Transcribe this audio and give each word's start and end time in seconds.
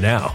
now. 0.00 0.34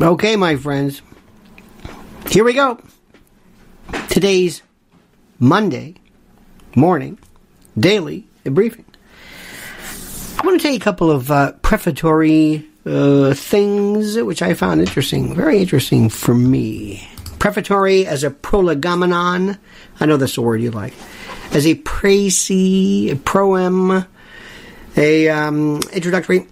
Okay, 0.00 0.36
my 0.36 0.56
friends. 0.56 1.00
Here 2.28 2.44
we 2.44 2.52
go. 2.52 2.78
Today's 4.10 4.60
Monday 5.38 5.94
morning 6.74 7.18
daily 7.78 8.26
briefing. 8.44 8.84
I 10.38 10.42
want 10.44 10.60
to 10.60 10.62
tell 10.62 10.72
you 10.72 10.76
a 10.76 10.80
couple 10.80 11.10
of 11.10 11.30
uh, 11.30 11.52
prefatory 11.62 12.68
uh, 12.84 13.32
things 13.32 14.18
which 14.18 14.42
I 14.42 14.52
found 14.52 14.82
interesting, 14.82 15.34
very 15.34 15.60
interesting 15.60 16.10
for 16.10 16.34
me. 16.34 17.08
Prefatory 17.38 18.06
as 18.06 18.22
a 18.22 18.28
prolegomenon. 18.28 19.58
I 19.98 20.04
know 20.04 20.18
that's 20.18 20.36
a 20.36 20.42
word 20.42 20.60
you 20.60 20.72
like. 20.72 20.92
As 21.52 21.66
a 21.66 21.74
précis, 21.74 23.12
a 23.12 23.16
proem, 23.16 24.06
a 24.94 25.28
um, 25.30 25.80
introductory. 25.94 26.46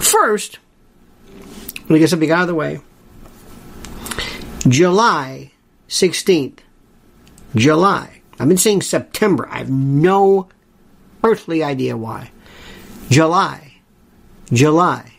First, 0.00 0.58
let 1.84 1.90
me 1.90 1.98
get 1.98 2.10
something 2.10 2.30
out 2.30 2.42
of 2.42 2.48
the 2.48 2.54
way. 2.54 2.80
July 4.66 5.52
16th. 5.88 6.58
July. 7.54 8.22
I've 8.38 8.48
been 8.48 8.56
saying 8.56 8.82
September. 8.82 9.48
I 9.48 9.58
have 9.58 9.70
no 9.70 10.48
earthly 11.22 11.62
idea 11.62 11.96
why. 11.96 12.30
July. 13.10 13.74
July. 14.52 15.12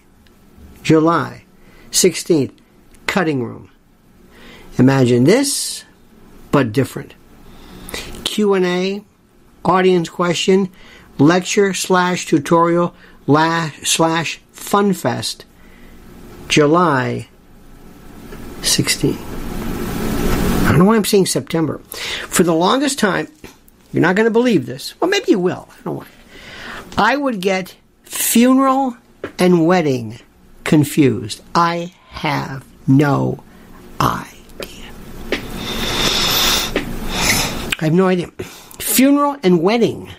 July 0.83 1.45
16th. 1.91 2.51
Cutting 3.07 3.43
room. 3.43 3.69
Imagine 4.77 5.23
this, 5.23 5.85
but 6.51 6.73
different. 6.73 7.13
Q&A, 8.25 9.05
audience 9.63 10.09
question, 10.09 10.69
lecture 11.17 11.73
slash 11.73 12.25
tutorial 12.25 12.93
slash 13.25 14.41
fun 14.51 14.93
funfest, 14.93 15.45
July 16.47 17.27
16. 18.61 19.15
I 19.17 20.67
don't 20.69 20.79
know 20.79 20.85
why 20.85 20.95
I'm 20.95 21.05
saying 21.05 21.27
September. 21.27 21.79
For 22.29 22.43
the 22.43 22.53
longest 22.53 22.99
time, 22.99 23.27
you're 23.91 24.01
not 24.01 24.15
going 24.15 24.25
to 24.25 24.31
believe 24.31 24.65
this. 24.65 24.99
Well, 24.99 25.09
maybe 25.09 25.25
you 25.29 25.39
will. 25.39 25.69
I 25.71 25.75
don't 25.75 25.85
know 25.85 25.91
why. 25.93 26.07
I 26.97 27.15
would 27.17 27.41
get 27.41 27.75
funeral 28.03 28.97
and 29.37 29.65
wedding 29.65 30.19
confused. 30.63 31.41
I 31.53 31.93
have 32.09 32.65
no 32.87 33.43
idea. 33.99 34.91
I 37.79 37.85
have 37.85 37.93
no 37.93 38.07
idea. 38.07 38.27
Funeral 38.79 39.37
and 39.43 39.61
wedding. 39.61 40.11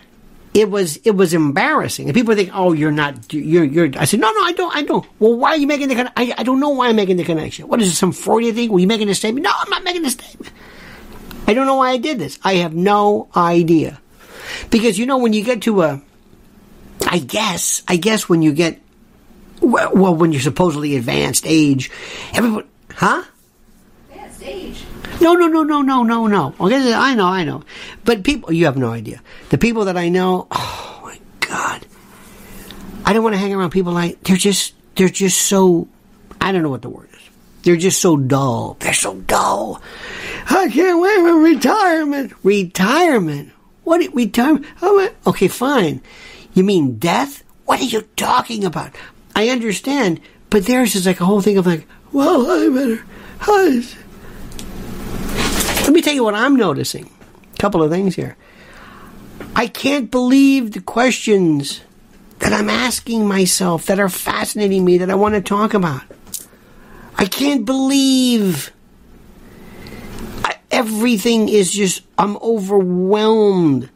It 0.56 0.70
was 0.70 0.96
it 1.04 1.10
was 1.10 1.34
embarrassing, 1.34 2.08
and 2.08 2.14
people 2.14 2.34
think, 2.34 2.48
"Oh, 2.54 2.72
you're 2.72 2.90
not 2.90 3.30
you're 3.30 3.62
you're." 3.62 3.90
I 3.98 4.06
said, 4.06 4.20
"No, 4.20 4.32
no, 4.32 4.40
I 4.40 4.52
don't, 4.52 4.74
I 4.74 4.80
don't." 4.84 5.06
Well, 5.18 5.36
why 5.36 5.50
are 5.50 5.58
you 5.58 5.66
making 5.66 5.88
the? 5.88 5.94
Con- 5.96 6.10
I 6.16 6.42
don't 6.44 6.60
know 6.60 6.70
why 6.70 6.88
I'm 6.88 6.96
making 6.96 7.18
the 7.18 7.24
connection. 7.24 7.68
What 7.68 7.82
is 7.82 7.90
it? 7.90 7.94
Some 7.94 8.10
Freudian 8.10 8.54
thing? 8.54 8.72
Were 8.72 8.78
you 8.78 8.86
making 8.86 9.10
a 9.10 9.14
statement? 9.14 9.44
No, 9.44 9.52
I'm 9.54 9.68
not 9.68 9.84
making 9.84 10.06
a 10.06 10.10
statement. 10.10 10.50
I 11.46 11.52
don't 11.52 11.66
know 11.66 11.76
why 11.76 11.90
I 11.90 11.98
did 11.98 12.18
this. 12.18 12.38
I 12.42 12.54
have 12.54 12.72
no 12.74 13.28
idea, 13.36 14.00
because 14.70 14.98
you 14.98 15.04
know 15.04 15.18
when 15.18 15.34
you 15.34 15.44
get 15.44 15.60
to 15.62 15.82
a, 15.82 16.00
I 17.06 17.18
guess 17.18 17.82
I 17.86 17.96
guess 17.96 18.26
when 18.26 18.40
you 18.40 18.54
get, 18.54 18.80
well, 19.60 19.92
well 19.92 20.14
when 20.16 20.32
you're 20.32 20.40
supposedly 20.40 20.96
advanced 20.96 21.44
age, 21.46 21.90
everybody, 22.32 22.66
huh? 22.94 23.24
Advanced 24.08 24.42
age. 24.42 24.85
No, 25.20 25.34
no, 25.34 25.46
no, 25.46 25.62
no, 25.62 25.82
no, 25.82 26.02
no, 26.02 26.26
no. 26.26 26.54
Okay, 26.60 26.92
I 26.92 27.14
know, 27.14 27.26
I 27.26 27.44
know. 27.44 27.62
But 28.04 28.22
people, 28.22 28.52
you 28.52 28.66
have 28.66 28.76
no 28.76 28.90
idea. 28.90 29.22
The 29.50 29.58
people 29.58 29.86
that 29.86 29.96
I 29.96 30.08
know, 30.08 30.46
oh 30.50 31.00
my 31.04 31.18
God. 31.40 31.86
I 33.04 33.12
don't 33.12 33.22
want 33.22 33.34
to 33.34 33.38
hang 33.38 33.54
around 33.54 33.70
people 33.70 33.92
like, 33.92 34.22
they're 34.24 34.36
just, 34.36 34.74
they're 34.96 35.08
just 35.08 35.40
so, 35.42 35.88
I 36.40 36.52
don't 36.52 36.62
know 36.62 36.70
what 36.70 36.82
the 36.82 36.90
word 36.90 37.08
is. 37.12 37.30
They're 37.62 37.76
just 37.76 38.00
so 38.00 38.16
dull. 38.16 38.76
They're 38.80 38.92
so 38.92 39.14
dull. 39.14 39.80
I 40.48 40.68
can't 40.68 41.00
wait 41.00 41.16
for 41.16 41.34
retirement. 41.34 42.32
Retirement? 42.42 43.52
What, 43.84 44.14
retirement? 44.14 44.66
Oh, 44.82 45.10
okay, 45.28 45.48
fine. 45.48 46.00
You 46.54 46.62
mean 46.64 46.98
death? 46.98 47.42
What 47.64 47.80
are 47.80 47.84
you 47.84 48.02
talking 48.16 48.64
about? 48.64 48.94
I 49.34 49.48
understand, 49.48 50.20
but 50.50 50.66
theirs 50.66 50.94
is 50.94 51.06
like 51.06 51.20
a 51.20 51.24
whole 51.24 51.40
thing 51.40 51.58
of 51.58 51.66
like, 51.66 51.86
well, 52.12 52.50
I 52.50 52.68
better, 52.68 53.04
I, 53.40 53.86
let 55.86 55.94
me 55.94 56.02
tell 56.02 56.14
you 56.14 56.24
what 56.24 56.34
I'm 56.34 56.56
noticing. 56.56 57.08
A 57.54 57.56
couple 57.58 57.80
of 57.80 57.90
things 57.90 58.16
here. 58.16 58.36
I 59.54 59.68
can't 59.68 60.10
believe 60.10 60.72
the 60.72 60.80
questions 60.80 61.80
that 62.40 62.52
I'm 62.52 62.68
asking 62.68 63.26
myself 63.26 63.86
that 63.86 64.00
are 64.00 64.08
fascinating 64.08 64.84
me 64.84 64.98
that 64.98 65.10
I 65.10 65.14
want 65.14 65.36
to 65.36 65.40
talk 65.40 65.74
about. 65.74 66.02
I 67.16 67.24
can't 67.26 67.64
believe 67.64 68.72
I, 70.44 70.56
everything 70.70 71.48
is 71.48 71.70
just, 71.70 72.02
I'm 72.18 72.36
overwhelmed. 72.38 73.88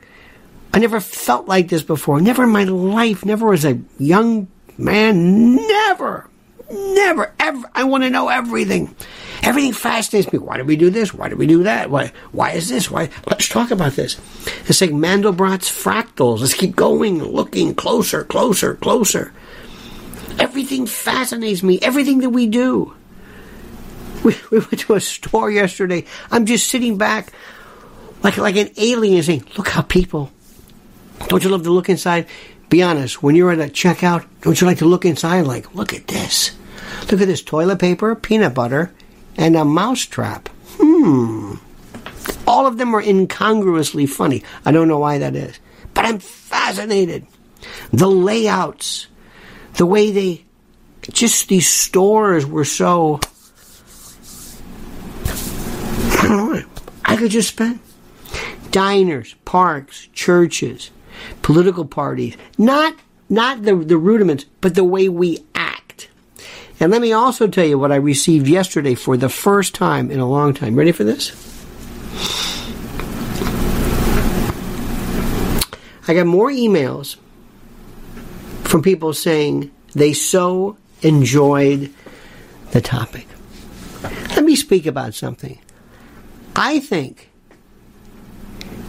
I 0.73 0.79
never 0.79 1.01
felt 1.01 1.49
like 1.49 1.69
this 1.69 1.83
before. 1.83 2.21
Never 2.21 2.45
in 2.45 2.51
my 2.51 2.65
life. 2.65 3.25
Never 3.25 3.53
as 3.53 3.65
a 3.65 3.81
young 3.99 4.47
man. 4.79 5.57
Never. 5.57 6.29
Never. 6.71 7.35
Ever. 7.41 7.71
I 7.75 7.85
want 7.85 8.05
to 8.05 8.11
know 8.11 8.29
everything. 8.29 8.95
Everything 9.43 9.73
fascinates 9.73 10.33
me. 10.33 10.39
Why 10.39 10.59
did 10.59 10.67
we 10.67 10.77
do 10.77 10.91
this? 10.91 11.15
Why 11.15 11.29
did 11.29 11.39
we 11.39 11.47
do 11.47 11.63
that? 11.63 11.91
Why? 11.91 12.13
Why 12.33 12.53
is 12.53 12.69
this? 12.69 12.91
Why? 12.91 13.09
Let's 13.27 13.49
talk 13.49 13.71
about 13.71 13.93
this. 13.93 14.19
It's 14.67 14.81
like 14.81 14.91
Mandelbrot's 14.91 15.71
fractals. 15.71 16.41
Let's 16.41 16.55
keep 16.55 16.77
going, 16.77 17.23
looking 17.23 17.75
closer, 17.75 18.25
closer, 18.25 18.75
closer. 18.75 19.33
Everything 20.39 20.87
fascinates 20.87 21.63
me. 21.63 21.79
Everything 21.81 22.19
that 22.21 22.31
we 22.31 22.47
do. 22.47 22.95
We, 24.23 24.37
we 24.51 24.59
went 24.59 24.81
to 24.81 24.95
a 24.95 25.01
store 25.01 25.51
yesterday. 25.51 26.05
I'm 26.31 26.45
just 26.45 26.69
sitting 26.69 26.99
back 26.99 27.33
like 28.23 28.37
like 28.37 28.57
an 28.57 28.71
alien 28.77 29.23
saying, 29.23 29.47
"Look 29.57 29.69
how 29.69 29.81
people." 29.81 30.31
Don't 31.29 31.43
you 31.45 31.51
love 31.51 31.63
to 31.65 31.71
look 31.71 31.89
inside? 31.89 32.27
Be 32.69 32.83
honest. 32.83 33.23
When 33.23 33.35
you're 33.35 33.51
at 33.51 33.59
a 33.59 33.73
checkout, 33.73 34.27
don't 34.43 34.61
you 34.61 34.67
like 34.67 34.79
to 34.79 34.87
look 34.87 35.05
inside? 35.05 35.43
Like, 35.43 35.75
look 35.75 35.95
at 35.95 36.07
this. 36.07 36.53
Look 37.11 37.21
at 37.21 37.29
this 37.29 37.43
toilet 37.43 37.79
paper, 37.79 38.15
peanut 38.15 38.55
butter, 38.55 38.93
and 39.37 39.57
a 39.57 39.65
mousetrap. 39.65 40.49
Hmm. 40.79 41.55
All 42.47 42.67
of 42.67 42.79
them 42.79 42.95
are 42.95 43.03
incongruously 43.03 44.07
funny. 44.07 44.43
I 44.65 44.73
don't 44.73 44.89
know 44.89 44.99
why 44.99 45.19
that 45.19 45.37
is. 45.37 45.59
But 45.95 46.05
I'm 46.05 46.19
fascinated. 46.19 47.27
The 47.93 48.09
layouts, 48.09 49.07
the 49.75 49.87
way 49.87 50.11
they, 50.11 50.45
just 51.03 51.49
these 51.49 51.69
stores 51.69 52.47
were 52.47 52.65
so. 52.65 53.21
I. 56.23 56.65
I 57.05 57.17
could 57.17 57.31
just 57.31 57.49
spend. 57.49 57.81
Diners, 58.71 59.35
parks, 59.45 60.09
churches, 60.13 60.91
political 61.43 61.85
parties. 61.85 62.37
Not 62.57 62.95
not 63.29 63.63
the, 63.63 63.77
the 63.77 63.97
rudiments, 63.97 64.45
but 64.61 64.75
the 64.75 64.85
way 64.85 65.09
we. 65.09 65.45
And 66.81 66.91
let 66.91 67.03
me 67.03 67.13
also 67.13 67.47
tell 67.47 67.67
you 67.67 67.79
what 67.79 67.93
I 67.93 67.97
received 67.97 68.49
yesterday 68.49 68.95
for 68.95 69.19
the 69.19 69.29
first 69.29 69.75
time 69.75 70.11
in 70.11 70.19
a 70.19 70.27
long 70.27 70.55
time. 70.55 70.77
Ready 70.77 70.93
for 70.93 71.05
this? 71.05 71.31
I 76.09 76.15
got 76.15 76.27
more 76.27 76.51
emails 76.51 77.17
from 78.65 78.83
people 78.83 79.13
saying 79.13 79.71
they 79.95 80.15
so 80.15 80.79
enjoyed 81.03 81.93
the 82.71 82.81
topic. 82.81 83.27
Let 84.31 84.45
me 84.45 84.57
speak 84.57 84.87
about 84.87 85.15
something. 85.15 85.59
I 86.57 86.81
think 86.81 87.31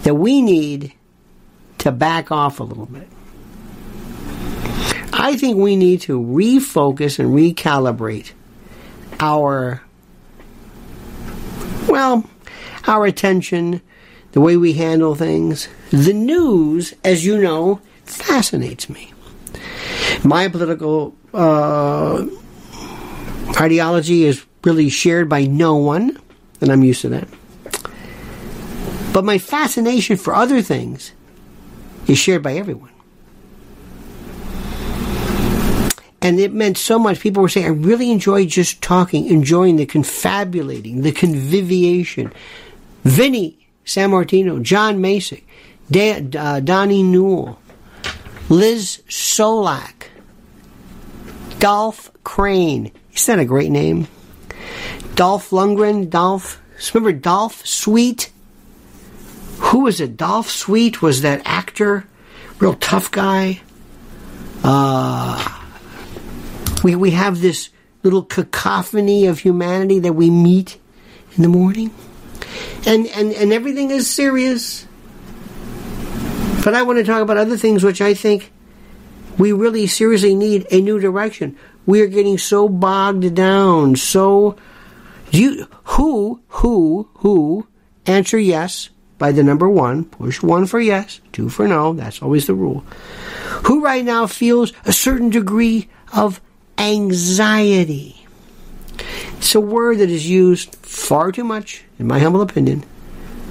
that 0.04 0.16
we 0.16 0.42
need 0.42 0.94
to 1.80 1.92
back 1.92 2.32
off 2.32 2.60
a 2.60 2.64
little 2.64 2.86
bit. 2.86 3.08
I 5.22 5.38
think 5.38 5.58
we 5.58 5.76
need 5.76 6.02
to 6.02 6.20
refocus 6.20 7.20
and 7.20 7.30
recalibrate 7.30 8.32
our, 9.20 9.84
well, 11.88 12.26
our 12.88 13.06
attention, 13.06 13.84
the 14.32 14.42
way 14.42 14.58
we 14.58 14.74
handle 14.74 15.14
things. 15.14 15.70
The 15.92 16.14
news, 16.14 16.96
as 17.04 17.24
you 17.24 17.40
know, 17.40 17.82
fascinates 18.04 18.90
me. 18.90 19.14
My 20.24 20.48
political 20.48 21.16
uh, 21.36 22.26
ideology 23.60 24.24
is 24.26 24.44
really 24.64 24.90
shared 24.90 25.30
by 25.30 25.46
no 25.46 25.76
one, 25.76 26.20
and 26.62 26.72
I'm 26.72 26.84
used 26.84 27.02
to 27.02 27.10
that. 27.10 27.28
But 29.14 29.24
my 29.24 29.38
fascination 29.38 30.18
for 30.18 30.34
other 30.34 30.64
things 30.64 31.12
is 32.08 32.18
shared 32.18 32.42
by 32.42 32.54
everyone. 32.56 32.91
And 36.22 36.40
it 36.40 36.54
meant 36.54 36.78
so 36.78 37.00
much. 37.00 37.20
People 37.20 37.42
were 37.42 37.50
saying, 37.50 37.66
I 37.66 37.70
really 37.70 38.12
enjoy 38.12 38.46
just 38.46 38.82
talking, 38.82 39.28
enjoying 39.28 39.78
the 39.78 39.88
confabulating, 39.88 41.02
the 41.02 41.12
conviviation. 41.12 42.32
Vinny 43.04 43.58
San 43.84 44.12
Martino, 44.12 44.60
John 44.60 45.00
Masick, 45.00 45.44
uh, 46.36 46.60
Donnie 46.60 47.04
Newell, 47.04 47.60
Liz 48.50 49.02
Solak, 49.08 50.08
Dolph 51.60 52.12
Crane. 52.24 52.92
Isn't 53.14 53.38
that 53.38 53.42
a 53.42 53.46
great 53.46 53.72
name? 53.72 54.08
Dolph 55.16 55.50
Lundgren, 55.50 56.10
Dolph. 56.10 56.62
Remember 56.94 57.12
Dolph 57.12 57.66
Sweet? 57.66 58.32
Who 59.58 59.82
was 59.82 60.00
it? 60.00 60.18
Dolph 60.18 60.50
Sweet 60.50 61.02
was 61.02 61.22
that 61.22 61.42
actor, 61.46 62.06
real 62.60 62.74
tough 62.76 63.12
guy. 63.12 63.62
Uh, 64.64 65.61
we, 66.84 66.96
we 66.96 67.12
have 67.12 67.42
this 67.42 67.70
little 68.04 68.24
cacophony 68.24 69.28
of 69.28 69.40
humanity 69.40 70.00
that 70.00 70.14
we 70.14 70.30
meet 70.30 70.80
in 71.36 71.44
the 71.44 71.50
morning. 71.50 71.94
And, 72.86 73.08
and, 73.08 73.32
and 73.34 73.54
everything 73.54 73.92
is 73.92 74.10
serious. 74.10 74.88
But 76.64 76.74
I 76.74 76.84
want 76.84 77.00
to 77.00 77.04
talk 77.04 77.22
about 77.22 77.38
other 77.38 77.58
things 77.58 77.84
which 77.84 78.02
I 78.02 78.14
think 78.14 78.52
we 79.38 79.52
really 79.52 79.88
seriously 79.88 80.36
need 80.36 80.68
a 80.72 80.82
new 80.82 81.00
direction. 81.00 81.58
We 81.86 82.02
are 82.02 82.08
getting 82.08 82.38
so 82.38 82.70
bogged 82.70 83.34
down, 83.34 83.96
so 83.96 84.56
you 85.32 85.68
who 85.84 86.42
who 86.50 87.10
who 87.16 87.68
answer 88.06 88.38
yes 88.38 88.90
by 89.18 89.32
the 89.32 89.44
number 89.44 89.70
one, 89.70 90.06
push 90.06 90.44
one 90.44 90.66
for 90.68 90.80
yes, 90.80 91.22
two 91.32 91.50
for 91.50 91.68
no, 91.68 91.94
that's 91.94 92.22
always 92.22 92.48
the 92.48 92.54
rule. 92.54 92.84
Who 93.66 93.84
right 93.84 94.06
now 94.06 94.28
feels 94.28 94.74
a 94.86 94.94
certain 94.94 95.30
degree 95.30 95.90
of 96.14 96.42
anxiety? 96.78 98.26
It's 99.38 99.56
a 99.56 99.60
word 99.60 100.00
that 100.00 100.10
is 100.10 100.30
used 100.30 100.76
far 100.76 101.32
too 101.32 101.44
much, 101.44 101.84
in 101.98 102.08
my 102.08 102.20
humble 102.20 102.42
opinion. 102.42 102.84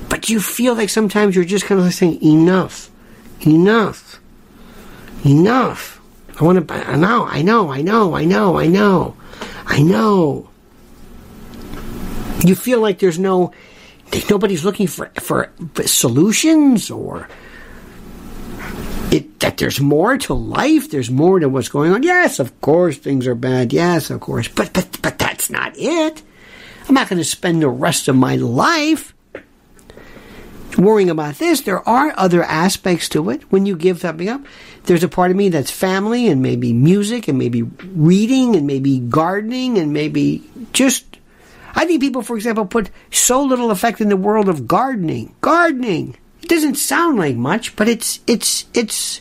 But 0.09 0.29
you 0.29 0.41
feel 0.41 0.75
like 0.75 0.89
sometimes 0.89 1.37
you're 1.37 1.45
just 1.45 1.65
kind 1.65 1.81
of 1.81 1.93
saying, 1.95 2.23
enough. 2.23 2.91
Enough. 3.47 4.21
Enough. 5.25 6.01
I 6.41 6.45
want 6.45 6.67
to. 6.67 6.75
I 6.75 6.97
know. 6.97 7.27
I 7.27 7.43
know. 7.43 7.71
I 7.71 7.83
know. 7.83 8.15
I 8.15 8.25
know. 8.25 8.59
I 8.59 8.67
know. 8.67 9.17
I 9.67 9.83
know. 9.83 10.49
You 12.45 12.55
feel 12.55 12.81
like 12.81 12.99
there's 12.99 13.19
no. 13.19 13.53
Nobody's 14.29 14.65
looking 14.65 14.87
for 14.87 15.11
for 15.21 15.53
solutions 15.85 16.91
or 16.91 17.29
it, 19.13 19.41
that 19.41 19.57
there's 19.59 19.81
more 19.81 20.17
to 20.19 20.35
life, 20.35 20.91
there's 20.91 21.11
more 21.11 21.39
to 21.39 21.49
what's 21.49 21.69
going 21.69 21.93
on. 21.93 22.03
Yes, 22.03 22.39
of 22.39 22.61
course 22.61 22.97
things 22.97 23.27
are 23.27 23.35
bad. 23.35 23.73
Yes, 23.73 24.11
of 24.11 24.21
course. 24.21 24.49
But 24.49 24.73
but 24.73 24.99
but 25.03 25.19
that's 25.19 25.51
not 25.51 25.77
it. 25.77 26.23
I'm 26.89 26.95
not 26.95 27.09
going 27.09 27.19
to 27.19 27.25
spend 27.25 27.63
the 27.63 27.69
rest 27.69 28.09
of 28.09 28.17
my 28.17 28.37
life 28.37 29.15
worrying 30.77 31.11
about 31.11 31.37
this. 31.37 31.61
There 31.61 31.87
are 31.89 32.15
other 32.17 32.43
aspects 32.43 33.09
to 33.11 33.31
it 33.31 33.43
when 33.53 33.67
you 33.67 33.77
give 33.77 34.01
something 34.01 34.29
up. 34.29 34.45
There's 34.85 35.05
a 35.05 35.09
part 35.09 35.31
of 35.31 35.37
me 35.37 35.51
that's 35.51 35.71
family 35.71 36.29
and 36.29 36.43
maybe 36.43 36.73
music 36.73 37.29
and 37.29 37.39
maybe 37.39 37.63
reading 37.63 38.57
and 38.57 38.67
maybe 38.67 38.99
gardening 38.99 39.79
and 39.79 39.93
maybe 39.93 40.49
just 40.73 41.05
I 41.75 41.85
think 41.85 42.01
people, 42.01 42.23
for 42.23 42.37
example, 42.37 42.67
put 42.67 42.91
so 43.11 43.43
little 43.43 43.71
effect 43.71 44.01
in 44.01 44.09
the 44.09 44.17
world 44.17 44.49
of 44.49 44.67
gardening. 44.67 45.35
Gardening. 45.41 46.17
Doesn't 46.51 46.75
sound 46.75 47.17
like 47.17 47.37
much, 47.37 47.77
but 47.77 47.89
it's 47.89 48.19
it's 48.27 48.65
it's. 48.75 49.21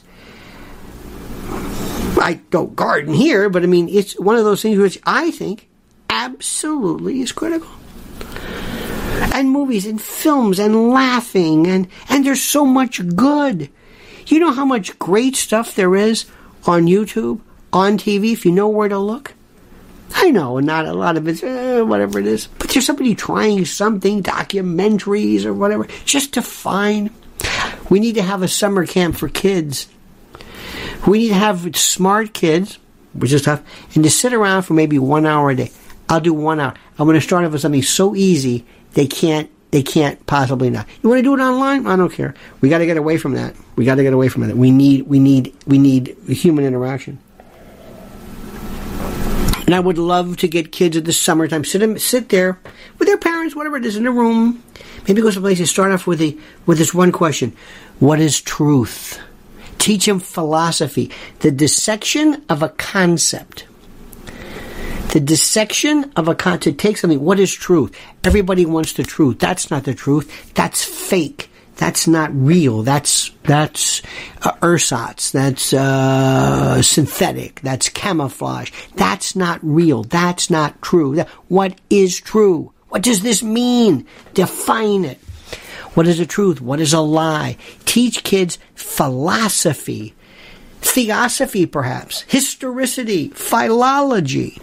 I 2.19 2.41
don't 2.49 2.75
garden 2.75 3.13
here, 3.13 3.51
but 3.51 3.61
I 3.61 3.67
mean 3.67 3.87
it's 3.87 4.19
one 4.19 4.35
of 4.35 4.45
those 4.45 4.63
things 4.63 4.79
which 4.79 4.97
I 5.05 5.29
think 5.29 5.69
absolutely 6.09 7.21
is 7.21 7.31
critical. 7.31 7.69
And 9.31 9.51
movies 9.51 9.85
and 9.85 10.01
films 10.01 10.57
and 10.57 10.89
laughing 10.89 11.67
and 11.67 11.87
and 12.09 12.25
there's 12.25 12.41
so 12.41 12.65
much 12.65 13.07
good. 13.15 13.69
You 14.25 14.39
know 14.39 14.51
how 14.51 14.65
much 14.65 14.97
great 14.97 15.35
stuff 15.35 15.75
there 15.75 15.95
is 15.95 16.25
on 16.65 16.87
YouTube, 16.87 17.41
on 17.71 17.99
TV, 17.99 18.33
if 18.33 18.43
you 18.43 18.51
know 18.51 18.69
where 18.69 18.89
to 18.89 18.97
look. 18.97 19.35
I 20.15 20.31
know, 20.31 20.57
not 20.59 20.87
a 20.87 20.93
lot 20.93 21.15
of 21.15 21.27
it's 21.27 21.43
eh, 21.43 21.81
whatever 21.81 22.17
it 22.17 22.25
is, 22.25 22.47
but 22.57 22.69
there's 22.69 22.87
somebody 22.87 23.13
trying 23.13 23.65
something, 23.65 24.23
documentaries 24.23 25.45
or 25.45 25.53
whatever, 25.53 25.85
just 26.05 26.33
to 26.33 26.41
find. 26.41 27.11
We 27.89 27.99
need 27.99 28.15
to 28.15 28.21
have 28.21 28.41
a 28.41 28.47
summer 28.47 28.85
camp 28.85 29.15
for 29.15 29.29
kids. 29.29 29.87
We 31.07 31.19
need 31.19 31.29
to 31.29 31.35
have 31.35 31.75
smart 31.75 32.33
kids, 32.33 32.77
which 33.13 33.33
is 33.33 33.41
tough, 33.41 33.61
and 33.95 34.03
to 34.03 34.09
sit 34.09 34.33
around 34.33 34.63
for 34.63 34.73
maybe 34.73 34.99
one 34.99 35.25
hour 35.25 35.49
a 35.49 35.55
day. 35.55 35.71
I'll 36.07 36.19
do 36.19 36.33
one 36.33 36.59
hour. 36.59 36.73
I'm 36.97 37.07
going 37.07 37.15
to 37.15 37.21
start 37.21 37.45
off 37.45 37.51
with 37.51 37.61
something 37.61 37.83
so 37.83 38.15
easy 38.15 38.65
they 38.93 39.07
can't 39.07 39.49
they 39.71 39.83
can't 39.83 40.25
possibly 40.25 40.71
not. 40.71 40.87
You 41.03 41.09
want 41.09 41.19
to 41.19 41.23
do 41.23 41.35
it 41.35 41.39
online? 41.39 41.85
I 41.85 41.95
don't 41.95 42.11
care. 42.11 42.33
We 42.59 42.69
got 42.69 42.79
to 42.79 42.87
get 42.87 42.97
away 42.97 43.17
from 43.17 43.33
that. 43.33 43.55
We 43.75 43.85
got 43.85 43.95
to 43.95 44.03
get 44.03 44.13
away 44.13 44.27
from 44.27 44.43
it. 44.43 44.57
We 44.57 44.71
need 44.71 45.03
we 45.03 45.19
need 45.19 45.55
we 45.67 45.77
need 45.77 46.17
human 46.27 46.65
interaction. 46.65 47.19
And 49.67 49.75
I 49.75 49.79
would 49.79 49.99
love 49.99 50.37
to 50.37 50.47
get 50.47 50.71
kids 50.71 50.97
at 50.97 51.05
the 51.05 51.13
summertime 51.13 51.63
sit 51.63 52.01
sit 52.01 52.29
there 52.29 52.59
with 52.97 53.07
their 53.07 53.19
parents, 53.19 53.55
whatever 53.55 53.77
it 53.77 53.85
is, 53.85 53.95
in 53.95 54.07
a 54.07 54.11
room. 54.11 54.63
Maybe 55.09 55.23
go 55.23 55.31
someplace 55.31 55.57
and 55.57 55.67
start 55.67 55.91
off 55.91 56.05
with 56.05 56.19
the 56.19 56.37
with 56.67 56.77
this 56.77 56.93
one 56.93 57.11
question: 57.11 57.55
What 57.97 58.19
is 58.19 58.39
truth? 58.39 59.19
Teach 59.79 60.07
him 60.07 60.19
philosophy, 60.19 61.09
the 61.39 61.49
dissection 61.49 62.45
of 62.47 62.61
a 62.61 62.69
concept. 62.69 63.65
The 65.11 65.19
dissection 65.19 66.11
of 66.15 66.27
a 66.27 66.35
concept. 66.35 66.77
Take 66.77 66.97
something. 66.97 67.23
What 67.23 67.39
is 67.39 67.51
truth? 67.51 67.97
Everybody 68.23 68.67
wants 68.67 68.93
the 68.93 69.01
truth. 69.01 69.39
That's 69.39 69.71
not 69.71 69.83
the 69.85 69.95
truth. 69.95 70.53
That's 70.53 70.83
fake. 70.83 71.49
That's 71.77 72.07
not 72.07 72.29
real. 72.31 72.83
That's 72.83 73.31
that's 73.41 74.03
uh, 74.43 74.51
ersatz. 74.61 75.31
That's 75.31 75.73
uh, 75.73 76.83
synthetic. 76.83 77.61
That's 77.61 77.89
camouflage. 77.89 78.71
That's 78.93 79.35
not 79.35 79.59
real. 79.63 80.03
That's 80.03 80.51
not 80.51 80.79
true. 80.83 81.15
That, 81.15 81.29
what 81.47 81.81
is 81.89 82.21
true? 82.21 82.73
What 82.89 83.03
does 83.03 83.21
this 83.21 83.41
mean? 83.41 84.05
Define 84.33 85.05
it. 85.05 85.19
What 85.93 86.07
is 86.07 86.17
the 86.17 86.25
truth? 86.25 86.61
What 86.61 86.79
is 86.79 86.93
a 86.93 86.99
lie? 86.99 87.57
Teach 87.85 88.23
kids 88.23 88.59
philosophy, 88.75 90.13
theosophy, 90.81 91.65
perhaps, 91.65 92.21
historicity, 92.27 93.29
philology. 93.29 94.59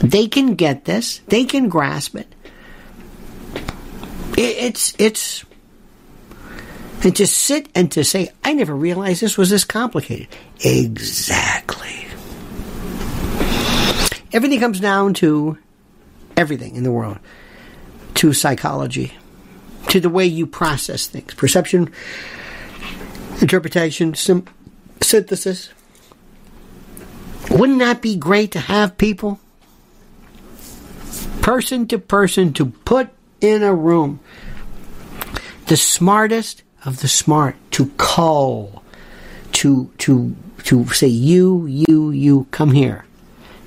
They 0.00 0.26
can 0.26 0.54
get 0.54 0.84
this. 0.84 1.20
They 1.28 1.44
can 1.44 1.68
grasp 1.68 2.16
it. 2.16 2.34
it 4.36 4.56
it's 4.58 4.94
it's 4.98 5.44
and 7.04 7.14
to 7.16 7.26
sit 7.26 7.68
and 7.74 7.92
to 7.92 8.02
say, 8.02 8.30
I 8.42 8.54
never 8.54 8.74
realized 8.74 9.20
this 9.20 9.36
was 9.36 9.50
this 9.50 9.64
complicated. 9.64 10.28
Exactly. 10.60 12.06
Everything 14.32 14.58
comes 14.58 14.80
down 14.80 15.14
to 15.14 15.58
everything 16.36 16.76
in 16.76 16.82
the 16.82 16.92
world, 16.92 17.18
to 18.14 18.32
psychology, 18.32 19.14
to 19.88 20.00
the 20.00 20.08
way 20.08 20.24
you 20.26 20.46
process 20.46 21.06
things, 21.06 21.34
perception, 21.34 21.92
interpretation, 23.40 24.14
sim- 24.14 24.46
synthesis. 25.00 25.70
Wouldn't 27.50 27.80
that 27.80 28.00
be 28.00 28.16
great 28.16 28.52
to 28.52 28.60
have 28.60 28.96
people, 28.96 29.38
person 31.42 31.86
to 31.88 31.98
person, 31.98 32.52
to 32.54 32.66
put 32.66 33.10
in 33.40 33.62
a 33.62 33.74
room 33.74 34.20
the 35.66 35.76
smartest 35.76 36.62
of 36.84 37.00
the 37.00 37.08
smart 37.08 37.56
to 37.72 37.86
call, 37.96 38.82
to 39.52 39.90
to 39.98 40.36
to 40.64 40.86
say 40.88 41.06
you 41.06 41.66
you 41.66 42.10
you 42.10 42.46
come 42.50 42.72
here, 42.72 43.04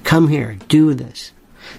come 0.04 0.28
here, 0.28 0.58
do 0.68 0.94
this. 0.94 1.32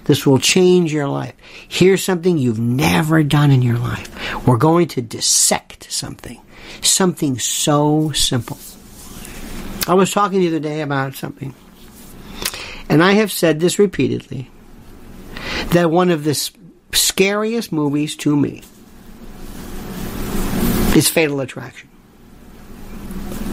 This 0.05 0.25
will 0.25 0.39
change 0.39 0.91
your 0.93 1.07
life. 1.07 1.33
Here's 1.67 2.03
something 2.03 2.37
you've 2.37 2.59
never 2.59 3.23
done 3.23 3.51
in 3.51 3.61
your 3.61 3.77
life. 3.77 4.47
We're 4.47 4.57
going 4.57 4.87
to 4.89 5.01
dissect 5.01 5.91
something, 5.91 6.39
something 6.81 7.39
so 7.39 8.11
simple. 8.11 8.57
I 9.87 9.93
was 9.93 10.11
talking 10.11 10.39
the 10.39 10.47
other 10.47 10.59
day 10.59 10.81
about 10.81 11.15
something, 11.15 11.53
and 12.89 13.03
I 13.03 13.13
have 13.13 13.31
said 13.31 13.59
this 13.59 13.79
repeatedly 13.79 14.49
that 15.71 15.89
one 15.89 16.09
of 16.11 16.23
the 16.23 16.35
scariest 16.93 17.71
movies 17.71 18.15
to 18.17 18.35
me 18.35 18.63
is 20.95 21.09
Fatal 21.09 21.39
Attraction. 21.39 21.89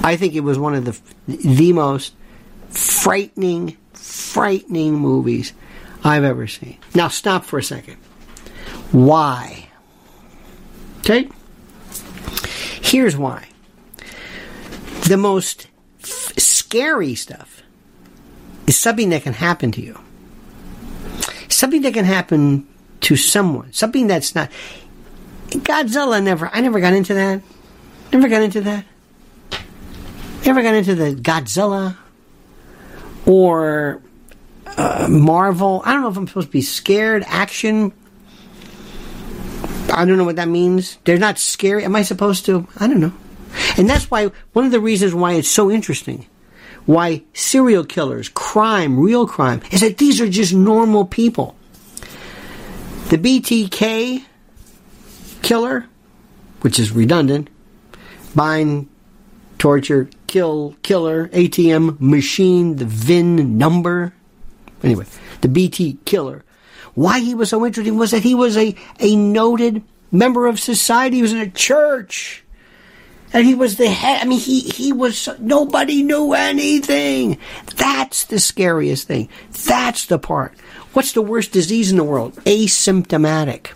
I 0.02 0.16
think 0.16 0.34
it 0.34 0.40
was 0.40 0.58
one 0.58 0.74
of 0.74 0.84
the 0.84 0.98
the 1.26 1.72
most 1.72 2.14
frightening, 2.70 3.76
frightening 3.92 4.94
movies 4.94 5.52
I've 6.04 6.24
ever 6.24 6.46
seen. 6.46 6.78
Now 6.94 7.08
stop 7.08 7.44
for 7.44 7.58
a 7.58 7.62
second. 7.62 7.96
Why? 8.92 9.68
Okay? 11.00 11.28
Here's 12.82 13.16
why. 13.16 13.48
The 15.08 15.16
most 15.16 15.68
f- 16.02 16.32
scary 16.36 17.14
stuff 17.14 17.62
is 18.66 18.76
something 18.76 19.10
that 19.10 19.22
can 19.22 19.32
happen 19.32 19.72
to 19.72 19.80
you. 19.80 19.98
Something 21.48 21.82
that 21.82 21.94
can 21.94 22.04
happen 22.04 22.66
to 23.02 23.16
someone. 23.16 23.72
Something 23.72 24.06
that's 24.06 24.34
not. 24.34 24.50
Godzilla 25.48 26.22
never. 26.22 26.50
I 26.52 26.60
never 26.60 26.80
got 26.80 26.92
into 26.92 27.14
that. 27.14 27.40
Never 28.12 28.28
got 28.28 28.42
into 28.42 28.60
that. 28.62 28.84
Never 30.44 30.62
got 30.62 30.74
into 30.74 30.94
the 30.94 31.14
Godzilla 31.14 31.96
or 33.26 34.00
uh, 34.76 35.08
Marvel. 35.10 35.82
I 35.84 35.92
don't 35.92 36.02
know 36.02 36.08
if 36.08 36.16
I'm 36.16 36.26
supposed 36.26 36.48
to 36.48 36.52
be 36.52 36.62
scared. 36.62 37.24
Action. 37.26 37.92
I 39.92 40.04
don't 40.04 40.18
know 40.18 40.24
what 40.24 40.36
that 40.36 40.48
means. 40.48 40.98
They're 41.04 41.18
not 41.18 41.38
scary. 41.38 41.84
Am 41.84 41.96
I 41.96 42.02
supposed 42.02 42.46
to? 42.46 42.66
I 42.78 42.86
don't 42.86 43.00
know. 43.00 43.12
And 43.76 43.88
that's 43.88 44.10
why 44.10 44.30
one 44.52 44.64
of 44.64 44.70
the 44.70 44.80
reasons 44.80 45.14
why 45.14 45.34
it's 45.34 45.48
so 45.48 45.70
interesting, 45.70 46.26
why 46.84 47.22
serial 47.32 47.84
killers, 47.84 48.28
crime, 48.28 48.98
real 48.98 49.26
crime, 49.26 49.62
is 49.70 49.80
that 49.80 49.98
these 49.98 50.20
are 50.20 50.28
just 50.28 50.52
normal 50.52 51.04
people. 51.04 51.56
The 53.08 53.18
BTK 53.18 54.24
killer, 55.42 55.86
which 56.60 56.78
is 56.78 56.90
redundant, 56.90 57.48
bind, 58.34 58.88
torture, 59.58 60.10
kill, 60.26 60.74
killer, 60.82 61.28
ATM 61.28 62.00
machine, 62.00 62.76
the 62.76 62.84
VIN 62.84 63.56
number. 63.56 64.12
Anyway, 64.82 65.06
the 65.40 65.48
BT 65.48 65.98
killer. 66.04 66.44
Why 66.94 67.20
he 67.20 67.34
was 67.34 67.50
so 67.50 67.64
interesting 67.66 67.98
was 67.98 68.10
that 68.12 68.22
he 68.22 68.34
was 68.34 68.56
a, 68.56 68.74
a 69.00 69.16
noted 69.16 69.82
member 70.10 70.46
of 70.46 70.58
society. 70.58 71.16
He 71.16 71.22
was 71.22 71.32
in 71.32 71.38
a 71.38 71.50
church. 71.50 72.42
And 73.32 73.46
he 73.46 73.54
was 73.54 73.76
the 73.76 73.88
head. 73.88 74.22
I 74.22 74.24
mean, 74.24 74.40
he, 74.40 74.60
he 74.60 74.92
was, 74.92 75.28
nobody 75.38 76.02
knew 76.02 76.32
anything. 76.32 77.38
That's 77.76 78.24
the 78.24 78.38
scariest 78.38 79.08
thing. 79.08 79.28
That's 79.66 80.06
the 80.06 80.18
part. 80.18 80.58
What's 80.94 81.12
the 81.12 81.22
worst 81.22 81.52
disease 81.52 81.90
in 81.90 81.98
the 81.98 82.04
world? 82.04 82.34
Asymptomatic. 82.44 83.72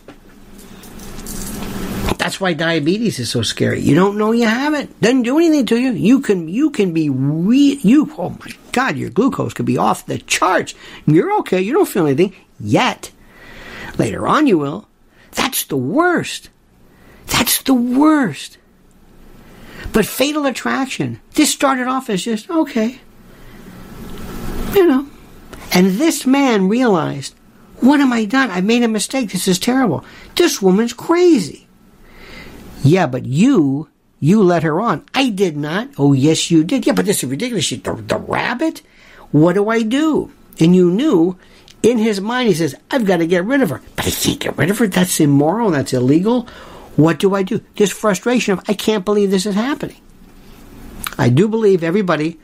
That's 2.16 2.40
why 2.40 2.52
diabetes 2.54 3.18
is 3.18 3.30
so 3.30 3.42
scary. 3.42 3.80
You 3.80 3.94
don't 3.94 4.16
know 4.16 4.32
you 4.32 4.46
have 4.46 4.74
it. 4.74 5.00
Doesn't 5.00 5.22
do 5.22 5.38
anything 5.38 5.66
to 5.66 5.78
you. 5.78 5.92
You 5.92 6.20
can 6.20 6.48
you 6.48 6.70
can 6.70 6.92
be 6.92 7.08
re 7.08 7.80
you 7.82 8.12
oh 8.18 8.30
my 8.30 8.52
god, 8.72 8.96
your 8.96 9.10
glucose 9.10 9.54
could 9.54 9.66
be 9.66 9.78
off 9.78 10.06
the 10.06 10.18
charts. 10.18 10.74
You're 11.06 11.38
okay. 11.40 11.60
You 11.60 11.72
don't 11.72 11.88
feel 11.88 12.06
anything 12.06 12.34
yet. 12.58 13.10
Later 13.98 14.26
on 14.26 14.46
you 14.46 14.58
will. 14.58 14.88
That's 15.32 15.64
the 15.64 15.76
worst. 15.76 16.50
That's 17.26 17.62
the 17.62 17.74
worst. 17.74 18.58
But 19.92 20.06
fatal 20.06 20.46
attraction. 20.46 21.20
This 21.34 21.52
started 21.52 21.86
off 21.86 22.10
as 22.10 22.24
just 22.24 22.50
okay. 22.50 23.00
You 24.74 24.86
know. 24.86 25.08
And 25.72 25.86
this 25.92 26.26
man 26.26 26.68
realized, 26.68 27.34
what 27.80 28.00
am 28.00 28.12
I 28.12 28.24
done? 28.24 28.50
I 28.50 28.60
made 28.60 28.82
a 28.82 28.88
mistake. 28.88 29.30
This 29.30 29.48
is 29.48 29.58
terrible. 29.58 30.04
This 30.36 30.60
woman's 30.60 30.92
crazy. 30.92 31.66
Yeah, 32.82 33.06
but 33.06 33.26
you, 33.26 33.88
you 34.20 34.42
let 34.42 34.62
her 34.62 34.80
on. 34.80 35.04
I 35.14 35.30
did 35.30 35.56
not. 35.56 35.88
Oh, 35.98 36.12
yes, 36.12 36.50
you 36.50 36.62
did. 36.62 36.86
Yeah, 36.86 36.92
but 36.92 37.06
this 37.06 37.24
is 37.24 37.30
ridiculous. 37.30 37.64
She, 37.64 37.76
the, 37.76 37.94
the 37.94 38.18
rabbit? 38.18 38.82
What 39.32 39.54
do 39.54 39.68
I 39.70 39.82
do? 39.82 40.30
And 40.60 40.76
you 40.76 40.90
knew 40.90 41.38
in 41.82 41.96
his 41.96 42.20
mind, 42.20 42.48
he 42.48 42.54
says, 42.54 42.74
I've 42.90 43.06
got 43.06 43.18
to 43.18 43.26
get 43.26 43.44
rid 43.44 43.62
of 43.62 43.70
her. 43.70 43.80
But 43.96 44.06
I 44.06 44.10
can't 44.10 44.38
get 44.38 44.58
rid 44.58 44.70
of 44.70 44.78
her. 44.78 44.86
That's 44.86 45.18
immoral. 45.20 45.70
That's 45.70 45.94
illegal. 45.94 46.46
What 46.96 47.18
do 47.18 47.34
I 47.34 47.42
do? 47.42 47.64
This 47.76 47.90
frustration 47.90 48.52
of, 48.52 48.64
I 48.68 48.74
can't 48.74 49.04
believe 49.04 49.30
this 49.30 49.46
is 49.46 49.54
happening. 49.54 50.00
I 51.16 51.30
do 51.30 51.48
believe 51.48 51.82
everybody, 51.82 52.38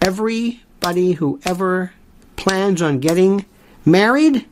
everybody 0.00 1.12
who 1.12 1.40
ever 1.44 1.92
plans 2.36 2.80
on 2.80 3.00
getting 3.00 3.44
married 3.84 4.46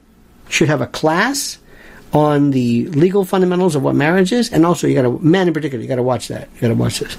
should 0.48 0.68
have 0.68 0.82
a 0.82 0.86
class 0.86 1.58
on 2.12 2.50
the 2.50 2.86
legal 2.88 3.24
fundamentals 3.24 3.76
of 3.76 3.82
what 3.82 3.94
marriage 3.94 4.32
is, 4.32 4.52
and 4.52 4.66
also 4.66 4.86
you 4.86 4.94
got 4.94 5.02
to 5.02 5.18
men 5.20 5.48
in 5.48 5.54
particular, 5.54 5.82
you 5.82 5.88
got 5.88 5.96
to 5.96 6.02
watch 6.02 6.28
that. 6.28 6.48
You 6.54 6.60
got 6.62 6.68
to 6.68 6.74
watch 6.74 7.00
this. 7.00 7.14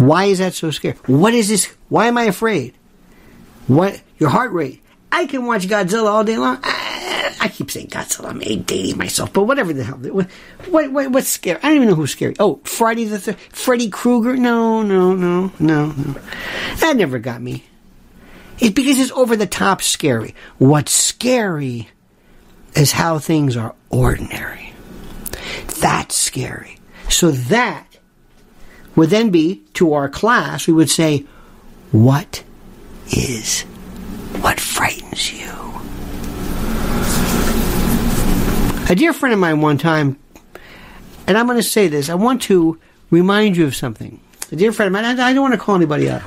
Why 0.00 0.26
is 0.26 0.38
that 0.38 0.54
so 0.54 0.70
scary? 0.70 0.96
What 1.06 1.34
is 1.34 1.48
this? 1.48 1.66
Why 1.88 2.06
am 2.06 2.16
I 2.16 2.24
afraid? 2.24 2.74
What 3.66 4.00
your 4.18 4.30
heart 4.30 4.52
rate? 4.52 4.82
I 5.10 5.26
can 5.26 5.46
watch 5.46 5.66
Godzilla 5.66 6.06
all 6.06 6.24
day 6.24 6.36
long. 6.36 6.58
I, 6.62 7.50
keep 7.52 7.70
saying 7.70 7.88
Godzilla. 7.88 8.30
I'm 8.30 8.62
dating 8.62 8.96
myself, 8.98 9.32
but 9.32 9.44
whatever 9.44 9.72
the 9.72 9.82
hell. 9.84 9.96
What, 9.96 10.30
what, 10.68 10.92
what, 10.92 11.10
what's 11.10 11.28
scary? 11.28 11.58
I 11.58 11.68
don't 11.68 11.76
even 11.76 11.88
know 11.88 11.94
who's 11.94 12.12
scary. 12.12 12.34
Oh, 12.38 12.60
Friday 12.64 13.04
the 13.04 13.18
Third, 13.18 13.38
Freddy 13.38 13.88
Krueger. 13.90 14.36
No, 14.36 14.82
no, 14.82 15.14
no, 15.14 15.52
no, 15.58 15.86
no. 15.86 16.14
That 16.76 16.96
never 16.96 17.18
got 17.18 17.42
me. 17.42 17.64
It's 18.60 18.74
because 18.74 18.98
it's 18.98 19.12
over 19.12 19.36
the 19.36 19.46
top 19.46 19.82
scary. 19.82 20.34
What's 20.58 20.92
scary 20.92 21.88
is 22.74 22.92
how 22.92 23.18
things 23.18 23.56
are 23.56 23.74
ordinary. 23.90 24.72
That's 25.80 26.16
scary. 26.16 26.78
So 27.08 27.30
that 27.30 27.86
would 28.96 29.10
then 29.10 29.30
be 29.30 29.62
to 29.74 29.92
our 29.92 30.08
class, 30.08 30.66
we 30.66 30.72
would 30.72 30.90
say, 30.90 31.24
What 31.92 32.42
is 33.10 33.64
what 34.40 34.60
frightens 34.60 35.32
you? 35.32 35.48
A 38.90 38.94
dear 38.94 39.12
friend 39.12 39.32
of 39.32 39.38
mine 39.38 39.60
one 39.60 39.78
time, 39.78 40.18
and 41.26 41.36
I'm 41.36 41.46
going 41.46 41.58
to 41.58 41.62
say 41.62 41.88
this, 41.88 42.08
I 42.08 42.14
want 42.14 42.42
to 42.42 42.78
remind 43.10 43.56
you 43.56 43.66
of 43.66 43.76
something. 43.76 44.20
A 44.50 44.56
dear 44.56 44.72
friend 44.72 44.86
of 44.86 44.92
mine, 44.92 45.04
I 45.20 45.32
don't 45.32 45.42
want 45.42 45.54
to 45.54 45.60
call 45.60 45.74
anybody 45.74 46.08
out. 46.08 46.22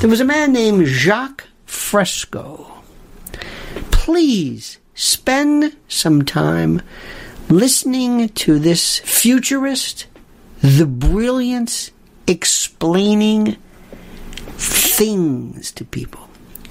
There 0.00 0.08
was 0.08 0.20
a 0.20 0.24
man 0.24 0.52
named 0.52 0.86
Jacques 0.86 1.46
Fresco. 1.66 2.82
Please 3.90 4.78
spend 4.94 5.76
some 5.88 6.24
time 6.24 6.80
listening 7.48 8.28
to 8.30 8.58
this 8.58 8.98
futurist, 9.00 10.06
the 10.62 10.86
brilliance 10.86 11.90
explaining 12.26 13.56
things 14.56 15.70
to 15.72 15.84
people 15.84 16.28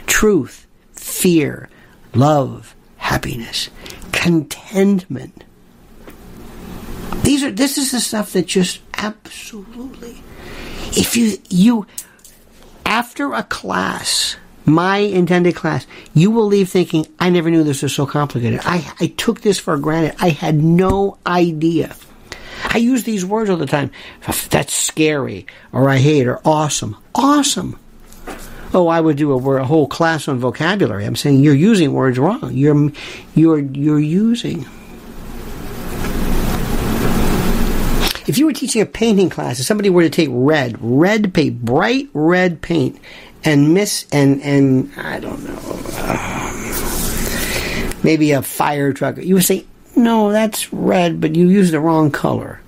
truth, 0.08 0.66
fear, 0.94 1.70
love, 2.14 2.76
happiness, 2.98 3.70
contentment. 4.12 5.44
These 7.24 7.44
are 7.44 7.52
this 7.52 7.78
is 7.78 7.92
the 7.92 8.00
stuff 8.00 8.34
that 8.34 8.48
just 8.48 8.82
absolutely 8.94 10.24
if 10.98 11.18
you 11.18 11.38
you 11.50 11.86
after 12.86 13.34
a 13.34 13.44
class 13.44 14.38
my 14.66 14.98
intended 14.98 15.56
class, 15.56 15.86
you 16.14 16.32
will 16.32 16.48
leave 16.48 16.70
thinking, 16.70 17.08
I 17.20 17.30
never 17.30 17.50
knew 17.52 17.64
this 17.64 17.84
was 17.84 17.94
so 17.94 18.06
complicated. 18.06 18.62
I, 18.64 18.92
I 19.00 19.08
took 19.08 19.42
this 19.42 19.60
for 19.60 19.78
granted. 19.78 20.16
I 20.20 20.30
had 20.30 20.56
no 20.56 21.18
idea. 21.26 21.96
I 22.64 22.80
use 22.80 23.04
these 23.04 23.24
words 23.24 23.50
all 23.50 23.58
the 23.58 23.66
time. 23.66 23.92
That's 24.50 24.74
scary, 24.74 25.46
or 25.72 25.90
I 25.90 25.98
hate, 25.98 26.28
or 26.28 26.40
awesome. 26.44 26.98
Awesome. 27.14 27.80
Oh, 28.74 28.88
I 28.88 29.00
would 29.00 29.18
do 29.18 29.32
a, 29.32 29.62
a 29.62 29.64
whole 29.64 29.88
class 29.88 30.28
on 30.28 30.40
vocabulary. 30.40 31.06
I'm 31.06 31.16
saying 31.16 31.40
you're 31.40 31.54
using 31.54 31.94
words 31.94 32.18
wrong. 32.18 32.52
You're, 32.54 32.92
you're, 33.36 33.60
you're 33.60 34.00
using. 34.00 34.66
If 38.28 38.40
you 38.40 38.48
were 38.48 38.54
teaching 38.54 38.82
a 38.82 38.88
painting 38.88 39.30
class, 39.30 39.60
if 39.60 39.68
somebody 39.68 39.92
were 39.92 40.02
to 40.02 40.10
take 40.10 40.30
red, 40.32 40.78
red 40.82 41.34
paint, 41.34 41.64
bright 41.64 42.10
red 42.14 42.62
paint, 42.62 43.00
and 43.46 43.74
miss 43.74 44.06
and 44.12 44.42
and 44.42 44.92
I 44.98 45.20
don't 45.20 45.44
know, 45.44 45.60
um, 46.04 46.64
maybe 48.04 48.32
a 48.32 48.42
fire 48.42 48.92
truck, 48.92 49.18
you 49.18 49.36
would 49.36 49.44
say, 49.44 49.66
no, 49.96 50.32
that's 50.32 50.74
red, 50.74 51.22
but 51.22 51.36
you 51.36 51.48
use 51.48 51.70
the 51.72 51.80
wrong 51.80 52.10
color. 52.12 52.60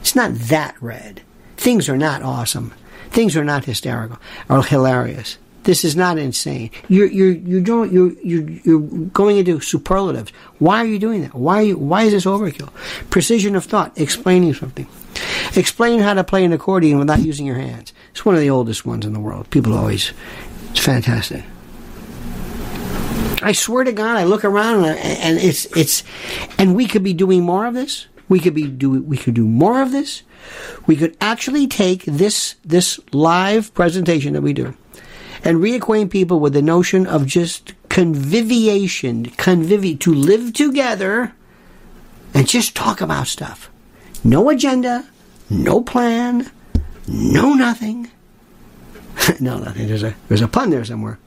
It's 0.00 0.14
not 0.14 0.34
that 0.34 0.76
red. 0.80 1.22
Things 1.56 1.88
are 1.88 1.96
not 1.96 2.22
awesome. 2.22 2.72
Things 3.10 3.36
are 3.36 3.44
not 3.44 3.64
hysterical 3.64 4.18
or 4.48 4.62
hilarious. 4.62 5.38
This 5.64 5.84
is 5.84 5.96
not 5.96 6.16
insane. 6.16 6.70
You're 6.88 7.08
you're 7.08 7.32
you're 7.32 7.60
doing 7.60 7.92
you're 7.92 8.12
you're 8.22 8.48
you're 8.62 8.80
going 9.08 9.38
into 9.38 9.58
superlatives. 9.60 10.30
Why 10.60 10.80
are 10.82 10.86
you 10.86 11.00
doing 11.00 11.22
that? 11.22 11.34
Why 11.34 11.62
you, 11.62 11.76
why 11.76 12.04
is 12.04 12.12
this 12.12 12.24
overkill? 12.24 12.72
Precision 13.10 13.56
of 13.56 13.64
thought, 13.64 13.98
explaining 13.98 14.54
something. 14.54 14.86
Explain 15.54 16.00
how 16.00 16.14
to 16.14 16.24
play 16.24 16.44
an 16.44 16.52
accordion 16.52 16.98
without 16.98 17.20
using 17.20 17.46
your 17.46 17.56
hands. 17.56 17.92
It's 18.10 18.24
one 18.24 18.34
of 18.34 18.40
the 18.40 18.50
oldest 18.50 18.86
ones 18.86 19.04
in 19.06 19.12
the 19.12 19.20
world. 19.20 19.50
People 19.50 19.74
always, 19.74 20.12
it's 20.70 20.80
fantastic. 20.80 21.44
I 23.42 23.52
swear 23.52 23.84
to 23.84 23.92
God, 23.92 24.16
I 24.16 24.24
look 24.24 24.44
around 24.44 24.84
and, 24.84 24.98
and 24.98 25.38
it's 25.38 25.66
it's, 25.76 26.02
and 26.58 26.74
we 26.74 26.86
could 26.86 27.02
be 27.02 27.12
doing 27.12 27.44
more 27.44 27.66
of 27.66 27.74
this. 27.74 28.06
We 28.28 28.40
could 28.40 28.54
be 28.54 28.66
do 28.66 29.02
we 29.02 29.16
could 29.16 29.34
do 29.34 29.46
more 29.46 29.82
of 29.82 29.92
this. 29.92 30.22
We 30.86 30.96
could 30.96 31.16
actually 31.20 31.66
take 31.68 32.04
this 32.06 32.56
this 32.64 32.98
live 33.12 33.72
presentation 33.74 34.32
that 34.32 34.42
we 34.42 34.52
do 34.52 34.74
and 35.44 35.58
reacquaint 35.58 36.10
people 36.10 36.40
with 36.40 36.54
the 36.54 36.62
notion 36.62 37.06
of 37.06 37.24
just 37.24 37.74
conviviation, 37.88 39.26
convivi 39.26 39.98
to 40.00 40.12
live 40.12 40.52
together 40.52 41.32
and 42.34 42.48
just 42.48 42.74
talk 42.74 43.00
about 43.00 43.28
stuff. 43.28 43.70
No 44.24 44.50
agenda, 44.50 45.06
no 45.50 45.80
plan, 45.82 46.50
no 47.06 47.54
nothing. 47.54 48.10
no 49.40 49.58
nothing. 49.58 49.88
There's 49.88 50.02
a 50.02 50.14
there's 50.28 50.42
a 50.42 50.48
pun 50.48 50.70
there 50.70 50.84
somewhere. 50.84 51.18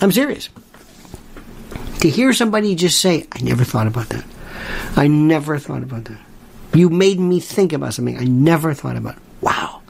I'm 0.00 0.12
serious. 0.12 0.48
To 2.00 2.08
hear 2.08 2.32
somebody 2.32 2.74
just 2.74 3.00
say, 3.00 3.26
I 3.32 3.40
never 3.42 3.62
thought 3.64 3.86
about 3.86 4.08
that. 4.08 4.24
I 4.96 5.06
never 5.06 5.58
thought 5.58 5.82
about 5.82 6.06
that. 6.06 6.18
You 6.72 6.88
made 6.88 7.20
me 7.20 7.40
think 7.40 7.72
about 7.72 7.94
something 7.94 8.16
I 8.16 8.24
never 8.24 8.72
thought 8.72 8.96
about. 8.96 9.16
Wow. 9.40 9.82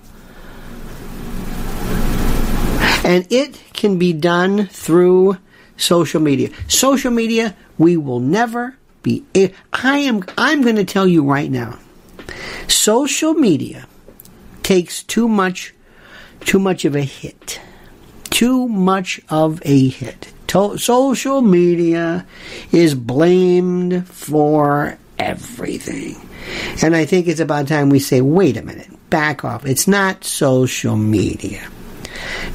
And 3.05 3.27
it 3.31 3.61
can 3.73 3.99
be 3.99 4.13
done 4.13 4.67
through 4.67 5.39
social 5.77 6.21
media. 6.21 6.51
Social 6.69 7.11
media, 7.11 7.55
we 7.79 7.97
will 7.97 8.21
never 8.21 8.77
be 9.03 9.25
I 9.73 9.99
am 9.99 10.25
I'm 10.37 10.63
going 10.63 10.77
to 10.77 10.85
tell 10.85 11.07
you 11.07 11.25
right 11.25 11.51
now. 11.51 11.79
Social 12.69 13.35
media 13.35 13.87
takes 14.63 15.03
too 15.03 15.29
much 15.29 15.75
too 16.41 16.59
much 16.59 16.85
of 16.85 16.97
a 16.97 17.03
hit. 17.03 17.61
Too 18.31 18.69
much 18.69 19.21
of 19.29 19.61
a 19.65 19.89
hit. 19.89 20.33
To- 20.49 20.79
social 20.79 21.43
media 21.43 22.27
is 22.73 22.95
blamed 22.95 24.07
for 24.09 24.99
everything. 25.19 26.17
And 26.83 26.97
I 26.97 27.05
think 27.05 27.29
it's 27.29 27.41
about 27.41 27.69
time 27.69 27.91
we 27.91 27.99
say, 27.99 28.21
wait 28.21 28.57
a 28.57 28.63
minute, 28.63 28.89
back 29.11 29.45
off. 29.45 29.67
It's 29.67 29.87
not 29.87 30.25
social 30.25 30.97
media. 30.97 31.69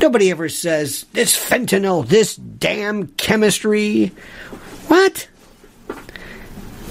Nobody 0.02 0.32
ever 0.32 0.50
says, 0.50 1.06
this 1.14 1.38
fentanyl, 1.38 2.08
this 2.08 2.36
damn 2.36 3.08
chemistry. 3.10 4.12
What? 4.88 5.28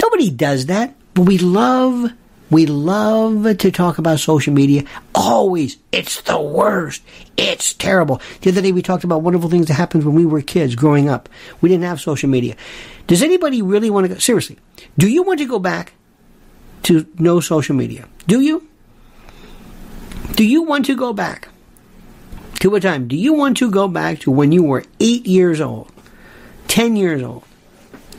Nobody 0.01 0.31
does 0.31 0.67
that. 0.67 0.95
But 1.15 1.23
we 1.23 1.39
love 1.39 2.13
We 2.55 2.67
love 2.67 3.59
to 3.59 3.73
talk 3.73 3.99
about 3.99 4.21
social 4.21 4.53
media. 4.53 4.85
Always. 5.13 5.77
It's 5.91 6.21
the 6.21 6.41
worst. 6.41 7.03
It's 7.37 7.75
terrible. 7.75 8.23
The 8.43 8.51
other 8.51 8.63
day 8.63 8.71
we 8.71 8.81
talked 8.81 9.03
about 9.03 9.23
wonderful 9.23 9.51
things 9.51 9.67
that 9.67 9.75
happened 9.75 10.05
when 10.05 10.15
we 10.15 10.25
were 10.25 10.41
kids 10.41 10.77
growing 10.77 11.09
up. 11.09 11.29
We 11.61 11.69
didn't 11.69 11.83
have 11.83 12.01
social 12.01 12.29
media. 12.29 12.55
Does 13.09 13.25
anybody 13.25 13.61
really 13.61 13.91
want 13.91 14.07
to 14.07 14.15
go? 14.15 14.21
Seriously. 14.21 14.57
Do 14.97 15.09
you 15.09 15.25
want 15.25 15.41
to 15.41 15.49
go 15.49 15.59
back 15.59 15.95
to 16.85 17.05
no 17.19 17.41
social 17.41 17.75
media? 17.75 18.07
Do 18.29 18.41
you? 18.41 18.69
Do 20.37 20.45
you 20.45 20.63
want 20.63 20.87
to 20.87 20.95
go 20.95 21.13
back 21.13 21.49
to 22.61 22.73
a 22.77 22.81
time? 22.81 23.09
Do 23.09 23.17
you 23.17 23.33
want 23.33 23.57
to 23.57 23.69
go 23.69 23.89
back 23.89 24.21
to 24.21 24.31
when 24.31 24.53
you 24.53 24.63
were 24.63 24.85
eight 25.01 25.27
years 25.27 25.61
old, 25.61 25.91
10 26.69 26.95
years 26.95 27.21
old, 27.21 27.43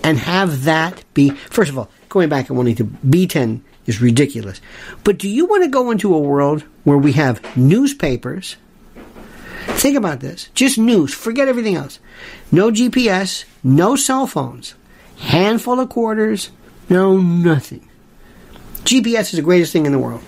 and 0.03 0.17
have 0.17 0.65
that 0.65 1.05
be, 1.13 1.29
first 1.29 1.69
of 1.69 1.77
all, 1.77 1.89
going 2.09 2.27
back 2.27 2.49
and 2.49 2.57
wanting 2.57 2.75
to 2.75 2.83
be 2.83 3.27
10 3.27 3.63
is 3.85 4.01
ridiculous. 4.01 4.61
But 5.03 5.17
do 5.17 5.29
you 5.29 5.45
want 5.45 5.63
to 5.63 5.69
go 5.69 5.91
into 5.91 6.13
a 6.13 6.19
world 6.19 6.63
where 6.83 6.97
we 6.97 7.13
have 7.13 7.41
newspapers? 7.57 8.57
Think 9.67 9.97
about 9.97 10.19
this. 10.19 10.49
Just 10.53 10.77
news. 10.77 11.13
Forget 11.13 11.47
everything 11.47 11.75
else. 11.75 11.99
No 12.51 12.71
GPS, 12.71 13.45
no 13.63 13.95
cell 13.95 14.27
phones, 14.27 14.75
handful 15.17 15.79
of 15.79 15.89
quarters, 15.89 16.49
no 16.89 17.17
nothing. 17.17 17.87
GPS 18.83 19.21
is 19.21 19.31
the 19.33 19.41
greatest 19.41 19.73
thing 19.73 19.85
in 19.85 19.91
the 19.91 19.99
world. 19.99 20.21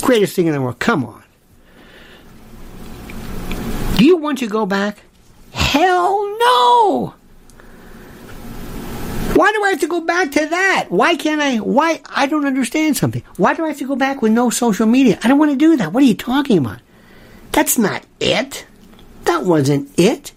Greatest 0.00 0.36
thing 0.36 0.46
in 0.46 0.52
the 0.52 0.60
world. 0.60 0.78
Come 0.78 1.04
on. 1.04 1.22
Do 3.96 4.04
you 4.04 4.16
want 4.16 4.38
to 4.38 4.46
go 4.46 4.64
back? 4.64 5.02
Hell 5.52 6.38
no! 6.38 7.14
Why 9.40 9.52
do 9.52 9.64
I 9.64 9.70
have 9.70 9.80
to 9.80 9.86
go 9.86 10.02
back 10.02 10.32
to 10.32 10.46
that? 10.48 10.88
Why 10.90 11.14
can't 11.14 11.40
I? 11.40 11.56
Why? 11.56 12.02
I 12.10 12.26
don't 12.26 12.44
understand 12.44 12.98
something. 12.98 13.22
Why 13.38 13.54
do 13.54 13.64
I 13.64 13.68
have 13.68 13.78
to 13.78 13.86
go 13.86 13.96
back 13.96 14.20
with 14.20 14.32
no 14.32 14.50
social 14.50 14.84
media? 14.84 15.18
I 15.24 15.28
don't 15.28 15.38
want 15.38 15.50
to 15.50 15.56
do 15.56 15.78
that. 15.78 15.94
What 15.94 16.02
are 16.02 16.06
you 16.06 16.14
talking 16.14 16.58
about? 16.58 16.80
That's 17.50 17.78
not 17.78 18.04
it. 18.20 18.66
That 19.24 19.44
wasn't 19.44 19.98
it. 19.98 20.32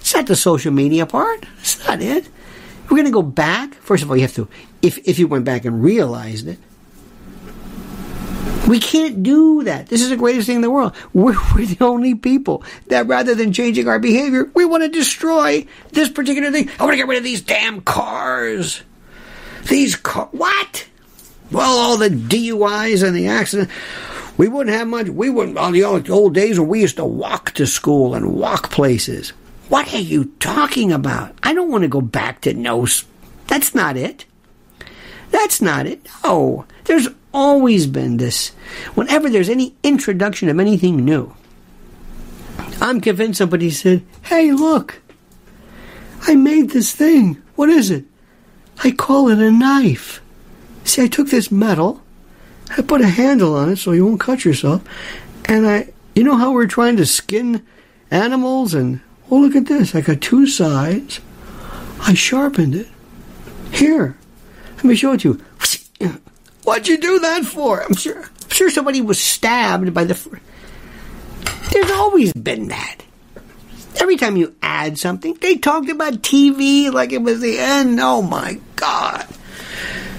It's 0.00 0.12
not 0.12 0.26
the 0.26 0.34
social 0.34 0.72
media 0.72 1.06
part. 1.06 1.46
It's 1.60 1.86
not 1.86 2.02
it. 2.02 2.28
We're 2.86 2.96
going 2.96 3.04
to 3.04 3.12
go 3.12 3.22
back. 3.22 3.74
First 3.74 4.02
of 4.02 4.10
all, 4.10 4.16
you 4.16 4.22
have 4.22 4.34
to, 4.34 4.48
if, 4.82 4.98
if 5.06 5.20
you 5.20 5.28
went 5.28 5.44
back 5.44 5.64
and 5.64 5.80
realized 5.80 6.48
it, 6.48 6.58
we 8.68 8.78
can't 8.78 9.22
do 9.22 9.64
that. 9.64 9.86
This 9.86 10.02
is 10.02 10.10
the 10.10 10.16
greatest 10.16 10.46
thing 10.46 10.56
in 10.56 10.62
the 10.62 10.70
world. 10.70 10.94
We're, 11.14 11.34
we're, 11.54 11.66
the 11.66 11.84
only 11.84 12.14
people 12.14 12.62
that 12.88 13.06
rather 13.06 13.34
than 13.34 13.52
changing 13.52 13.88
our 13.88 13.98
behavior, 13.98 14.50
we 14.54 14.64
want 14.66 14.82
to 14.82 14.90
destroy 14.90 15.66
this 15.92 16.10
particular 16.10 16.50
thing. 16.52 16.68
I 16.78 16.84
want 16.84 16.92
to 16.92 16.98
get 16.98 17.08
rid 17.08 17.18
of 17.18 17.24
these 17.24 17.40
damn 17.40 17.80
cars. 17.80 18.82
These 19.68 19.96
cars. 19.96 20.28
What? 20.32 20.86
Well, 21.50 21.78
all 21.78 21.96
the 21.96 22.10
DUIs 22.10 23.02
and 23.02 23.16
the 23.16 23.28
accidents. 23.28 23.72
We 24.36 24.48
wouldn't 24.48 24.76
have 24.76 24.86
much. 24.86 25.08
We 25.08 25.30
wouldn't, 25.30 25.58
on 25.58 25.72
the 25.72 25.84
old, 25.84 26.08
old 26.10 26.34
days 26.34 26.60
when 26.60 26.68
we 26.68 26.82
used 26.82 26.96
to 26.96 27.04
walk 27.04 27.52
to 27.52 27.66
school 27.66 28.14
and 28.14 28.34
walk 28.34 28.70
places. 28.70 29.30
What 29.68 29.92
are 29.94 30.00
you 30.00 30.26
talking 30.40 30.92
about? 30.92 31.34
I 31.42 31.54
don't 31.54 31.70
want 31.70 31.82
to 31.82 31.88
go 31.88 32.00
back 32.00 32.42
to 32.42 32.54
no. 32.54 32.86
That's 33.46 33.74
not 33.74 33.96
it. 33.96 34.26
That's 35.30 35.60
not 35.60 35.86
it. 35.86 36.06
No. 36.22 36.66
There's 36.84 37.08
always 37.38 37.86
been 37.86 38.16
this. 38.16 38.48
Whenever 38.96 39.30
there's 39.30 39.48
any 39.48 39.76
introduction 39.84 40.48
of 40.48 40.58
anything 40.58 41.04
new, 41.04 41.32
I'm 42.80 43.00
convinced 43.00 43.38
somebody 43.38 43.70
said, 43.70 44.02
Hey, 44.22 44.50
look, 44.50 45.00
I 46.22 46.34
made 46.34 46.70
this 46.70 46.92
thing. 46.92 47.40
What 47.54 47.68
is 47.68 47.92
it? 47.92 48.04
I 48.82 48.90
call 48.90 49.28
it 49.28 49.38
a 49.38 49.52
knife. 49.52 50.20
See, 50.82 51.02
I 51.02 51.06
took 51.06 51.28
this 51.28 51.52
metal, 51.52 52.02
I 52.76 52.82
put 52.82 53.02
a 53.02 53.08
handle 53.08 53.54
on 53.54 53.68
it 53.68 53.76
so 53.76 53.92
you 53.92 54.04
won't 54.04 54.20
cut 54.20 54.44
yourself, 54.44 54.82
and 55.44 55.66
I, 55.66 55.92
you 56.16 56.24
know 56.24 56.36
how 56.36 56.52
we're 56.52 56.66
trying 56.66 56.96
to 56.96 57.06
skin 57.06 57.64
animals 58.10 58.74
and, 58.74 59.00
oh, 59.30 59.38
look 59.38 59.54
at 59.54 59.66
this. 59.66 59.94
I 59.94 60.00
got 60.00 60.20
two 60.20 60.46
sides. 60.46 61.20
I 62.00 62.14
sharpened 62.14 62.74
it. 62.74 62.88
Here, 63.70 64.16
let 64.76 64.84
me 64.84 64.96
show 64.96 65.12
it 65.12 65.20
to 65.20 65.34
you. 65.34 65.44
What'd 66.68 66.86
you 66.86 66.98
do 66.98 67.18
that 67.20 67.46
for? 67.46 67.82
I'm 67.82 67.94
sure. 67.94 68.20
I'm 68.20 68.50
sure 68.50 68.68
somebody 68.68 69.00
was 69.00 69.18
stabbed 69.18 69.94
by 69.94 70.04
the. 70.04 70.14
Fr- 70.14 70.36
There's 71.72 71.90
always 71.90 72.30
been 72.34 72.68
that. 72.68 72.96
Every 73.98 74.16
time 74.16 74.36
you 74.36 74.54
add 74.60 74.98
something, 74.98 75.32
they 75.40 75.56
talked 75.56 75.88
about 75.88 76.20
TV 76.20 76.92
like 76.92 77.12
it 77.12 77.22
was 77.22 77.40
the 77.40 77.56
end. 77.58 77.98
Oh 78.02 78.20
my 78.20 78.60
God. 78.76 79.26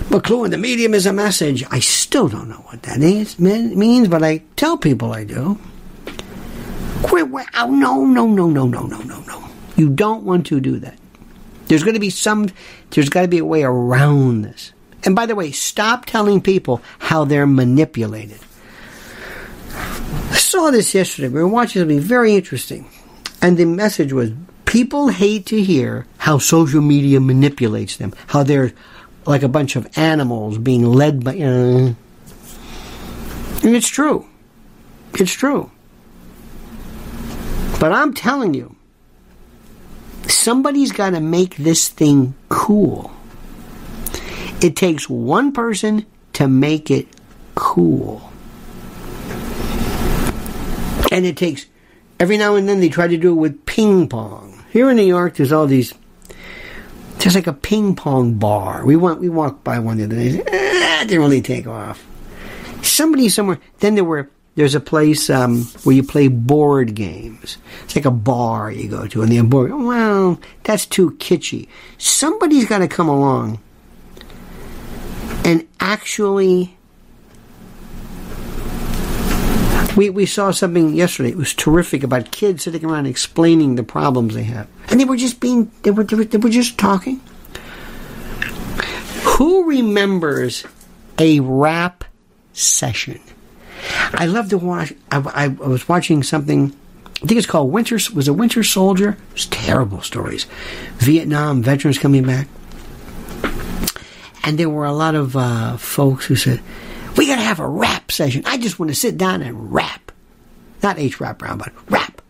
McLuhan, 0.10 0.50
the 0.50 0.58
medium 0.58 0.96
is 0.96 1.06
a 1.06 1.14
message. 1.14 1.64
I 1.70 1.82
still 1.82 2.28
don't 2.28 2.50
know 2.50 2.64
what 2.66 2.82
that 2.82 3.04
is, 3.04 3.38
means, 3.38 4.08
but 4.08 4.24
I 4.24 4.40
tell 4.56 4.76
people 4.76 5.14
I 5.14 5.26
do. 5.26 5.60
Quit. 7.04 7.28
Oh, 7.54 7.70
no, 7.70 8.06
no, 8.06 8.26
no, 8.26 8.50
no, 8.50 8.66
no, 8.66 8.88
no, 8.88 8.98
no, 9.04 9.20
no. 9.22 9.50
You 9.76 9.90
don't 9.92 10.24
want 10.24 10.48
to 10.48 10.60
do 10.60 10.80
that. 10.80 10.98
There's 11.68 11.84
going 11.84 11.94
to 11.94 12.00
be 12.00 12.10
some, 12.10 12.50
there's 12.90 13.10
got 13.10 13.22
to 13.22 13.28
be 13.28 13.38
a 13.38 13.46
way 13.46 13.62
around 13.62 14.42
this. 14.42 14.74
And 15.04 15.16
by 15.16 15.26
the 15.26 15.36
way, 15.36 15.52
stop 15.52 16.06
telling 16.06 16.42
people 16.42 16.82
how 17.00 17.26
they're 17.26 17.48
manipulated. 17.48 18.40
I 19.72 20.36
saw 20.36 20.72
this 20.72 20.94
yesterday. 20.94 21.30
We 21.30 21.42
were 21.42 21.48
watching 21.48 21.82
something 21.82 22.00
very 22.00 22.36
interesting. 22.36 22.90
And 23.42 23.58
the 23.58 23.66
message 23.66 24.12
was 24.12 24.32
people 24.66 25.08
hate 25.08 25.46
to 25.48 25.64
hear 25.64 26.06
how 26.18 26.38
social 26.38 26.82
media 26.82 27.20
manipulates 27.20 27.98
them, 27.98 28.14
how 28.28 28.44
they're 28.44 28.74
like 29.26 29.44
a 29.44 29.48
bunch 29.48 29.76
of 29.76 29.88
animals 29.98 30.58
being 30.58 30.86
led 30.86 31.24
by. 31.24 31.38
Uh, 31.38 31.94
and 33.64 33.76
it's 33.76 33.88
true. 33.88 34.28
It's 35.16 35.34
true. 35.34 35.72
But 37.80 37.94
I'm 37.94 38.14
telling 38.14 38.54
you, 38.54 38.76
somebody's 40.28 40.92
got 40.92 41.12
to 41.12 41.20
make 41.20 41.56
this 41.58 41.90
thing 41.90 42.36
cool. 42.50 43.12
It 44.62 44.76
takes 44.76 45.10
one 45.10 45.54
person 45.54 46.06
to 46.34 46.48
make 46.48 46.92
it 46.92 47.08
cool. 47.56 48.30
And 51.12 51.26
it 51.26 51.38
takes, 51.38 51.66
every 52.20 52.38
now 52.38 52.56
and 52.56 52.68
then 52.68 52.82
they 52.82 52.90
try 52.90 53.08
to 53.08 53.18
do 53.18 53.32
it 53.32 53.36
with 53.36 53.66
ping 53.66 54.10
pong. 54.10 54.64
Here 54.72 54.90
in 54.90 54.98
New 54.98 55.04
York, 55.04 55.36
there's 55.36 55.54
all 55.54 55.66
these, 55.66 55.94
there's 57.20 57.36
like 57.36 57.48
a 57.48 57.54
ping 57.54 57.96
pong 57.96 58.34
bar. 58.34 58.86
We 58.86 58.98
went, 58.98 59.20
we 59.20 59.30
walked 59.30 59.64
by 59.64 59.80
one 59.80 59.98
the 59.98 60.04
other 60.04 60.16
day. 60.16 60.44
Eh, 60.46 61.04
didn't 61.06 61.22
really 61.22 61.42
take 61.42 61.66
off. 61.66 62.06
Somebody 62.82 63.30
somewhere, 63.30 63.60
then 63.80 63.96
there 63.96 64.04
were, 64.04 64.30
there's 64.56 64.76
a 64.76 64.82
place 64.82 65.30
um, 65.30 65.64
where 65.84 65.96
you 65.96 66.04
play 66.04 66.28
board 66.28 66.96
games. 66.96 67.58
It's 67.86 67.96
like 67.96 68.06
a 68.06 68.12
bar 68.12 68.72
you 68.72 68.90
go 68.90 69.08
to, 69.08 69.22
and 69.22 69.32
the 69.32 69.42
board. 69.42 69.74
Well, 69.74 70.40
that's 70.64 70.86
too 70.86 71.12
kitschy. 71.12 71.70
Somebody's 71.98 72.66
got 72.68 72.80
to 72.80 72.88
come 72.90 73.08
along 73.08 73.60
and 75.50 75.68
actually 75.80 76.78
we, 79.98 80.12
we 80.12 80.28
saw 80.28 80.52
something 80.52 80.94
yesterday. 80.94 81.30
It 81.30 81.38
was 81.38 81.56
terrific 81.56 82.04
about 82.04 82.30
kids 82.30 82.64
sitting 82.64 82.86
around 82.86 83.08
explaining 83.08 83.74
the 83.74 83.82
problems 83.82 84.36
they 84.36 84.44
have, 84.44 84.68
and 84.90 85.00
they 85.00 85.06
were 85.06 85.18
just 85.18 85.40
being 85.40 85.72
they 85.82 85.90
were 85.90 86.04
they 86.04 86.18
were, 86.18 86.24
they 86.24 86.38
were 86.38 86.52
just 86.52 86.78
talking. 86.78 87.20
Who 89.24 89.68
remembers 89.68 90.68
a 91.18 91.40
rap 91.40 92.04
session? 92.54 93.20
I 94.14 94.28
love 94.28 94.50
to 94.50 94.60
watch. 94.60 94.94
I, 95.12 95.18
I, 95.18 95.44
I 95.46 95.48
was 95.48 95.90
watching 95.90 96.22
something. 96.22 96.76
I 97.24 97.26
think 97.26 97.40
it's 97.40 97.48
called 97.48 97.72
Winter. 97.72 97.98
Was 98.14 98.28
a 98.28 98.34
Winter 98.34 98.64
Soldier? 98.64 99.18
It 99.30 99.34
was 99.34 99.46
terrible 99.48 100.04
stories. 100.04 100.46
Vietnam 100.98 101.64
veterans 101.64 101.98
coming 101.98 102.24
back. 102.24 102.48
And 104.44 104.58
there 104.58 104.70
were 104.70 104.86
a 104.86 104.94
lot 104.94 105.16
of 105.16 105.36
uh, 105.36 105.78
folks 105.78 106.26
who 106.26 106.36
said, 106.36 106.62
we 107.18 107.28
got 107.28 107.36
to 107.36 107.42
have 107.42 107.60
a 107.60 107.68
rap 107.68 108.12
session. 108.12 108.44
I 108.46 108.58
just 108.58 108.80
want 108.80 108.90
to 108.90 108.96
sit 108.96 109.18
down 109.18 109.42
and 109.42 109.74
rap. 109.74 110.12
Not 110.82 110.98
H. 110.98 111.20
Rap 111.20 111.40
Brown, 111.40 111.58
but 111.58 111.74
rap. 111.90 112.22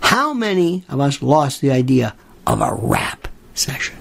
How 0.00 0.32
many 0.32 0.84
of 0.88 1.00
us 1.00 1.20
lost 1.20 1.60
the 1.60 1.70
idea 1.70 2.14
of 2.46 2.60
a 2.60 2.74
rap 2.74 3.28
session? 3.54 3.96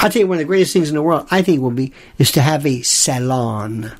I'll 0.00 0.10
tell 0.10 0.20
you 0.20 0.26
one 0.26 0.36
of 0.36 0.38
the 0.38 0.44
greatest 0.44 0.72
things 0.72 0.88
in 0.88 0.94
the 0.94 1.02
world, 1.02 1.26
I 1.30 1.42
think, 1.42 1.60
will 1.60 1.70
be, 1.70 1.92
is 2.18 2.30
to 2.32 2.40
have 2.40 2.64
a 2.64 2.82
salon. 2.82 3.92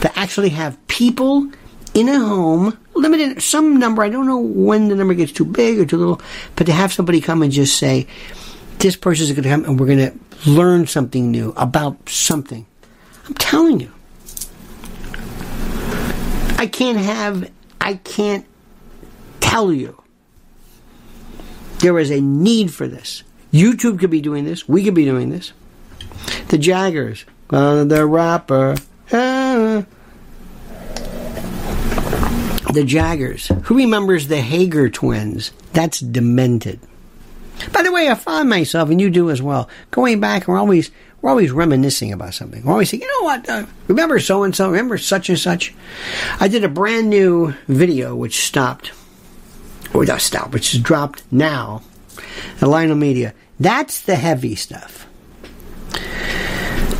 To 0.00 0.18
actually 0.18 0.48
have 0.50 0.76
people 0.88 1.50
in 1.94 2.08
a 2.08 2.18
home, 2.18 2.76
limited, 2.94 3.40
some 3.42 3.78
number, 3.78 4.02
I 4.02 4.08
don't 4.08 4.26
know 4.26 4.40
when 4.40 4.88
the 4.88 4.96
number 4.96 5.14
gets 5.14 5.32
too 5.32 5.44
big 5.44 5.78
or 5.78 5.86
too 5.86 5.96
little, 5.96 6.20
but 6.56 6.66
to 6.66 6.72
have 6.72 6.92
somebody 6.92 7.20
come 7.20 7.42
and 7.42 7.52
just 7.52 7.78
say, 7.78 8.06
this 8.80 8.96
person 8.96 9.24
is 9.24 9.32
going 9.32 9.42
to 9.42 9.48
come 9.48 9.64
and 9.64 9.78
we're 9.78 9.86
going 9.86 9.98
to 9.98 10.50
learn 10.50 10.86
something 10.86 11.30
new 11.30 11.52
about 11.56 12.08
something. 12.08 12.66
I'm 13.26 13.34
telling 13.34 13.78
you. 13.78 13.92
I 16.56 16.66
can't 16.66 16.98
have, 16.98 17.50
I 17.80 17.94
can't 17.94 18.46
tell 19.40 19.72
you. 19.72 20.02
There 21.78 21.98
is 21.98 22.10
a 22.10 22.20
need 22.20 22.72
for 22.72 22.88
this. 22.88 23.22
YouTube 23.52 23.98
could 23.98 24.10
be 24.10 24.20
doing 24.20 24.44
this. 24.44 24.68
We 24.68 24.82
could 24.82 24.94
be 24.94 25.04
doing 25.04 25.30
this. 25.30 25.52
The 26.48 26.58
Jaggers. 26.58 27.24
Uh, 27.50 27.84
the 27.84 28.06
rapper. 28.06 28.76
Uh, 29.12 29.82
the 32.72 32.84
Jaggers. 32.84 33.48
Who 33.64 33.76
remembers 33.76 34.28
the 34.28 34.40
Hager 34.40 34.88
twins? 34.88 35.52
That's 35.72 36.00
demented. 36.00 36.80
By 37.72 37.82
the 37.82 37.92
way, 37.92 38.08
I 38.08 38.14
find 38.14 38.48
myself, 38.48 38.90
and 38.90 39.00
you 39.00 39.10
do 39.10 39.30
as 39.30 39.42
well, 39.42 39.68
going 39.90 40.20
back, 40.20 40.42
and 40.42 40.48
we're 40.48 40.58
always 40.58 40.90
we're 41.20 41.30
always 41.30 41.50
reminiscing 41.50 42.12
about 42.12 42.34
something. 42.34 42.64
We're 42.64 42.72
always 42.72 42.90
saying, 42.90 43.02
you 43.02 43.08
know 43.08 43.24
what? 43.24 43.48
Uh, 43.48 43.66
remember 43.88 44.18
so 44.18 44.42
and 44.42 44.56
so? 44.56 44.70
Remember 44.70 44.96
such 44.96 45.28
and 45.28 45.38
such? 45.38 45.74
I 46.40 46.48
did 46.48 46.64
a 46.64 46.68
brand 46.68 47.10
new 47.10 47.54
video 47.68 48.16
which 48.16 48.44
stopped, 48.44 48.92
or 49.92 50.04
not 50.06 50.22
stopped, 50.22 50.52
which 50.52 50.74
is 50.74 50.80
dropped 50.80 51.22
now 51.30 51.82
at 52.60 52.68
Lionel 52.68 52.96
Media. 52.96 53.34
That's 53.58 54.00
the 54.00 54.16
heavy 54.16 54.54
stuff 54.54 55.06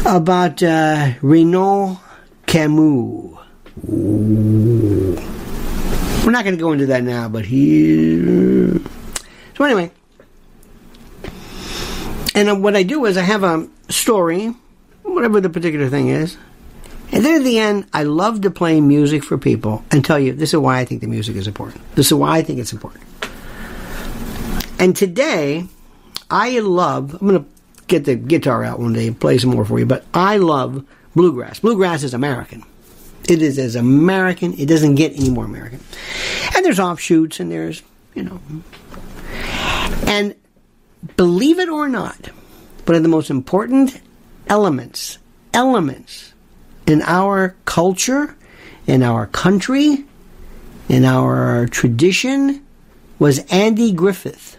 about 0.05 0.63
uh, 0.63 1.13
Renaud 1.23 2.01
Camus. 2.47 3.39
Ooh. 3.89 5.17
We're 6.25 6.33
not 6.33 6.45
going 6.45 6.57
to 6.57 6.61
go 6.61 6.73
into 6.73 6.87
that 6.87 7.03
now, 7.03 7.29
but 7.31 7.47
he. 7.47 8.79
So 9.57 9.65
anyway, 9.65 9.91
and 12.35 12.49
uh, 12.49 12.55
what 12.57 12.77
I 12.77 12.83
do 12.83 13.05
is 13.07 13.17
I 13.17 13.23
have 13.23 13.43
a 13.43 13.69
story, 13.89 14.55
whatever 15.03 15.41
the 15.41 15.51
particular 15.51 15.89
thing 15.89 16.09
is, 16.09 16.37
and 17.13 17.25
then 17.25 17.41
at 17.41 17.45
the 17.45 17.59
end, 17.59 17.87
I 17.93 18.05
love 18.05 18.43
to 18.43 18.51
play 18.51 18.81
music 18.81 19.25
for 19.25 19.37
people 19.37 19.85
and 19.91 20.05
tell 20.05 20.19
you 20.19 20.33
this 20.33 20.55
is 20.55 20.61
why 20.61 20.79
I 20.79 20.85
think 20.85 21.01
the 21.01 21.09
music 21.09 21.37
is 21.37 21.47
important. 21.49 21.83
This 21.97 22.07
is 22.07 22.15
why 22.15 22.39
I 22.39 22.43
think 22.43 22.61
it's 22.61 22.73
important. 22.73 23.05
And 24.79 24.95
today, 24.95 25.67
I 26.31 26.61
love. 26.61 27.15
I'm 27.21 27.29
going 27.29 27.45
to 27.45 27.51
get 27.89 28.05
the 28.05 28.15
guitar 28.15 28.63
out 28.63 28.79
one 28.79 28.93
day 28.93 29.09
and 29.09 29.21
play 29.21 29.39
some 29.39 29.51
more 29.51 29.65
for 29.65 29.79
you. 29.79 29.87
But 29.87 30.05
I 30.15 30.37
love 30.37 30.85
bluegrass. 31.17 31.59
Bluegrass 31.59 32.05
is 32.05 32.15
American. 32.15 32.65
It 33.29 33.43
is 33.43 33.59
as 33.59 33.75
American. 33.75 34.55
It 34.55 34.67
doesn't 34.67 34.95
get 34.95 35.13
any 35.17 35.31
more 35.31 35.45
American. 35.45 35.81
And 36.55 36.65
there's 36.65 36.81
offshoots 36.81 37.41
and 37.41 37.51
there's, 37.51 37.83
you 38.15 38.23
know. 38.23 38.41
And 40.07 40.35
believe 41.17 41.59
it 41.59 41.69
or 41.69 41.89
not, 41.89 42.27
one 42.85 42.97
of 42.97 43.03
the 43.03 43.09
most 43.09 43.31
important 43.31 44.01
elements, 44.47 45.19
elements 45.55 46.33
in 46.87 47.03
our 47.03 47.55
culture, 47.65 48.37
in 48.87 49.03
our 49.03 49.27
country, 49.27 50.05
in 50.89 51.05
our 51.05 51.67
tradition 51.67 52.65
was 53.19 53.39
Andy 53.51 53.93
Griffith 53.93 54.57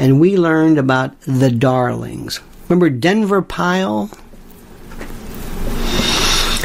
and 0.00 0.18
we 0.18 0.38
learned 0.38 0.78
about 0.78 1.20
the 1.20 1.50
Darlings. 1.50 2.40
Remember 2.70 2.88
Denver 2.88 3.42
Pyle? 3.42 4.10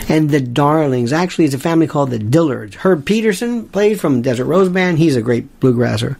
And 0.08 0.30
the 0.30 0.40
Darlings. 0.40 1.12
Actually, 1.12 1.44
it's 1.44 1.54
a 1.54 1.60
family 1.60 1.86
called 1.86 2.12
the 2.12 2.18
Dillards. 2.18 2.76
Herb 2.76 3.06
Pedersen 3.06 3.68
played 3.68 4.00
from 4.00 4.22
Desert 4.22 4.46
Rose 4.46 4.70
Band. 4.70 5.00
He's 5.00 5.18
a 5.18 5.22
great 5.22 5.60
bluegrasser. 5.60 6.16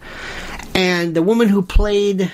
And 1.06 1.16
the 1.16 1.24
woman 1.24 1.50
who 1.50 1.62
played 1.62 2.32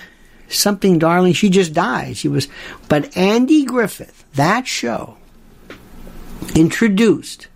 something 0.47 0.99
darling, 0.99 1.33
she 1.33 1.49
just 1.49 1.73
died. 1.73 2.17
She 2.17 2.27
was, 2.27 2.47
but 2.87 3.15
Andy 3.15 3.63
Griffith, 3.65 4.25
that 4.33 4.67
show, 4.67 5.17
introduced 6.55 7.47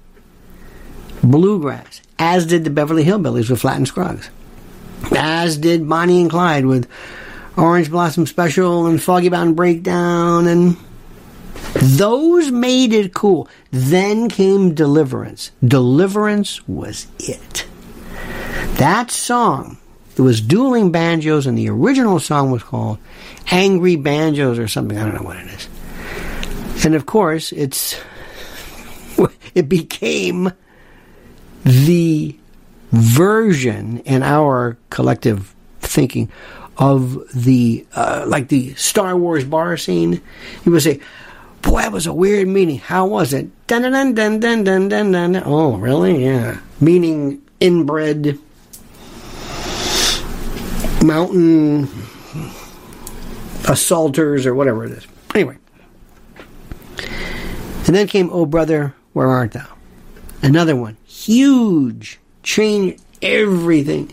bluegrass, 1.23 2.01
as 2.19 2.45
did 2.45 2.63
the 2.63 2.69
Beverly 2.69 3.03
Hillbillies 3.03 3.49
with 3.49 3.61
Flatt 3.61 3.77
and 3.77 3.87
Scruggs 3.87 4.29
as 5.15 5.57
did 5.57 5.87
Bonnie 5.87 6.21
and 6.21 6.29
Clyde 6.29 6.65
with 6.65 6.89
Orange 7.57 7.89
Blossom 7.89 8.25
Special 8.25 8.85
and 8.85 9.01
Foggy 9.01 9.29
Mountain 9.29 9.55
Breakdown, 9.55 10.47
and 10.47 10.77
those 11.75 12.51
made 12.51 12.93
it 12.93 13.13
cool. 13.13 13.47
Then 13.71 14.29
came 14.29 14.73
Deliverance. 14.73 15.51
Deliverance 15.63 16.67
was 16.67 17.07
it. 17.19 17.65
That 18.75 19.11
song, 19.11 19.77
it 20.17 20.21
was 20.21 20.39
dueling 20.39 20.91
banjos, 20.91 21.45
and 21.45 21.57
the 21.57 21.69
original 21.69 22.19
song 22.19 22.49
was 22.51 22.63
called 22.63 22.99
Angry 23.51 23.97
Banjos 23.97 24.57
or 24.57 24.67
something. 24.67 24.97
I 24.97 25.03
don't 25.03 25.15
know 25.15 25.27
what 25.27 25.37
it 25.37 25.47
is. 25.47 25.69
And 26.85 26.95
of 26.95 27.05
course, 27.05 27.51
it's 27.51 27.99
it 29.55 29.67
became 29.67 30.51
the 31.63 32.37
version 32.91 33.99
in 33.99 34.23
our 34.23 34.77
collective 34.89 35.53
thinking 35.81 36.31
of 36.77 37.17
the 37.33 37.85
uh, 37.95 38.25
like 38.27 38.47
the 38.47 38.73
Star 38.75 39.17
Wars 39.17 39.43
bar 39.43 39.75
scene. 39.75 40.21
You 40.65 40.71
would 40.71 40.81
say, 40.81 41.01
"Boy, 41.61 41.81
that 41.81 41.91
was 41.91 42.07
a 42.07 42.13
weird 42.13 42.47
meaning. 42.47 42.79
How 42.79 43.05
was 43.05 43.33
it?" 43.33 43.49
Dun 43.67 43.81
dun 43.81 44.13
dun 44.13 44.39
dun 44.39 44.63
dun 44.63 44.87
dun 44.89 45.11
dun. 45.11 45.43
Oh, 45.45 45.75
really? 45.75 46.23
Yeah. 46.23 46.59
Meaning 46.79 47.41
inbred 47.59 48.39
mountain 51.05 51.89
assaulters 53.67 54.45
or 54.45 54.53
whatever 54.55 54.85
it 54.85 54.91
is. 54.91 55.07
Anyway. 55.33 55.57
And 57.87 57.95
then 57.95 58.07
came 58.07 58.29
Oh 58.31 58.45
Brother, 58.45 58.95
Where 59.13 59.27
Art 59.27 59.51
Thou? 59.51 59.67
Another 60.41 60.75
one. 60.75 60.97
Huge 61.05 62.19
change 62.43 62.99
everything. 63.21 64.11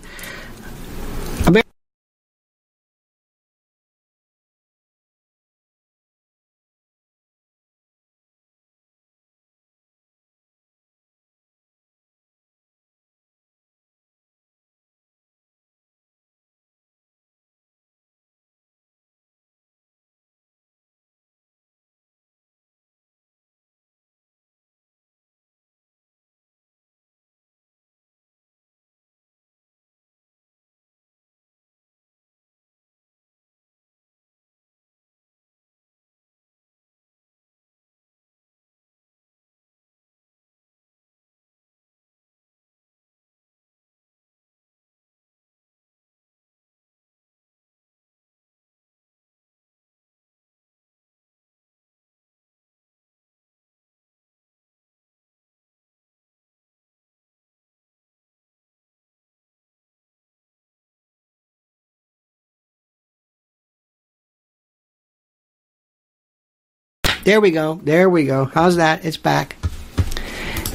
There 67.24 67.40
we 67.40 67.52
go. 67.52 67.80
There 67.82 68.10
we 68.10 68.24
go. 68.24 68.46
How's 68.46 68.76
that? 68.76 69.04
It's 69.04 69.16
back. 69.16 69.56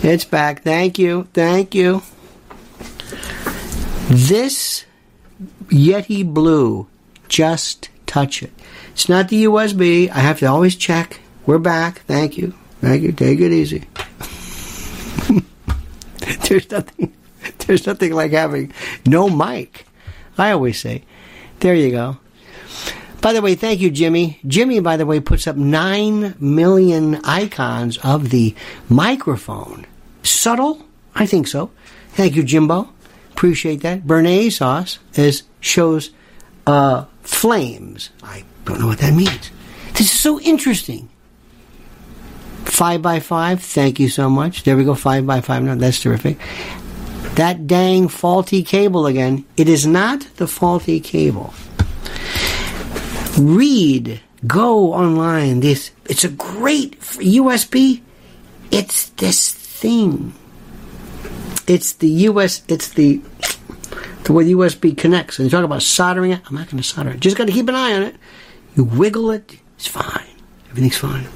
It's 0.01 0.23
back. 0.23 0.63
Thank 0.63 0.97
you. 0.97 1.27
Thank 1.33 1.75
you. 1.75 2.01
This 4.10 4.86
Yeti 5.67 6.25
Blue, 6.25 6.88
just 7.27 7.89
touch 8.05 8.41
it. 8.41 8.53
It's 8.91 9.10
not 9.10 9.27
the 9.27 9.43
USB. 9.43 10.10
I 10.10 10.19
have 10.19 10.39
to 10.39 10.45
always 10.45 10.77
check. 10.77 11.19
We're 11.45 11.60
back. 11.60 11.99
Thank 12.01 12.38
you. 12.38 12.53
Thank 12.79 13.03
you. 13.03 13.12
Take 13.12 13.41
it 13.41 13.51
easy. 13.51 13.79
there's 16.47 16.71
nothing. 16.71 17.13
There's 17.65 17.86
nothing 17.86 18.13
like 18.13 18.31
having 18.31 18.71
no 19.05 19.29
mic. 19.29 19.86
I 20.38 20.51
always 20.51 20.79
say. 20.79 21.03
There 21.60 21.75
you 21.75 21.91
go. 21.91 22.17
By 23.21 23.34
the 23.34 23.41
way, 23.41 23.56
thank 23.56 23.80
you, 23.80 23.89
Jimmy. 23.89 24.39
Jimmy, 24.45 24.80
by 24.80 24.95
the 24.95 25.06
way, 25.06 25.19
puts 25.19 25.47
up 25.47 25.56
9 25.56 26.36
million 26.39 27.15
icons 27.23 27.97
of 27.99 28.30
the 28.30 28.56
microphone. 28.89 29.86
Subtle? 30.23 30.86
I 31.15 31.25
think 31.25 31.47
so. 31.47 31.71
Thank 32.10 32.36
you, 32.36 32.43
Jimbo. 32.43 32.89
Appreciate 33.32 33.82
that. 33.82 34.06
Bernaise 34.06 34.53
sauce 34.53 34.99
is 35.15 35.43
shows 35.60 36.12
uh, 36.65 37.06
flames. 37.23 38.12
I 38.23 38.43
don't 38.65 38.80
know 38.80 38.88
what 38.88 38.99
that 38.99 39.13
means. 39.13 39.51
This 39.93 40.13
is 40.13 40.19
so 40.19 40.39
interesting. 40.39 41.10
Five 42.65 43.01
by 43.01 43.19
five. 43.19 43.63
Thank 43.63 43.99
you 43.99 44.10
so 44.10 44.30
much. 44.30 44.63
There 44.63 44.77
we 44.77 44.84
go. 44.84 44.93
Five 44.93 45.25
by 45.25 45.41
five. 45.41 45.63
No, 45.63 45.75
that's 45.75 46.01
terrific. 46.01 46.38
That 47.36 47.67
dang 47.67 48.08
faulty 48.08 48.63
cable 48.63 49.06
again. 49.06 49.45
It 49.56 49.69
is 49.69 49.86
not 49.86 50.21
the 50.38 50.47
faulty 50.47 50.99
cable 50.99 51.53
read 53.38 54.21
go 54.45 54.93
online. 54.93 55.60
This 55.62 55.91
it's 56.06 56.23
a 56.23 56.30
great 56.30 57.00
USB. 57.00 58.02
It's 58.71 59.10
this 59.12 59.52
thing. 59.52 60.34
It's 61.67 61.93
the 61.93 62.10
US. 62.10 62.63
It's 62.67 62.89
the 62.89 63.21
the 64.23 64.34
way 64.34 64.43
the 64.43 64.54
USB 64.54 64.95
connects. 64.97 65.39
And 65.39 65.45
you 65.45 65.50
talk 65.50 65.63
about 65.63 65.82
soldering 65.82 66.32
it. 66.32 66.41
I'm 66.47 66.56
not 66.56 66.69
going 66.69 66.78
to 66.78 66.88
solder 66.88 67.12
it. 67.12 67.19
Just 67.19 67.38
got 67.38 67.47
to 67.47 67.54
keep 67.54 67.67
an 67.69 67.76
eye 67.76 67.93
on 67.93 68.04
it. 68.04 68.15
You 68.76 68.84
wiggle 68.84 69.32
it. 69.32 69.58
It's 69.78 69.88
fine. 69.88 70.28
Everything's 70.69 70.97
fine. 70.97 71.28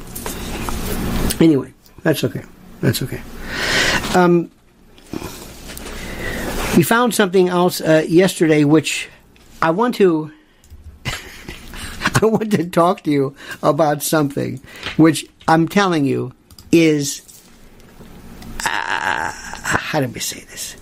Anyway, 1.42 1.74
that's 2.04 2.24
okay. 2.24 2.44
That's 2.82 3.02
okay. 3.02 3.22
Um, 4.14 4.52
we 6.76 6.84
found 6.84 7.16
something 7.16 7.50
else 7.50 7.82
uh, 7.82 8.06
yesterday, 8.08 8.64
which 8.64 9.10
I 9.62 9.72
want 9.72 9.96
to. 9.96 10.32
I 12.26 12.26
want 12.28 12.52
to 12.52 12.70
talk 12.70 13.02
to 13.04 13.12
you 13.12 13.36
about 13.64 14.04
something, 14.04 14.62
which 14.98 15.26
I'm 15.48 15.68
telling 15.68 16.06
you 16.06 16.34
is. 16.72 17.28
Uh, 18.64 19.32
how 19.34 20.00
do 20.00 20.08
we 20.08 20.20
say 20.20 20.42
this? 20.42 20.78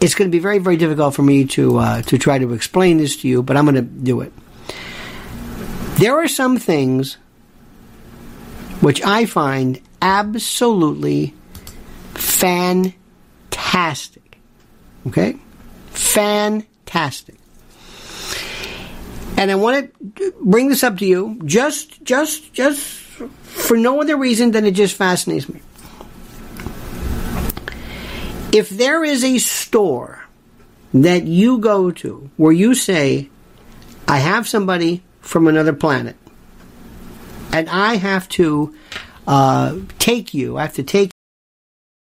It's 0.00 0.14
going 0.14 0.30
to 0.30 0.32
be 0.32 0.38
very, 0.40 0.58
very 0.58 0.76
difficult 0.76 1.14
for 1.14 1.22
me 1.22 1.46
to 1.46 1.78
uh, 1.78 2.02
to 2.02 2.18
try 2.18 2.38
to 2.38 2.52
explain 2.52 2.98
this 2.98 3.16
to 3.22 3.28
you, 3.28 3.42
but 3.42 3.56
I'm 3.56 3.64
going 3.64 3.76
to 3.76 3.82
do 3.82 4.20
it. 4.20 4.32
There 5.96 6.18
are 6.20 6.28
some 6.28 6.58
things 6.58 7.16
which 8.80 9.00
I 9.02 9.26
find 9.26 9.80
absolutely 10.00 11.34
fantastic. 12.14 12.96
Okay? 15.06 15.38
Fantastic. 15.90 17.36
And 19.42 19.50
I 19.50 19.56
want 19.56 19.92
to 20.14 20.32
bring 20.40 20.68
this 20.68 20.84
up 20.84 20.98
to 20.98 21.04
you 21.04 21.40
just 21.44 22.04
just 22.04 22.52
just 22.52 22.78
for 22.78 23.76
no 23.76 24.00
other 24.00 24.16
reason 24.16 24.52
than 24.52 24.64
it 24.64 24.70
just 24.70 24.94
fascinates 24.94 25.48
me. 25.48 25.60
If 28.52 28.70
there 28.70 29.02
is 29.02 29.24
a 29.24 29.38
store 29.38 30.24
that 30.94 31.24
you 31.24 31.58
go 31.58 31.90
to 31.90 32.30
where 32.36 32.52
you 32.52 32.76
say, 32.76 33.30
I 34.06 34.18
have 34.18 34.46
somebody 34.46 35.02
from 35.22 35.48
another 35.48 35.72
planet, 35.72 36.14
and 37.52 37.68
I 37.68 37.96
have 37.96 38.28
to 38.38 38.76
uh, 39.26 39.76
take 39.98 40.34
you, 40.34 40.56
I 40.56 40.62
have 40.62 40.74
to 40.74 40.84
take 40.84 41.10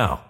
now. 0.00 0.29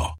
now. 0.00 0.19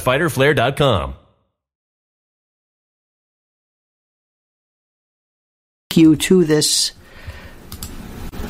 www.fighterflare.com. 0.00 1.14
you 5.96 6.16
to 6.16 6.44
this 6.44 6.92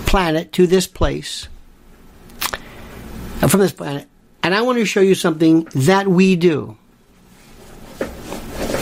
planet, 0.06 0.52
to 0.52 0.66
this 0.66 0.86
place, 0.86 1.48
from 3.48 3.60
this 3.60 3.72
planet, 3.72 4.06
and 4.42 4.54
I 4.54 4.62
want 4.62 4.78
to 4.78 4.84
show 4.84 5.00
you 5.00 5.14
something 5.14 5.64
that 5.74 6.06
we 6.06 6.36
do. 6.36 6.76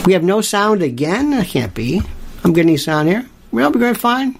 We 0.04 0.12
have 0.12 0.24
no 0.24 0.40
sound 0.40 0.82
again? 0.82 1.30
That 1.30 1.46
can't 1.46 1.72
be. 1.72 2.02
I'm 2.44 2.52
getting 2.52 2.76
sound 2.78 3.08
here. 3.08 3.26
We'll 3.52 3.70
be 3.70 3.78
great, 3.78 3.96
fine. 3.96 4.38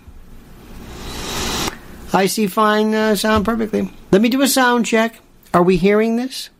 I 2.12 2.26
see 2.26 2.46
fine 2.48 2.94
uh, 2.94 3.14
sound 3.14 3.44
perfectly. 3.44 3.90
Let 4.10 4.20
me 4.20 4.28
do 4.28 4.42
a 4.42 4.48
sound 4.48 4.86
check. 4.86 5.20
Are 5.54 5.62
we 5.62 5.76
hearing 5.76 6.16
this? 6.16 6.50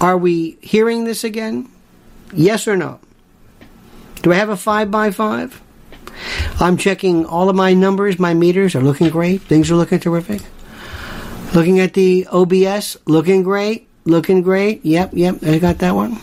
Are 0.00 0.16
we 0.16 0.58
hearing 0.60 1.04
this 1.04 1.24
again? 1.24 1.70
Yes 2.32 2.68
or 2.68 2.76
no? 2.76 3.00
Do 4.22 4.32
I 4.32 4.36
have 4.36 4.48
a 4.48 4.56
5 4.56 4.90
by 4.90 5.10
5 5.10 5.62
I'm 6.58 6.76
checking 6.76 7.26
all 7.26 7.48
of 7.48 7.56
my 7.56 7.74
numbers, 7.74 8.18
my 8.18 8.34
meters 8.34 8.74
are 8.74 8.82
looking 8.82 9.10
great. 9.10 9.42
Things 9.42 9.70
are 9.70 9.76
looking 9.76 10.00
terrific. 10.00 10.42
Looking 11.54 11.80
at 11.80 11.94
the 11.94 12.26
OBS, 12.30 12.96
looking 13.06 13.42
great, 13.42 13.88
looking 14.04 14.42
great. 14.42 14.84
Yep, 14.84 15.10
yep, 15.12 15.42
I 15.42 15.58
got 15.58 15.78
that 15.78 15.94
one. 15.94 16.18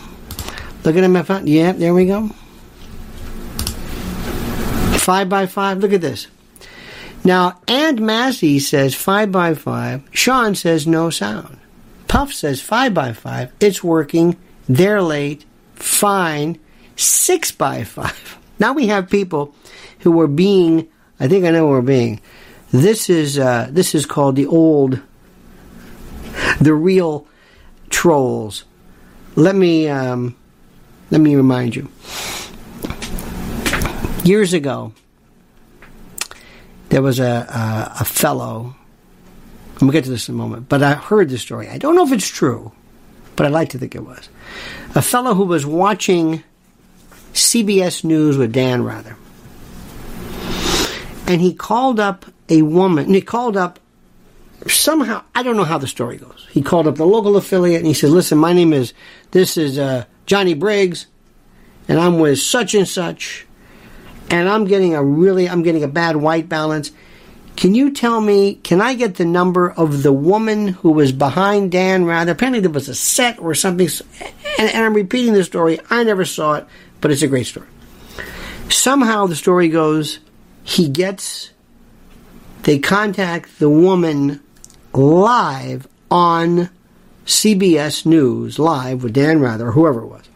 Looking 0.84 1.04
at 1.04 1.08
my 1.08 1.22
phone, 1.22 1.46
yep, 1.46 1.76
there 1.76 1.94
we 1.94 2.06
go. 2.06 2.28
Five 4.98 5.28
by 5.28 5.46
five, 5.46 5.78
look 5.78 5.92
at 5.92 6.00
this. 6.00 6.26
Now, 7.24 7.60
Aunt 7.68 8.00
Massey 8.00 8.58
says 8.58 8.94
five 8.94 9.32
by 9.32 9.54
five. 9.54 10.02
Sean 10.10 10.54
says 10.54 10.86
no 10.86 11.10
sound. 11.10 11.58
Puff 12.14 12.32
says 12.32 12.60
five 12.60 12.94
by 12.94 13.12
five. 13.12 13.50
It's 13.58 13.82
working. 13.82 14.36
They're 14.68 15.02
late. 15.02 15.44
Fine. 15.74 16.60
Six 16.94 17.50
by 17.50 17.82
five. 17.82 18.38
Now 18.60 18.72
we 18.72 18.86
have 18.86 19.10
people 19.10 19.52
who 19.98 20.20
are 20.20 20.28
being. 20.28 20.86
I 21.18 21.26
think 21.26 21.44
I 21.44 21.50
know 21.50 21.66
who 21.66 21.72
we're 21.72 21.82
being. 21.82 22.20
This 22.70 23.10
is 23.10 23.36
uh, 23.36 23.66
this 23.68 23.96
is 23.96 24.06
called 24.06 24.36
the 24.36 24.46
old, 24.46 25.00
the 26.60 26.72
real 26.72 27.26
trolls. 27.90 28.64
Let 29.34 29.56
me 29.56 29.88
um, 29.88 30.36
let 31.10 31.20
me 31.20 31.34
remind 31.34 31.74
you. 31.74 31.90
Years 34.22 34.52
ago, 34.52 34.92
there 36.90 37.02
was 37.02 37.18
a, 37.18 37.24
a, 37.24 38.02
a 38.02 38.04
fellow. 38.04 38.76
To 39.78 39.90
get 39.90 40.04
to 40.04 40.10
this 40.10 40.28
in 40.28 40.36
a 40.36 40.38
moment, 40.38 40.68
but 40.68 40.82
I 40.82 40.94
heard 40.94 41.28
the 41.28 41.38
story. 41.38 41.68
I 41.68 41.78
don't 41.78 41.96
know 41.96 42.06
if 42.06 42.12
it's 42.12 42.28
true, 42.28 42.72
but 43.34 43.44
I 43.44 43.48
like 43.48 43.70
to 43.70 43.78
think 43.78 43.94
it 43.94 44.04
was. 44.04 44.28
A 44.94 45.02
fellow 45.02 45.34
who 45.34 45.44
was 45.44 45.66
watching 45.66 46.44
CBS 47.32 48.04
News 48.04 48.36
with 48.36 48.52
Dan 48.52 48.84
Rather. 48.84 49.16
And 51.26 51.40
he 51.40 51.52
called 51.54 51.98
up 51.98 52.24
a 52.48 52.62
woman, 52.62 53.06
and 53.06 53.14
he 53.14 53.22
called 53.22 53.56
up 53.56 53.80
somehow, 54.68 55.22
I 55.34 55.42
don't 55.42 55.56
know 55.56 55.64
how 55.64 55.78
the 55.78 55.86
story 55.86 56.16
goes. 56.16 56.46
He 56.50 56.62
called 56.62 56.86
up 56.86 56.96
the 56.96 57.06
local 57.06 57.36
affiliate 57.36 57.80
and 57.80 57.86
he 57.86 57.94
said, 57.94 58.10
Listen, 58.10 58.38
my 58.38 58.52
name 58.52 58.72
is, 58.72 58.94
this 59.30 59.56
is 59.56 59.78
uh, 59.78 60.04
Johnny 60.26 60.54
Briggs, 60.54 61.06
and 61.88 61.98
I'm 61.98 62.18
with 62.18 62.38
such 62.38 62.74
and 62.74 62.88
such, 62.88 63.46
and 64.30 64.48
I'm 64.48 64.64
getting 64.64 64.94
a 64.94 65.02
really, 65.02 65.48
I'm 65.48 65.62
getting 65.62 65.82
a 65.84 65.88
bad 65.88 66.16
white 66.16 66.48
balance. 66.48 66.92
Can 67.56 67.74
you 67.74 67.92
tell 67.92 68.20
me, 68.20 68.56
can 68.56 68.80
I 68.80 68.94
get 68.94 69.14
the 69.14 69.24
number 69.24 69.70
of 69.70 70.02
the 70.02 70.12
woman 70.12 70.68
who 70.68 70.90
was 70.90 71.12
behind 71.12 71.70
Dan 71.70 72.04
Rather? 72.04 72.32
Apparently 72.32 72.60
there 72.60 72.70
was 72.70 72.88
a 72.88 72.94
set 72.94 73.38
or 73.38 73.54
something, 73.54 73.88
and, 74.58 74.70
and 74.70 74.84
I'm 74.84 74.94
repeating 74.94 75.34
the 75.34 75.44
story. 75.44 75.78
I 75.88 76.02
never 76.02 76.24
saw 76.24 76.54
it, 76.54 76.66
but 77.00 77.10
it's 77.10 77.22
a 77.22 77.28
great 77.28 77.46
story. 77.46 77.68
Somehow 78.68 79.26
the 79.26 79.36
story 79.36 79.68
goes, 79.68 80.18
he 80.64 80.88
gets, 80.88 81.50
they 82.62 82.78
contact 82.78 83.58
the 83.58 83.70
woman 83.70 84.42
live 84.92 85.86
on 86.10 86.70
CBS 87.26 88.04
News, 88.04 88.58
live 88.58 89.02
with 89.02 89.12
Dan 89.12 89.40
Rather, 89.40 89.68
or 89.68 89.72
whoever 89.72 90.00
it 90.00 90.06
was. 90.06 90.28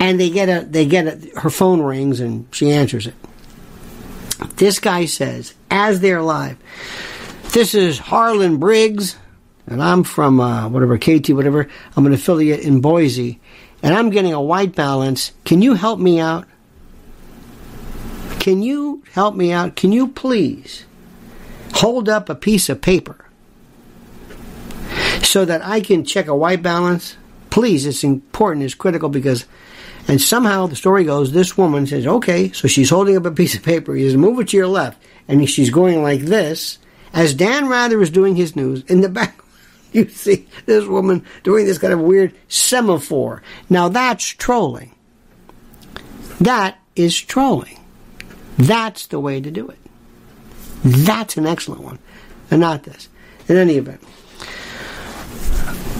And 0.00 0.18
they 0.18 0.30
get 0.30 0.48
a, 0.48 0.64
they 0.66 0.86
get 0.86 1.06
a, 1.06 1.40
her 1.40 1.50
phone 1.50 1.82
rings 1.82 2.20
and 2.20 2.46
she 2.52 2.70
answers 2.70 3.06
it. 3.06 3.14
This 4.56 4.78
guy 4.78 5.06
says, 5.06 5.54
as 5.70 6.00
they're 6.00 6.22
live, 6.22 6.56
this 7.52 7.74
is 7.74 7.98
Harlan 7.98 8.58
Briggs, 8.58 9.16
and 9.66 9.82
I'm 9.82 10.04
from 10.04 10.40
uh, 10.40 10.68
whatever, 10.68 10.96
KT, 10.96 11.30
whatever. 11.30 11.68
I'm 11.96 12.06
an 12.06 12.12
affiliate 12.12 12.60
in 12.60 12.80
Boise, 12.80 13.40
and 13.82 13.94
I'm 13.94 14.10
getting 14.10 14.32
a 14.32 14.40
white 14.40 14.74
balance. 14.74 15.32
Can 15.44 15.60
you 15.62 15.74
help 15.74 15.98
me 15.98 16.20
out? 16.20 16.46
Can 18.38 18.62
you 18.62 19.02
help 19.12 19.34
me 19.34 19.52
out? 19.52 19.76
Can 19.76 19.92
you 19.92 20.08
please 20.08 20.84
hold 21.74 22.08
up 22.08 22.28
a 22.28 22.34
piece 22.34 22.68
of 22.68 22.80
paper 22.80 23.24
so 25.22 25.44
that 25.44 25.64
I 25.64 25.80
can 25.80 26.04
check 26.04 26.28
a 26.28 26.36
white 26.36 26.62
balance? 26.62 27.16
Please, 27.50 27.86
it's 27.86 28.04
important, 28.04 28.64
it's 28.64 28.74
critical 28.74 29.08
because, 29.08 29.46
and 30.08 30.20
somehow 30.20 30.66
the 30.66 30.74
story 30.74 31.04
goes, 31.04 31.32
this 31.32 31.58
woman 31.58 31.86
says, 31.86 32.06
okay, 32.06 32.50
so 32.52 32.66
she's 32.66 32.88
holding 32.88 33.16
up 33.16 33.26
a 33.26 33.30
piece 33.30 33.54
of 33.54 33.62
paper. 33.62 33.94
He 33.94 34.04
says, 34.04 34.16
move 34.16 34.40
it 34.40 34.48
to 34.48 34.56
your 34.56 34.66
left. 34.66 35.00
And 35.28 35.48
she's 35.48 35.68
going 35.68 36.02
like 36.02 36.22
this, 36.22 36.78
as 37.12 37.34
Dan 37.34 37.68
Rather 37.68 38.00
is 38.00 38.08
doing 38.08 38.34
his 38.34 38.56
news. 38.56 38.82
In 38.84 39.02
the 39.02 39.08
back, 39.10 39.38
you 39.92 40.08
see 40.08 40.48
this 40.64 40.86
woman 40.86 41.24
doing 41.42 41.66
this 41.66 41.76
kind 41.76 41.92
of 41.92 42.00
weird 42.00 42.34
semaphore. 42.48 43.42
Now 43.68 43.88
that's 43.88 44.24
trolling. 44.24 44.94
That 46.40 46.78
is 46.96 47.18
trolling. 47.20 47.78
That's 48.56 49.06
the 49.08 49.20
way 49.20 49.40
to 49.40 49.50
do 49.50 49.68
it. 49.68 49.78
That's 50.84 51.36
an 51.36 51.46
excellent 51.46 51.82
one. 51.82 51.98
And 52.50 52.60
not 52.60 52.84
this. 52.84 53.08
In 53.46 53.56
any 53.56 53.76
event. 53.76 54.02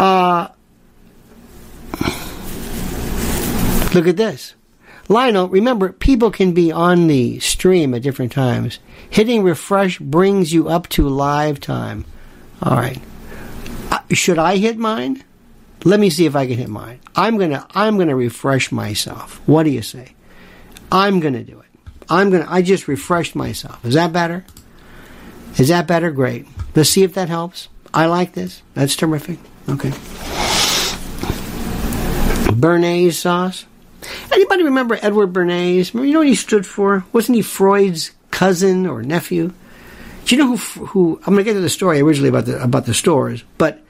Uh, 0.01 0.49
look 3.95 4.07
at 4.07 4.17
this. 4.17 4.55
Lionel, 5.09 5.49
remember, 5.49 5.93
people 5.93 6.31
can 6.31 6.53
be 6.53 6.71
on 6.71 7.07
the 7.07 7.41
stream 7.41 7.95
at 7.95 8.03
different 8.03 8.33
times. 8.33 8.79
Hitting 9.09 9.43
refresh 9.43 9.99
brings 9.99 10.53
you 10.53 10.69
up 10.69 10.89
to 10.91 11.09
live 11.09 11.61
time. 11.61 12.05
All 12.63 12.77
right. 12.77 13.01
Uh, 13.91 14.01
should 14.13 14.39
I 14.39 14.59
hit 14.59 14.77
mine? 14.77 15.25
Let 15.85 16.01
me 16.01 16.11
see 16.11 16.27
if 16.27 16.37
I 16.37 16.47
can 16.47 16.59
hit 16.59 16.69
mine. 16.69 17.01
I'm 17.17 17.39
gonna 17.39 17.67
I'm 17.75 17.97
gonna 17.97 18.17
refresh 18.17 18.71
myself. 18.73 19.41
What 19.47 19.63
do 19.63 19.71
you 19.71 19.83
say? 19.83 20.15
I'm 20.91 21.21
gonna 21.21 21.45
do 21.45 21.61
it. 21.61 21.67
I'm 22.11 22.31
gonna 22.31 22.47
I 22.49 22.63
just 22.63 22.89
refreshed 22.89 23.35
myself. 23.35 23.83
Is 23.85 23.95
that 23.95 24.13
better? 24.13 24.45
Is 25.57 25.69
that 25.69 25.87
better? 25.87 26.11
Great. 26.11 26.47
Let's 26.75 26.91
see 26.91 27.05
if 27.05 27.15
that 27.15 27.29
helps. 27.29 27.69
I 27.95 28.07
like 28.07 28.35
this. 28.35 28.63
That's 28.75 28.97
terrific. 28.97 29.39
Okay. 29.69 29.91
Bernays 32.53 33.15
sauce. 33.15 33.65
Anybody 34.33 34.65
remember 34.65 34.99
Edward 35.01 35.33
Bernays? 35.33 35.93
You 35.95 36.13
know 36.13 36.21
what 36.21 36.29
he 36.29 36.35
stood 36.35 36.67
for? 36.67 37.05
Wasn't 37.13 37.37
he 37.37 37.43
Freud's 37.43 38.13
cousin 38.31 38.87
or 38.87 39.03
nephew? 39.03 39.53
Do 40.25 40.37
you 40.37 40.43
know 40.43 40.57
who? 40.57 40.87
Who? 40.87 41.21
I'm 41.27 41.35
going 41.35 41.39
to 41.39 41.45
get 41.45 41.55
to 41.55 41.61
the 41.61 41.71
story 41.71 42.01
originally 42.01 42.29
about 42.29 42.45
the 42.45 42.63
about 42.63 42.87
the 42.87 42.95
stores, 42.95 43.45
but 43.57 43.83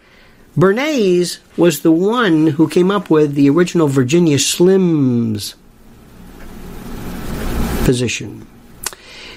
Bernays 0.56 1.38
was 1.56 1.80
the 1.80 1.92
one 1.92 2.48
who 2.48 2.68
came 2.68 2.90
up 2.90 3.10
with 3.10 3.34
the 3.34 3.48
original 3.50 3.88
Virginia 3.88 4.38
Slims 4.38 5.54
position. 7.84 8.46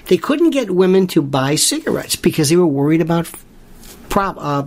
They 0.07 0.17
couldn't 0.17 0.49
get 0.49 0.71
women 0.71 1.07
to 1.07 1.21
buy 1.21 1.55
cigarettes 1.55 2.15
because 2.15 2.49
they 2.49 2.55
were 2.55 2.67
worried 2.67 3.01
about 3.01 3.29
prop, 4.09 4.35
uh, 4.39 4.65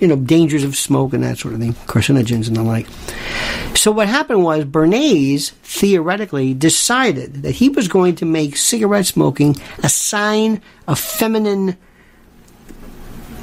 you 0.00 0.08
know, 0.08 0.16
dangers 0.16 0.64
of 0.64 0.76
smoke 0.76 1.12
and 1.12 1.22
that 1.22 1.38
sort 1.38 1.54
of 1.54 1.60
thing, 1.60 1.74
carcinogens 1.86 2.48
and 2.48 2.56
the 2.56 2.62
like. 2.62 2.86
So 3.76 3.90
what 3.90 4.08
happened 4.08 4.42
was 4.42 4.64
Bernays 4.64 5.50
theoretically 5.62 6.54
decided 6.54 7.42
that 7.42 7.52
he 7.52 7.68
was 7.68 7.88
going 7.88 8.16
to 8.16 8.26
make 8.26 8.56
cigarette 8.56 9.06
smoking 9.06 9.56
a 9.82 9.88
sign 9.88 10.60
of 10.88 10.98
feminine, 10.98 11.76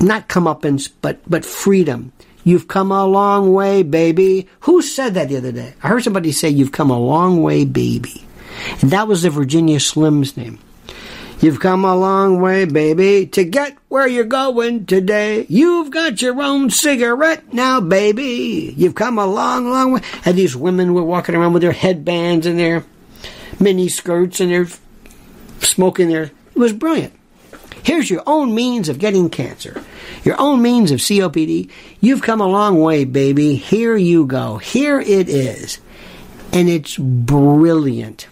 not 0.01 0.27
comeuppance, 0.27 0.89
but 1.01 1.19
but 1.29 1.45
freedom. 1.45 2.11
You've 2.43 2.67
come 2.67 2.91
a 2.91 3.05
long 3.05 3.53
way, 3.53 3.83
baby. 3.83 4.47
Who 4.61 4.81
said 4.81 5.15
that 5.15 5.29
the 5.29 5.37
other 5.37 5.51
day? 5.51 5.73
I 5.83 5.87
heard 5.89 6.03
somebody 6.03 6.31
say, 6.31 6.49
"You've 6.49 6.71
come 6.71 6.91
a 6.91 6.99
long 6.99 7.41
way, 7.41 7.65
baby," 7.65 8.23
and 8.81 8.91
that 8.91 9.07
was 9.07 9.23
the 9.23 9.29
Virginia 9.29 9.79
Slim's 9.79 10.37
name. 10.37 10.59
You've 11.39 11.59
come 11.59 11.85
a 11.85 11.95
long 11.95 12.41
way, 12.41 12.65
baby, 12.65 13.27
to 13.27 13.43
get 13.43 13.77
where 13.89 14.07
you're 14.07 14.23
going 14.23 14.87
today. 14.87 15.45
You've 15.47 15.91
got 15.91 16.19
your 16.19 16.41
own 16.41 16.71
cigarette 16.71 17.53
now, 17.53 17.79
baby. 17.79 18.73
You've 18.75 18.95
come 18.95 19.19
a 19.19 19.27
long, 19.27 19.69
long 19.69 19.91
way. 19.91 20.01
And 20.25 20.35
these 20.35 20.55
women 20.55 20.95
were 20.95 21.03
walking 21.03 21.35
around 21.35 21.53
with 21.53 21.61
their 21.61 21.73
headbands 21.73 22.47
and 22.47 22.57
their 22.57 22.83
mini 23.59 23.87
skirts 23.87 24.39
and 24.39 24.51
their 24.51 24.67
smoking 25.59 26.09
their. 26.09 26.23
It 26.23 26.55
was 26.55 26.73
brilliant. 26.73 27.13
Here's 27.83 28.09
your 28.09 28.23
own 28.25 28.55
means 28.55 28.89
of 28.89 28.97
getting 28.97 29.29
cancer, 29.29 29.83
your 30.23 30.41
own 30.41 30.63
means 30.63 30.89
of 30.89 30.99
COPD. 30.99 31.69
You've 32.01 32.23
come 32.23 32.41
a 32.41 32.47
long 32.47 32.79
way, 32.79 33.05
baby. 33.05 33.55
Here 33.55 33.95
you 33.95 34.25
go. 34.25 34.57
Here 34.57 34.99
it 34.99 35.29
is. 35.29 35.79
And 36.51 36.67
it's 36.67 36.97
brilliant 36.97 38.27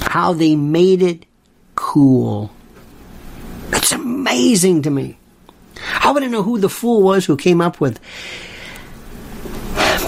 how 0.00 0.32
they 0.32 0.54
made 0.54 1.02
it 1.02 1.26
cool. 1.74 2.50
It's 3.72 3.92
amazing 3.92 4.82
to 4.82 4.90
me. 4.90 5.18
I 6.00 6.10
want 6.12 6.24
to 6.24 6.30
know 6.30 6.42
who 6.42 6.58
the 6.58 6.68
fool 6.68 7.02
was 7.02 7.26
who 7.26 7.36
came 7.36 7.60
up 7.60 7.80
with 7.80 8.00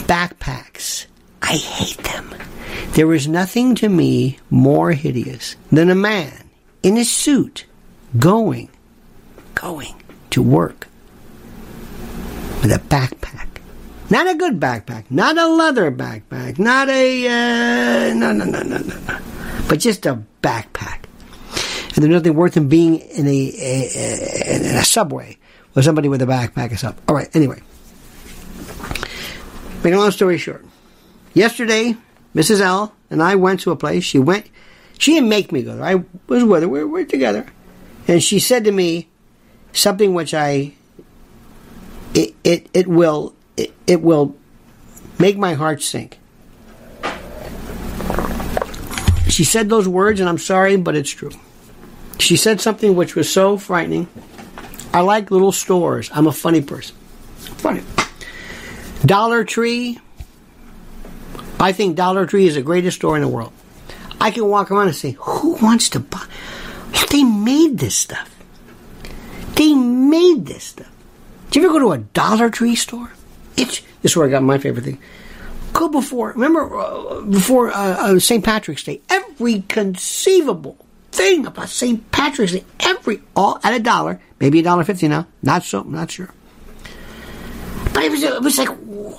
backpacks. 0.06 1.06
I 1.42 1.56
hate 1.56 1.98
them. 1.98 2.34
There 2.92 3.12
is 3.12 3.28
nothing 3.28 3.74
to 3.76 3.88
me 3.88 4.38
more 4.50 4.92
hideous 4.92 5.56
than 5.70 5.90
a 5.90 5.94
man 5.94 6.50
in 6.82 6.96
a 6.96 7.04
suit 7.04 7.66
going, 8.18 8.70
going 9.54 9.94
to 10.30 10.42
work 10.42 10.88
with 12.62 12.72
a 12.72 12.78
backpack. 12.88 13.48
Not 14.08 14.28
a 14.28 14.34
good 14.34 14.60
backpack, 14.60 15.10
not 15.10 15.36
a 15.36 15.48
leather 15.48 15.90
backpack, 15.90 16.58
not 16.58 16.88
a 16.88 17.26
uh, 17.26 18.14
no 18.14 18.32
no 18.32 18.44
no 18.44 18.62
no 18.62 18.78
no, 18.78 18.98
no, 19.08 19.18
but 19.68 19.80
just 19.80 20.06
a 20.06 20.22
backpack. 20.42 21.00
And 21.96 22.04
there's 22.04 22.12
nothing 22.12 22.34
worse 22.34 22.52
than 22.52 22.68
being 22.68 22.98
in 22.98 23.26
a, 23.26 23.30
a, 23.30 23.90
a 23.96 24.78
a 24.80 24.84
subway 24.84 25.38
with 25.74 25.86
somebody 25.86 26.10
with 26.10 26.20
a 26.20 26.26
backpack 26.26 26.70
or 26.70 26.76
something. 26.76 27.02
All 27.08 27.14
right. 27.14 27.34
Anyway, 27.34 27.62
make 29.82 29.94
a 29.94 29.96
long 29.96 30.10
story 30.10 30.36
short, 30.36 30.62
yesterday 31.32 31.96
Mrs. 32.34 32.60
L 32.60 32.92
and 33.08 33.22
I 33.22 33.36
went 33.36 33.60
to 33.60 33.70
a 33.70 33.76
place. 33.76 34.04
She 34.04 34.18
went. 34.18 34.46
She 34.98 35.14
didn't 35.14 35.30
make 35.30 35.52
me 35.52 35.62
go 35.62 35.74
there. 35.74 35.84
I 35.84 36.04
was 36.26 36.44
with 36.44 36.62
her. 36.62 36.68
We 36.68 36.84
were 36.84 37.04
together, 37.04 37.46
and 38.06 38.22
she 38.22 38.40
said 38.40 38.64
to 38.64 38.72
me 38.72 39.08
something 39.72 40.12
which 40.12 40.34
I 40.34 40.74
it 42.14 42.34
it, 42.44 42.68
it 42.74 42.86
will 42.86 43.34
it, 43.56 43.72
it 43.86 44.02
will 44.02 44.36
make 45.18 45.38
my 45.38 45.54
heart 45.54 45.82
sink. 45.82 46.18
She 49.28 49.44
said 49.44 49.70
those 49.70 49.88
words, 49.88 50.20
and 50.20 50.28
I'm 50.28 50.38
sorry, 50.38 50.76
but 50.76 50.94
it's 50.94 51.10
true. 51.10 51.30
She 52.18 52.36
said 52.36 52.60
something 52.60 52.96
which 52.96 53.14
was 53.14 53.30
so 53.30 53.56
frightening. 53.56 54.08
I 54.92 55.00
like 55.00 55.30
little 55.30 55.52
stores. 55.52 56.10
I'm 56.12 56.26
a 56.26 56.32
funny 56.32 56.62
person. 56.62 56.96
Funny. 57.58 57.82
Dollar 59.04 59.44
Tree. 59.44 59.98
I 61.60 61.72
think 61.72 61.96
Dollar 61.96 62.26
Tree 62.26 62.46
is 62.46 62.54
the 62.54 62.62
greatest 62.62 62.98
store 62.98 63.16
in 63.16 63.22
the 63.22 63.28
world. 63.28 63.52
I 64.20 64.30
can 64.30 64.48
walk 64.48 64.70
around 64.70 64.88
and 64.88 64.96
say, 64.96 65.12
who 65.18 65.56
wants 65.56 65.90
to 65.90 66.00
buy? 66.00 66.24
They 67.10 67.22
made 67.22 67.78
this 67.78 67.94
stuff. 67.94 68.30
They 69.54 69.74
made 69.74 70.46
this 70.46 70.64
stuff. 70.64 70.90
Did 71.50 71.62
you 71.62 71.68
ever 71.68 71.78
go 71.78 71.86
to 71.86 71.92
a 71.92 71.98
Dollar 71.98 72.50
Tree 72.50 72.74
store? 72.74 73.10
It's 73.56 73.80
this 74.02 74.12
is 74.12 74.16
where 74.16 74.26
I 74.26 74.30
got 74.30 74.42
my 74.42 74.58
favorite 74.58 74.84
thing. 74.84 74.98
Go 75.72 75.88
before, 75.88 76.32
remember 76.32 76.78
uh, 76.78 77.20
before 77.22 77.68
uh, 77.68 77.74
uh, 77.74 78.18
St. 78.18 78.44
Patrick's 78.44 78.84
Day, 78.84 79.00
every 79.08 79.62
conceivable 79.68 80.85
thing 81.16 81.46
about 81.46 81.68
St. 81.68 82.10
Patrick's 82.12 82.52
Day, 82.52 82.64
every 82.80 83.22
all 83.34 83.58
at 83.64 83.74
a 83.74 83.80
dollar, 83.80 84.20
maybe 84.38 84.60
a 84.60 84.62
dollar 84.62 84.84
fifty 84.84 85.08
now, 85.08 85.26
not 85.42 85.64
so, 85.64 85.82
not 85.82 86.10
sure. 86.10 86.30
But 87.92 88.04
it 88.04 88.10
was, 88.10 88.22
it 88.22 88.42
was 88.42 88.58
like, 88.58 88.68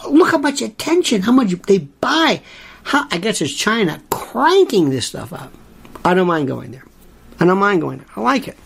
look 0.08 0.32
how 0.32 0.38
much 0.38 0.62
attention, 0.62 1.24
how 1.24 1.32
much 1.32 1.50
they 1.64 1.80
buy. 1.80 2.42
How 2.84 3.08
I 3.12 3.18
guess 3.18 3.42
it's 3.42 3.54
China 3.54 4.02
cranking 4.10 4.90
this 4.90 5.08
stuff 5.08 5.34
up. 5.34 5.52
I 6.06 6.14
don't 6.14 6.28
mind 6.28 6.48
going 6.48 6.72
there. 6.72 6.86
I 7.40 7.46
don't 7.46 7.58
mind 7.58 7.82
going 7.82 7.98
there. 7.98 8.08
I 8.16 8.22
like 8.22 8.48
it. 8.48 8.58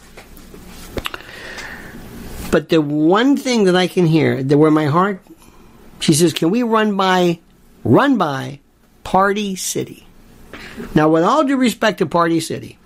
But 2.52 2.68
the 2.68 2.82
one 2.82 3.38
thing 3.38 3.64
that 3.64 3.76
I 3.76 3.88
can 3.88 4.06
hear, 4.06 4.44
that 4.44 4.58
where 4.58 4.70
my 4.70 4.88
heart, 4.88 5.24
she 6.02 6.14
says, 6.14 6.34
can 6.34 6.50
we 6.50 6.64
run 6.64 6.98
by, 6.98 7.40
run 7.84 8.18
by 8.18 8.60
Party 9.06 9.56
City? 9.56 10.06
Now, 10.94 11.10
with 11.10 11.24
all 11.24 11.46
due 11.46 11.56
respect 11.56 12.00
to 12.00 12.06
Party 12.06 12.42
City, 12.42 12.78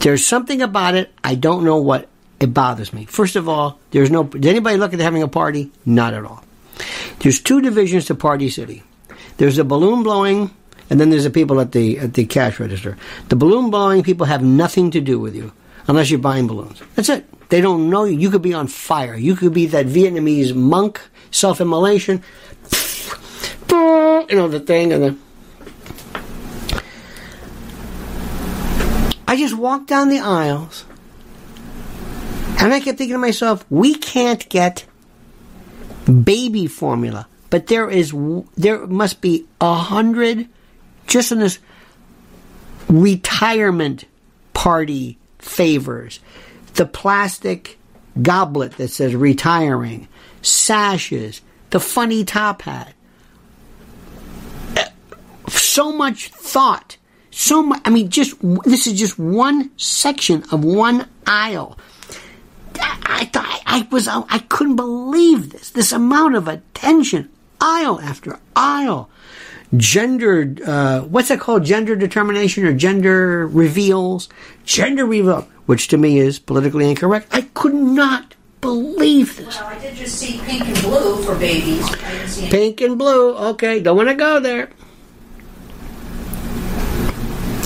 there's 0.00 0.26
something 0.26 0.62
about 0.62 0.94
it, 0.94 1.12
I 1.22 1.34
don't 1.34 1.64
know 1.64 1.76
what, 1.76 2.08
it 2.40 2.54
bothers 2.54 2.92
me. 2.92 3.04
First 3.04 3.36
of 3.36 3.48
all, 3.48 3.78
there's 3.90 4.10
no, 4.10 4.24
did 4.24 4.46
anybody 4.46 4.76
look 4.76 4.94
at 4.94 5.00
having 5.00 5.22
a 5.22 5.28
party? 5.28 5.70
Not 5.84 6.14
at 6.14 6.24
all. 6.24 6.44
There's 7.20 7.40
two 7.40 7.60
divisions 7.60 8.06
to 8.06 8.14
Party 8.14 8.48
City. 8.48 8.82
There's 9.38 9.56
the 9.56 9.64
balloon 9.64 10.02
blowing, 10.02 10.54
and 10.90 11.00
then 11.00 11.10
there's 11.10 11.24
the 11.24 11.30
people 11.30 11.60
at 11.60 11.72
the, 11.72 11.98
at 11.98 12.14
the 12.14 12.26
cash 12.26 12.60
register. 12.60 12.96
The 13.28 13.36
balloon 13.36 13.70
blowing 13.70 14.02
people 14.02 14.26
have 14.26 14.42
nothing 14.42 14.90
to 14.92 15.00
do 15.00 15.18
with 15.18 15.34
you, 15.34 15.52
unless 15.88 16.10
you're 16.10 16.20
buying 16.20 16.46
balloons. 16.46 16.80
That's 16.94 17.08
it. 17.08 17.26
They 17.48 17.60
don't 17.60 17.90
know 17.90 18.04
you. 18.04 18.18
You 18.18 18.30
could 18.30 18.42
be 18.42 18.54
on 18.54 18.68
fire. 18.68 19.16
You 19.16 19.34
could 19.34 19.54
be 19.54 19.66
that 19.66 19.86
Vietnamese 19.86 20.54
monk, 20.54 21.00
self-immolation. 21.30 22.22
You 23.70 24.36
know, 24.36 24.48
the 24.48 24.60
thing 24.60 24.92
and 24.92 25.02
the. 25.02 25.16
I 29.28 29.36
just 29.36 29.54
walked 29.56 29.86
down 29.86 30.08
the 30.08 30.18
aisles 30.18 30.84
and 32.58 32.72
I 32.72 32.80
kept 32.80 32.98
thinking 32.98 33.14
to 33.14 33.18
myself, 33.18 33.64
we 33.70 33.94
can't 33.94 34.48
get 34.48 34.84
baby 36.24 36.66
formula, 36.66 37.28
but 37.50 37.68
there 37.68 37.88
is, 37.88 38.12
there 38.56 38.86
must 38.86 39.20
be 39.20 39.46
a 39.60 39.74
hundred 39.74 40.48
just 41.06 41.30
in 41.30 41.38
this 41.38 41.60
retirement 42.88 44.06
party 44.54 45.18
favors 45.38 46.18
the 46.78 46.86
plastic 46.86 47.76
goblet 48.22 48.72
that 48.76 48.88
says 48.88 49.14
retiring, 49.14 50.06
sashes, 50.42 51.40
the 51.70 51.80
funny 51.80 52.24
top 52.24 52.62
hat. 52.62 52.94
So 55.48 55.92
much 55.92 56.28
thought. 56.28 56.97
So 57.38 57.62
much, 57.62 57.80
I 57.84 57.90
mean, 57.90 58.10
just, 58.10 58.34
this 58.64 58.88
is 58.88 58.98
just 58.98 59.16
one 59.16 59.70
section 59.76 60.42
of 60.50 60.64
one 60.64 61.08
aisle. 61.24 61.78
I 62.74 63.26
thought, 63.26 63.62
I 63.64 63.86
was, 63.92 64.08
I 64.08 64.40
couldn't 64.48 64.74
believe 64.74 65.50
this. 65.50 65.70
This 65.70 65.92
amount 65.92 66.34
of 66.34 66.48
attention, 66.48 67.30
aisle 67.60 68.00
after 68.00 68.40
aisle. 68.56 69.08
Gender, 69.76 70.52
uh, 70.66 71.02
what's 71.02 71.30
it 71.30 71.38
called? 71.38 71.64
Gender 71.64 71.94
determination 71.94 72.66
or 72.66 72.72
gender 72.72 73.46
reveals? 73.46 74.28
Gender 74.64 75.06
reveal 75.06 75.42
which 75.66 75.86
to 75.88 75.96
me 75.96 76.18
is 76.18 76.40
politically 76.40 76.90
incorrect. 76.90 77.28
I 77.30 77.42
could 77.42 77.74
not 77.74 78.34
believe 78.60 79.36
this. 79.36 79.60
Well, 79.60 79.68
I 79.68 79.78
did 79.78 79.94
just 79.94 80.16
see 80.16 80.40
pink 80.44 80.66
and 80.66 80.82
blue 80.82 81.22
for 81.22 81.36
babies. 81.36 81.88
Pink 82.50 82.80
and 82.80 82.98
blue. 82.98 83.36
Okay, 83.50 83.78
don't 83.78 83.96
want 83.96 84.08
to 84.08 84.16
go 84.16 84.40
there. 84.40 84.70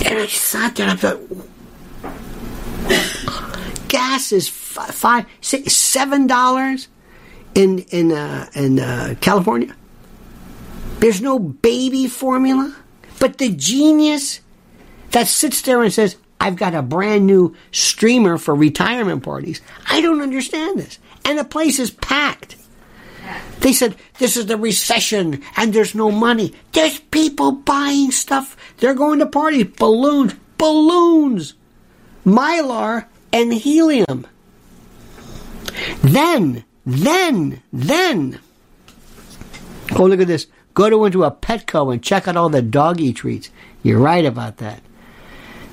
And 0.05 0.19
I 0.19 0.27
sat 0.27 0.75
there 0.75 0.87
and 0.89 0.99
I 0.99 1.01
thought, 1.01 1.19
gas 3.87 4.31
is 4.31 4.47
five, 4.47 5.25
six, 5.41 5.73
seven 5.73 6.27
dollars 6.27 6.87
in 7.55 7.79
in 7.89 8.11
uh, 8.11 8.49
in 8.55 8.79
uh, 8.79 9.15
California. 9.21 9.75
There's 10.99 11.21
no 11.21 11.39
baby 11.39 12.07
formula, 12.07 12.75
but 13.19 13.37
the 13.37 13.49
genius 13.49 14.39
that 15.11 15.27
sits 15.27 15.61
there 15.61 15.81
and 15.81 15.93
says, 15.93 16.17
I've 16.39 16.55
got 16.55 16.73
a 16.75 16.81
brand 16.81 17.27
new 17.27 17.55
streamer 17.71 18.37
for 18.37 18.55
retirement 18.55 19.23
parties. 19.23 19.61
I 19.89 20.01
don't 20.01 20.21
understand 20.21 20.79
this. 20.79 20.99
And 21.25 21.37
the 21.37 21.45
place 21.45 21.79
is 21.79 21.91
packed. 21.91 22.55
They 23.59 23.73
said, 23.73 23.95
this 24.19 24.35
is 24.35 24.47
the 24.47 24.57
recession 24.57 25.41
and 25.55 25.73
there's 25.73 25.95
no 25.95 26.11
money. 26.11 26.53
There's 26.73 26.99
people 26.99 27.53
buying 27.53 28.11
stuff. 28.11 28.57
They're 28.77 28.93
going 28.93 29.19
to 29.19 29.25
parties. 29.25 29.67
Balloons. 29.77 30.35
Balloons. 30.57 31.53
Mylar 32.25 33.05
and 33.31 33.53
helium. 33.53 34.27
Then, 36.01 36.63
then, 36.85 37.61
then. 37.71 38.39
Oh, 39.95 40.05
look 40.05 40.21
at 40.21 40.27
this. 40.27 40.47
Go 40.73 40.89
to 40.89 41.05
into 41.05 41.23
a 41.23 41.31
Petco 41.31 41.93
and 41.93 42.01
check 42.01 42.27
out 42.27 42.35
all 42.35 42.49
the 42.49 42.61
doggy 42.61 43.13
treats. 43.13 43.49
You're 43.83 43.99
right 43.99 44.25
about 44.25 44.57
that. 44.57 44.81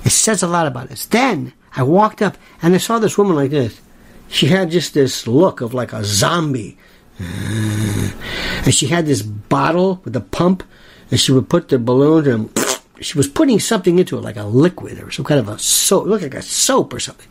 It 0.04 0.10
says 0.10 0.42
a 0.42 0.46
lot 0.48 0.66
about 0.66 0.90
us. 0.90 1.06
Then 1.06 1.52
I 1.74 1.82
walked 1.82 2.22
up 2.22 2.36
and 2.62 2.74
I 2.74 2.78
saw 2.78 2.98
this 2.98 3.16
woman 3.16 3.36
like 3.36 3.50
this. 3.50 3.80
She 4.28 4.46
had 4.46 4.70
just 4.70 4.94
this 4.94 5.26
look 5.26 5.60
of 5.60 5.74
like 5.74 5.92
a 5.92 6.04
zombie. 6.04 6.78
And 8.64 8.74
she 8.74 8.86
had 8.88 9.06
this 9.06 9.22
bottle 9.22 10.00
with 10.04 10.14
a 10.16 10.20
pump, 10.20 10.62
and 11.10 11.18
she 11.18 11.32
would 11.32 11.48
put 11.48 11.68
the 11.68 11.78
balloon 11.78 12.28
and 12.28 12.50
she 13.00 13.16
was 13.16 13.26
putting 13.26 13.58
something 13.58 13.98
into 13.98 14.18
it, 14.18 14.20
like 14.22 14.36
a 14.36 14.44
liquid 14.44 15.02
or 15.02 15.10
some 15.10 15.24
kind 15.24 15.40
of 15.40 15.48
a 15.48 15.58
soap. 15.58 16.06
It 16.06 16.10
looked 16.10 16.22
like 16.22 16.34
a 16.34 16.42
soap 16.42 16.92
or 16.92 17.00
something. 17.00 17.26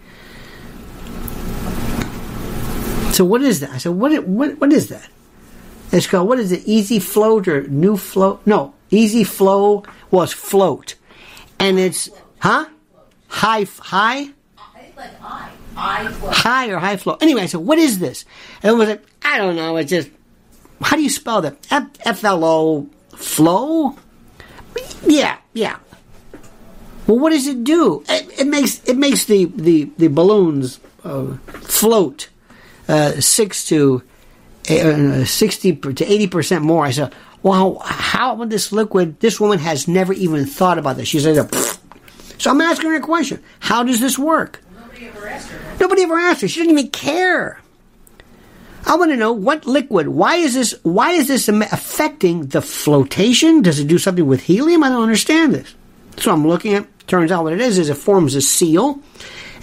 So 3.13 3.25
what 3.25 3.41
is 3.41 3.59
that? 3.59 3.71
I 3.71 3.77
said, 3.77 3.91
what, 3.93 4.25
what, 4.25 4.59
what 4.59 4.71
is 4.73 4.89
that? 4.89 5.07
It's 5.91 6.07
called, 6.07 6.27
what 6.27 6.39
is 6.39 6.51
it? 6.51 6.63
Easy 6.65 6.99
float 6.99 7.47
or 7.47 7.67
new 7.67 7.97
float? 7.97 8.41
No, 8.45 8.73
easy 8.91 9.23
flow 9.23 9.83
was 10.11 10.33
float. 10.33 10.95
And 11.59 11.77
it's, 11.79 12.09
Huh? 12.39 12.65
High, 13.27 13.65
high? 13.79 14.29
I 14.57 14.79
think 14.79 14.95
Like 14.95 15.19
high. 15.19 15.51
High 15.79 16.11
flow. 16.11 16.29
High 16.29 16.69
or 16.69 16.77
high 16.77 16.97
flow. 16.97 17.17
Anyway, 17.21 17.41
I 17.41 17.45
said, 17.45 17.61
what 17.61 17.79
is 17.79 17.99
this? 17.99 18.25
And 18.61 18.73
it 18.73 18.77
was 18.77 18.89
like, 18.89 19.03
I 19.23 19.37
don't 19.37 19.55
know, 19.55 19.77
it's 19.77 19.89
just, 19.89 20.09
how 20.81 20.95
do 20.97 21.01
you 21.01 21.09
spell 21.09 21.41
that? 21.41 21.55
F 22.05 22.23
L 22.23 22.43
O 22.43 22.89
flow? 23.15 23.97
Yeah, 25.05 25.37
yeah. 25.53 25.77
Well, 27.07 27.19
what 27.19 27.31
does 27.31 27.47
it 27.47 27.63
do? 27.63 28.03
It, 28.07 28.41
it 28.41 28.47
makes 28.47 28.83
it 28.87 28.95
makes 28.95 29.25
the 29.25 29.45
the 29.45 29.89
the 29.97 30.07
balloons 30.09 30.79
uh, 31.03 31.37
float 31.47 32.29
uh, 32.87 33.19
six 33.19 33.65
to 33.69 34.03
uh, 34.69 35.25
sixty 35.25 35.75
to 35.75 36.05
eighty 36.05 36.27
percent 36.27 36.63
more. 36.63 36.85
I 36.85 36.91
said, 36.91 37.15
well, 37.41 37.79
how, 37.79 38.35
how 38.35 38.45
this 38.45 38.71
liquid? 38.71 39.19
This 39.21 39.39
woman 39.39 39.57
has 39.59 39.87
never 39.87 40.13
even 40.13 40.45
thought 40.45 40.77
about 40.77 40.97
this. 40.97 41.07
She 41.07 41.19
said, 41.19 41.49
so 42.37 42.51
I'm 42.51 42.61
asking 42.61 42.91
her 42.91 42.97
a 42.97 43.01
question. 43.01 43.41
How 43.59 43.83
does 43.83 43.99
this 43.99 44.19
work? 44.19 44.61
Nobody 45.79 46.03
ever 46.03 46.19
asked 46.19 46.41
her. 46.41 46.47
She 46.47 46.59
didn't 46.61 46.77
even 46.77 46.91
care. 46.91 47.61
I 48.85 48.95
want 48.95 49.11
to 49.11 49.17
know 49.17 49.33
what 49.33 49.65
liquid. 49.65 50.07
Why 50.07 50.35
is 50.35 50.53
this? 50.53 50.73
Why 50.83 51.11
is 51.11 51.27
this 51.27 51.47
affecting 51.47 52.47
the 52.47 52.61
flotation? 52.61 53.61
Does 53.61 53.79
it 53.79 53.87
do 53.87 53.97
something 53.97 54.25
with 54.25 54.41
helium? 54.41 54.83
I 54.83 54.89
don't 54.89 55.03
understand 55.03 55.53
this. 55.53 55.75
So 56.17 56.31
I'm 56.31 56.47
looking 56.47 56.73
at. 56.73 56.87
Turns 57.07 57.31
out 57.31 57.43
what 57.43 57.53
it 57.53 57.61
is 57.61 57.79
is 57.79 57.89
it 57.89 57.97
forms 57.97 58.35
a 58.35 58.41
seal 58.41 59.01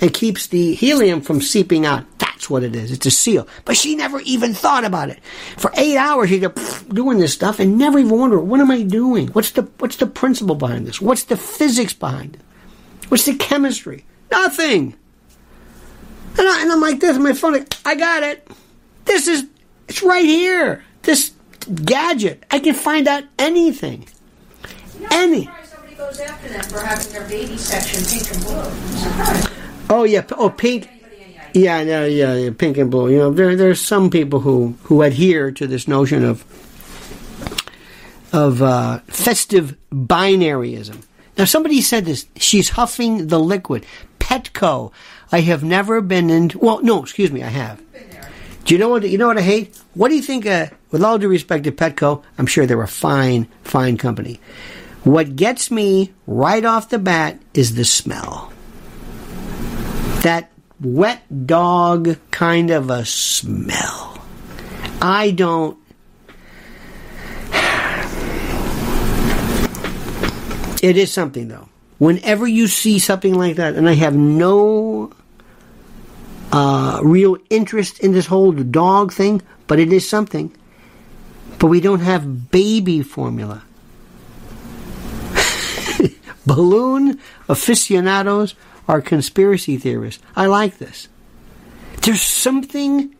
and 0.01 0.13
keeps 0.13 0.49
the 0.49 0.75
helium 0.75 1.21
from 1.21 1.41
seeping 1.41 1.87
out. 1.87 2.05
That's 2.19 2.51
what 2.51 2.65
it 2.65 2.75
is. 2.75 2.91
It's 2.91 3.07
a 3.07 3.11
seal. 3.11 3.47
But 3.65 3.77
she 3.77 3.95
never 3.95 4.21
even 4.21 4.53
thought 4.53 4.85
about 4.85 5.11
it. 5.11 5.21
For 5.57 5.71
eight 5.77 5.97
hours, 5.97 6.29
she's 6.29 6.45
doing 6.89 7.19
this 7.19 7.33
stuff 7.33 7.61
and 7.61 7.79
never 7.79 8.01
even 8.01 8.19
wondered, 8.19 8.41
what 8.41 8.61
am 8.61 8.73
I 8.73 8.83
doing? 8.83 9.29
What's 9.29 9.53
the 9.53 9.63
what's 9.79 9.97
the 9.97 10.07
principle 10.07 10.57
behind 10.57 10.87
this? 10.87 11.01
What's 11.01 11.25
the 11.25 11.37
physics 11.37 11.93
behind 11.93 12.35
it? 12.35 12.41
What's 13.09 13.27
the 13.27 13.37
chemistry? 13.37 14.05
Nothing. 14.31 14.97
And, 16.39 16.49
I, 16.49 16.63
and 16.63 16.73
I'm 16.73 16.81
like 16.81 17.01
this 17.01 17.19
my 17.19 17.33
phone. 17.33 17.53
Like, 17.55 17.75
I 17.85 17.95
got 17.95 18.23
it. 18.23 18.47
This 19.05 19.27
is 19.27 19.47
it's 19.89 20.03
right 20.03 20.25
here. 20.25 20.85
This 21.03 21.33
gadget. 21.85 22.45
I 22.51 22.59
can 22.59 22.75
find 22.75 23.09
out 23.09 23.25
anything. 23.39 24.07
Any. 25.11 25.49
Somebody 25.65 25.95
goes 25.95 26.21
after 26.21 26.49
them 26.49 26.65
for 26.65 26.81
having 26.81 27.13
their 27.13 27.29
baby 27.29 27.57
section 27.57 28.05
pink 28.05 28.31
and 28.33 28.45
blue. 28.45 29.87
Oh 29.89 30.05
yeah. 30.05 30.25
Oh 30.33 30.51
pink. 30.51 30.89
Idea? 30.89 31.51
Yeah, 31.55 32.05
yeah, 32.05 32.35
yeah, 32.35 32.51
pink 32.57 32.77
and 32.77 32.91
blue. 32.91 33.11
You 33.11 33.19
know, 33.19 33.33
there 33.33 33.57
there's 33.57 33.81
some 33.81 34.11
people 34.11 34.41
who 34.41 34.77
who 34.85 35.03
adhere 35.03 35.51
to 35.53 35.67
this 35.67 35.89
notion 35.89 36.25
of 36.25 36.45
of 38.33 38.61
uh, 38.61 38.99
festive 39.07 39.77
binaryism. 39.91 41.03
Now, 41.39 41.45
somebody 41.45 41.81
said 41.83 42.05
this. 42.05 42.27
She's 42.37 42.71
huffing 42.71 43.29
the 43.29 43.39
liquid. 43.39 43.85
Petco. 44.19 44.93
I 45.33 45.41
have 45.41 45.65
never 45.65 46.01
been 46.01 46.31
into. 46.31 46.59
Well, 46.59 46.83
no, 46.83 47.03
excuse 47.03 47.33
me, 47.33 47.43
I 47.43 47.49
have. 47.49 47.83
Do 48.65 48.75
you 48.75 48.79
know 48.79 48.89
what? 48.89 49.09
You 49.09 49.19
know 49.19 49.29
what 49.29 49.39
I 49.39 49.43
hate? 49.43 49.79
What 49.95 50.09
do 50.09 50.17
you 50.17 50.23
think? 50.23 50.47
Uh, 50.47 50.67
with 50.91 51.03
all 51.03 51.19
due 51.19 51.29
respect 51.29 51.65
to 51.65 51.73
Petco, 51.73 52.23
I'm 52.39 52.47
sure 52.47 52.67
they're 52.67 52.83
a 52.83 52.89
fine, 52.89 53.49
fine 53.63 53.97
company. 53.97 54.41
What 55.05 55.37
gets 55.37 55.71
me 55.71 56.13
right 56.27 56.65
off 56.65 56.89
the 56.89 56.99
bat 56.99 57.41
is 57.55 57.75
the 57.75 57.85
smell 57.85 58.53
that 60.27 60.51
wet 60.81 61.23
dog 61.47 62.17
kind 62.33 62.73
of 62.73 62.91
a 62.91 63.05
smell. 63.05 64.19
I 65.01 65.31
don't. 65.31 65.79
It 70.83 70.99
is 70.99 71.13
something, 71.13 71.49
though. 71.49 71.69
Whenever 71.99 72.47
you 72.47 72.67
see 72.67 72.99
something 72.99 73.35
like 73.35 73.57
that, 73.57 73.77
and 73.77 73.89
I 73.89 73.95
have 73.95 74.15
no 74.15 75.11
uh, 76.53 77.01
real 77.03 77.37
interest 77.51 78.01
in 78.01 78.13
this 78.13 78.27
whole 78.27 78.53
dog 78.53 79.13
thing, 79.13 79.43
but 79.67 79.79
it 79.79 79.93
is 79.93 80.09
something. 80.09 80.55
But 81.59 81.69
we 81.69 81.81
don't 81.81 82.01
have 82.01 82.51
baby 82.51 83.03
formula. 83.03 83.63
Balloon 86.47 87.21
aficionados 87.49 88.55
are 88.89 89.01
conspiracy 89.01 89.77
theorists. 89.79 90.23
I 90.35 90.47
like 90.47 90.79
this. 90.79 91.09
There's 92.03 92.23
something. 92.23 93.15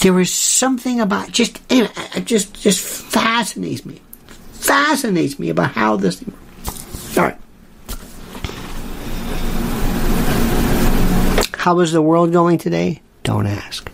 There 0.00 0.18
is 0.20 0.32
something 0.32 1.00
about 1.00 1.32
just 1.32 1.60
anyway, 1.70 1.90
it 2.14 2.24
just 2.24 2.60
just 2.60 2.80
fascinates 2.80 3.84
me. 3.86 4.00
Fascinates 4.52 5.38
me 5.38 5.48
about 5.50 5.72
how 5.72 5.96
this 5.96 6.20
thing. 6.20 6.34
All 7.16 7.30
right. 7.30 7.38
How 11.66 11.80
is 11.80 11.90
the 11.90 12.00
world 12.00 12.30
going 12.30 12.58
today? 12.58 13.02
Don't 13.24 13.48
ask. 13.48 13.90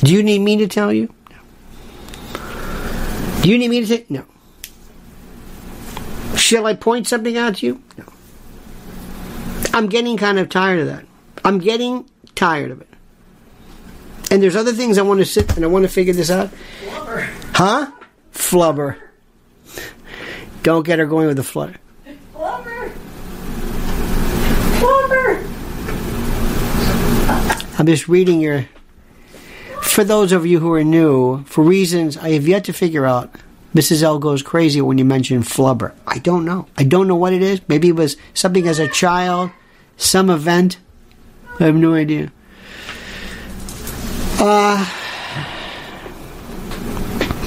Do 0.00 0.12
you 0.12 0.22
need 0.22 0.40
me 0.40 0.58
to 0.58 0.66
tell 0.68 0.92
you? 0.92 1.08
No. 1.30 1.38
Do 3.40 3.48
you 3.48 3.56
need 3.56 3.70
me 3.70 3.80
to 3.80 3.86
say 3.86 4.04
no? 4.10 4.26
Shall 6.36 6.66
I 6.66 6.74
point 6.74 7.06
something 7.06 7.34
out 7.38 7.56
to 7.56 7.66
you? 7.66 7.82
No. 7.96 8.04
I'm 9.72 9.86
getting 9.86 10.18
kind 10.18 10.38
of 10.38 10.50
tired 10.50 10.80
of 10.80 10.86
that. 10.88 11.06
I'm 11.42 11.60
getting 11.60 12.06
tired 12.34 12.70
of 12.70 12.82
it. 12.82 12.88
And 14.30 14.42
there's 14.42 14.54
other 14.54 14.74
things 14.74 14.98
I 14.98 15.02
want 15.02 15.20
to 15.20 15.24
sit 15.24 15.56
and 15.56 15.64
I 15.64 15.68
want 15.68 15.86
to 15.86 15.88
figure 15.88 16.12
this 16.12 16.30
out. 16.30 16.50
Flubber. 16.84 17.22
Huh? 17.54 17.90
Flubber. 18.34 18.98
Don't 20.62 20.84
get 20.84 20.98
her 20.98 21.06
going 21.06 21.28
with 21.28 21.38
the 21.38 21.42
flutter. 21.42 21.76
Flubber. 22.34 22.92
Flubber. 24.78 25.54
I'm 27.78 27.86
just 27.86 28.08
reading 28.08 28.40
your. 28.40 28.66
For 29.82 30.04
those 30.04 30.32
of 30.32 30.46
you 30.46 30.60
who 30.60 30.72
are 30.72 30.84
new, 30.84 31.44
for 31.44 31.62
reasons 31.62 32.16
I 32.16 32.30
have 32.30 32.48
yet 32.48 32.64
to 32.64 32.72
figure 32.72 33.04
out, 33.04 33.34
Mrs. 33.74 34.02
L 34.02 34.18
goes 34.18 34.42
crazy 34.42 34.80
when 34.80 34.98
you 34.98 35.04
mention 35.04 35.42
flubber. 35.42 35.92
I 36.06 36.18
don't 36.18 36.44
know. 36.44 36.66
I 36.76 36.84
don't 36.84 37.08
know 37.08 37.16
what 37.16 37.32
it 37.32 37.42
is. 37.42 37.60
Maybe 37.68 37.88
it 37.88 37.96
was 37.96 38.16
something 38.32 38.66
as 38.68 38.78
a 38.78 38.88
child, 38.88 39.50
some 39.96 40.30
event. 40.30 40.78
I 41.58 41.64
have 41.64 41.74
no 41.74 41.94
idea. 41.94 42.32
Uh, 44.38 44.84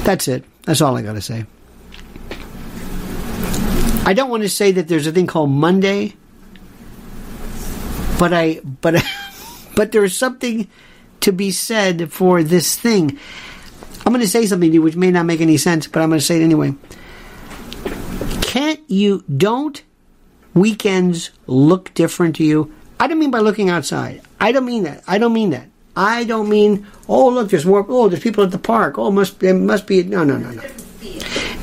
that's 0.04 0.28
it. 0.28 0.44
That's 0.62 0.80
all 0.80 0.96
I 0.96 1.02
got 1.02 1.14
to 1.14 1.22
say. 1.22 1.46
I 4.04 4.14
don't 4.14 4.30
want 4.30 4.42
to 4.42 4.48
say 4.48 4.72
that 4.72 4.88
there's 4.88 5.06
a 5.06 5.12
thing 5.12 5.26
called 5.26 5.50
Monday, 5.50 6.14
but 8.18 8.32
I, 8.32 8.60
but, 8.64 9.02
but 9.78 9.92
there's 9.92 10.16
something 10.16 10.66
to 11.20 11.30
be 11.30 11.52
said 11.52 12.12
for 12.12 12.42
this 12.42 12.74
thing. 12.74 13.16
I'm 14.04 14.12
going 14.12 14.24
to 14.24 14.26
say 14.26 14.44
something 14.44 14.70
to 14.70 14.74
you 14.74 14.82
which 14.82 14.96
may 14.96 15.12
not 15.12 15.24
make 15.24 15.40
any 15.40 15.56
sense, 15.56 15.86
but 15.86 16.02
I'm 16.02 16.08
going 16.08 16.18
to 16.18 16.26
say 16.26 16.40
it 16.40 16.42
anyway. 16.42 16.74
Can't 18.42 18.80
you, 18.90 19.22
don't 19.36 19.80
weekends 20.52 21.30
look 21.46 21.94
different 21.94 22.34
to 22.36 22.44
you? 22.44 22.74
I 22.98 23.06
don't 23.06 23.20
mean 23.20 23.30
by 23.30 23.38
looking 23.38 23.70
outside. 23.70 24.20
I 24.40 24.50
don't 24.50 24.64
mean 24.64 24.82
that. 24.82 25.04
I 25.06 25.18
don't 25.18 25.32
mean 25.32 25.50
that. 25.50 25.68
I 25.94 26.24
don't 26.24 26.48
mean, 26.48 26.84
oh, 27.08 27.28
look, 27.28 27.50
there's 27.50 27.64
more, 27.64 27.86
oh, 27.88 28.08
there's 28.08 28.20
people 28.20 28.42
at 28.42 28.50
the 28.50 28.58
park. 28.58 28.98
Oh, 28.98 29.12
must, 29.12 29.38
there 29.38 29.54
must 29.54 29.86
be, 29.86 30.02
no, 30.02 30.24
no, 30.24 30.38
no, 30.38 30.50
no. 30.50 30.62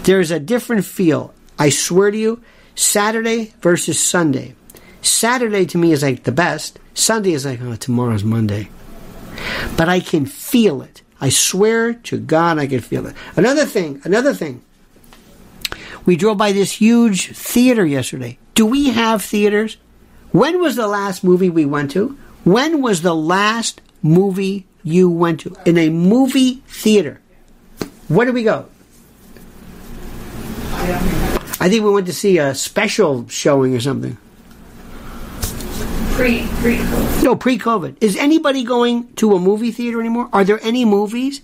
There's 0.04 0.32
a 0.32 0.40
different 0.40 0.86
feel. 0.86 1.34
I 1.60 1.68
swear 1.68 2.12
to 2.12 2.18
you, 2.18 2.42
Saturday 2.76 3.54
versus 3.60 4.02
Sunday. 4.02 4.56
Saturday 5.02 5.66
to 5.66 5.78
me 5.78 5.92
is 5.92 6.02
like 6.02 6.24
the 6.24 6.32
best. 6.32 6.80
Sunday 6.96 7.34
is 7.34 7.46
like, 7.46 7.62
oh, 7.62 7.76
tomorrow's 7.76 8.24
Monday. 8.24 8.70
But 9.78 9.90
I 9.90 10.00
can 10.00 10.26
feel 10.26 10.82
it. 10.82 11.04
I 11.22 11.30
swear 11.30 11.94
to 11.94 12.18
God, 12.18 12.58
I 12.58 12.68
can 12.68 12.80
feel 12.80 13.06
it. 13.06 13.16
Another 13.36 13.66
thing, 13.66 14.02
another 14.04 14.34
thing. 14.34 14.64
We 16.06 16.16
drove 16.16 16.38
by 16.38 16.52
this 16.52 16.72
huge 16.72 17.32
theater 17.32 17.86
yesterday. 17.86 18.38
Do 18.54 18.66
we 18.66 18.90
have 18.90 19.22
theaters? 19.22 19.78
When 20.32 20.60
was 20.62 20.76
the 20.76 20.88
last 20.88 21.24
movie 21.24 21.50
we 21.50 21.66
went 21.66 21.92
to? 21.92 22.18
When 22.44 22.82
was 22.82 23.02
the 23.02 23.16
last 23.16 23.82
movie 24.02 24.66
you 24.84 25.10
went 25.10 25.42
to? 25.42 25.56
In 25.66 25.78
a 25.78 25.90
movie 25.90 26.64
theater. 26.68 27.20
Where 28.08 28.26
did 28.26 28.36
we 28.36 28.44
go? 28.44 28.68
I 31.60 31.70
think 31.70 31.84
we 31.84 31.90
went 31.90 32.06
to 32.08 32.14
see 32.14 32.38
a 32.38 32.54
special 32.54 33.28
showing 33.28 33.76
or 33.76 33.80
something. 33.80 34.18
Pre 36.16 36.48
pre 36.62 36.78
COVID. 36.78 37.24
No, 37.24 37.36
pre-COVID. 37.36 37.98
Is 38.02 38.16
anybody 38.16 38.64
going 38.64 39.12
to 39.16 39.36
a 39.36 39.40
movie 39.40 39.72
theater 39.72 40.00
anymore? 40.00 40.30
Are 40.32 40.44
there 40.46 40.60
any 40.64 40.86
movies? 40.86 41.42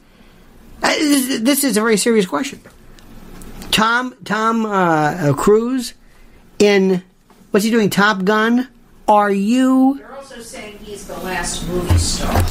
Uh, 0.82 0.88
This 0.96 1.40
this 1.42 1.64
is 1.64 1.76
a 1.78 1.82
very 1.82 1.98
serious 1.98 2.26
question. 2.26 2.62
Tom 3.72 4.16
Tom 4.24 4.66
uh, 4.66 5.34
Cruise 5.34 5.94
in 6.60 7.04
what's 7.52 7.66
he 7.66 7.72
doing? 7.72 7.90
Top 7.90 8.24
Gun. 8.24 8.68
Are 9.08 9.32
you? 9.32 9.96
They're 9.98 10.16
also 10.16 10.40
saying 10.40 10.78
he's 10.80 11.06
the 11.06 11.18
last 11.20 11.68
movie 11.68 11.98
star. 11.98 12.44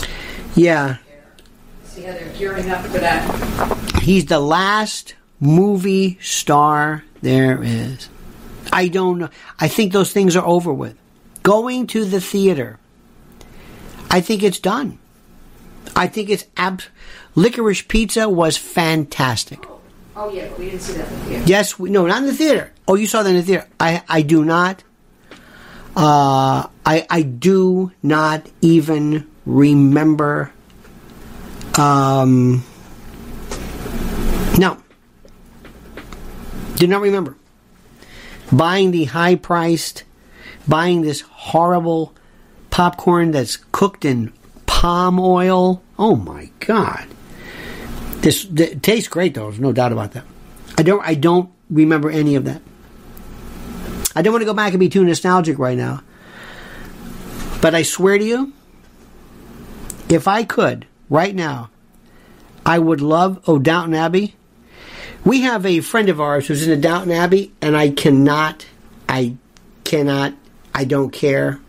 Yeah, 0.55 0.97
See 1.85 2.03
how 2.03 2.13
they're 2.13 2.29
gearing 2.37 2.69
up 2.71 2.85
for 2.85 2.99
that. 2.99 4.03
he's 4.03 4.27
the 4.27 4.41
last 4.41 5.15
movie 5.41 6.19
star 6.21 7.03
there 7.23 7.63
is. 7.63 8.09
I 8.73 8.89
don't 8.89 9.19
know. 9.19 9.31
I 9.59 9.69
think 9.69 9.93
those 9.95 10.13
things 10.13 10.37
are 10.37 10.45
over 10.45 10.73
with. 10.73 10.97
Going 11.43 11.87
to 11.89 12.05
the 12.05 12.21
theater. 12.21 12.79
I 14.11 14.21
think 14.21 14.43
it's 14.43 14.59
done. 14.59 14.99
I 15.97 16.07
think 16.07 16.29
it's 16.29 16.47
ab. 16.57 16.83
Licorice 17.35 17.83
Pizza 17.83 18.29
was 18.29 18.57
fantastic. 18.57 19.65
Oh 20.17 20.31
yeah, 20.31 20.49
but 20.49 20.59
we 20.59 20.67
didn't 20.67 20.83
see 20.83 20.95
that 20.95 21.11
in 21.11 21.19
the 21.19 21.25
theater. 21.25 21.45
Yes, 21.47 21.79
we, 21.79 21.91
no, 21.91 22.07
not 22.07 22.19
in 22.19 22.27
the 22.27 22.35
theater. 22.35 22.73
Oh, 22.87 22.95
you 22.95 23.07
saw 23.07 23.23
that 23.23 23.31
in 23.31 23.37
the 23.37 23.43
theater. 23.43 23.67
I, 23.79 24.03
I 24.09 24.23
do 24.23 24.45
not. 24.45 24.83
Uh, 25.97 26.67
I, 26.85 27.07
I 27.09 27.23
do 27.23 27.93
not 28.03 28.47
even 28.61 29.31
remember. 29.47 30.53
Um, 31.79 32.65
no, 34.59 34.77
did 36.77 36.91
not 36.91 37.01
remember 37.01 37.37
buying 38.53 38.91
the 38.91 39.05
high-priced, 39.05 40.03
buying 40.71 41.03
this 41.03 41.21
horrible 41.21 42.15
popcorn 42.71 43.33
that's 43.33 43.59
cooked 43.73 44.07
in 44.07 44.33
palm 44.65 45.21
oil. 45.21 45.83
Oh 45.99 46.17
my 46.17 46.49
god! 46.61 47.07
This 48.23 48.47
tastes 48.81 49.09
great 49.09 49.35
though. 49.35 49.51
There's 49.51 49.61
no 49.61 49.73
doubt 49.73 49.93
about 49.93 50.13
that. 50.13 50.25
I 50.79 50.83
don't. 50.83 51.07
I 51.07 51.15
don't 51.15 51.51
remember 51.69 52.11
any 52.11 52.37
of 52.37 52.47
that. 52.47 52.63
I 54.17 54.23
don't 54.23 54.33
want 54.33 54.43
to 54.43 54.47
go 54.47 54.55
back 54.55 54.73
and 54.73 54.81
be 54.81 54.89
too 54.89 55.05
nostalgic 55.05 55.59
right 55.59 55.77
now. 55.77 56.03
But 57.61 57.75
I 57.75 57.83
swear 57.83 58.17
to 58.17 58.25
you, 58.25 58.53
if 60.09 60.27
I 60.27 60.45
could 60.45 60.87
right 61.11 61.35
now, 61.35 61.71
I 62.65 62.79
would 62.79 63.01
love 63.01 63.43
Oh 63.47 63.59
Downton 63.59 63.95
Abbey. 63.95 64.35
We 65.25 65.43
have 65.43 65.67
a 65.67 65.81
friend 65.81 66.09
of 66.09 66.21
ours 66.21 66.47
who's 66.47 66.65
in 66.65 66.71
the 66.71 66.77
Downton 66.77 67.13
Abbey, 67.13 67.53
and 67.61 67.77
I 67.77 67.91
cannot, 67.91 68.67
I 69.09 69.37
cannot, 69.85 70.35
I 70.75 70.85
don't 70.85 71.11
care. 71.11 71.61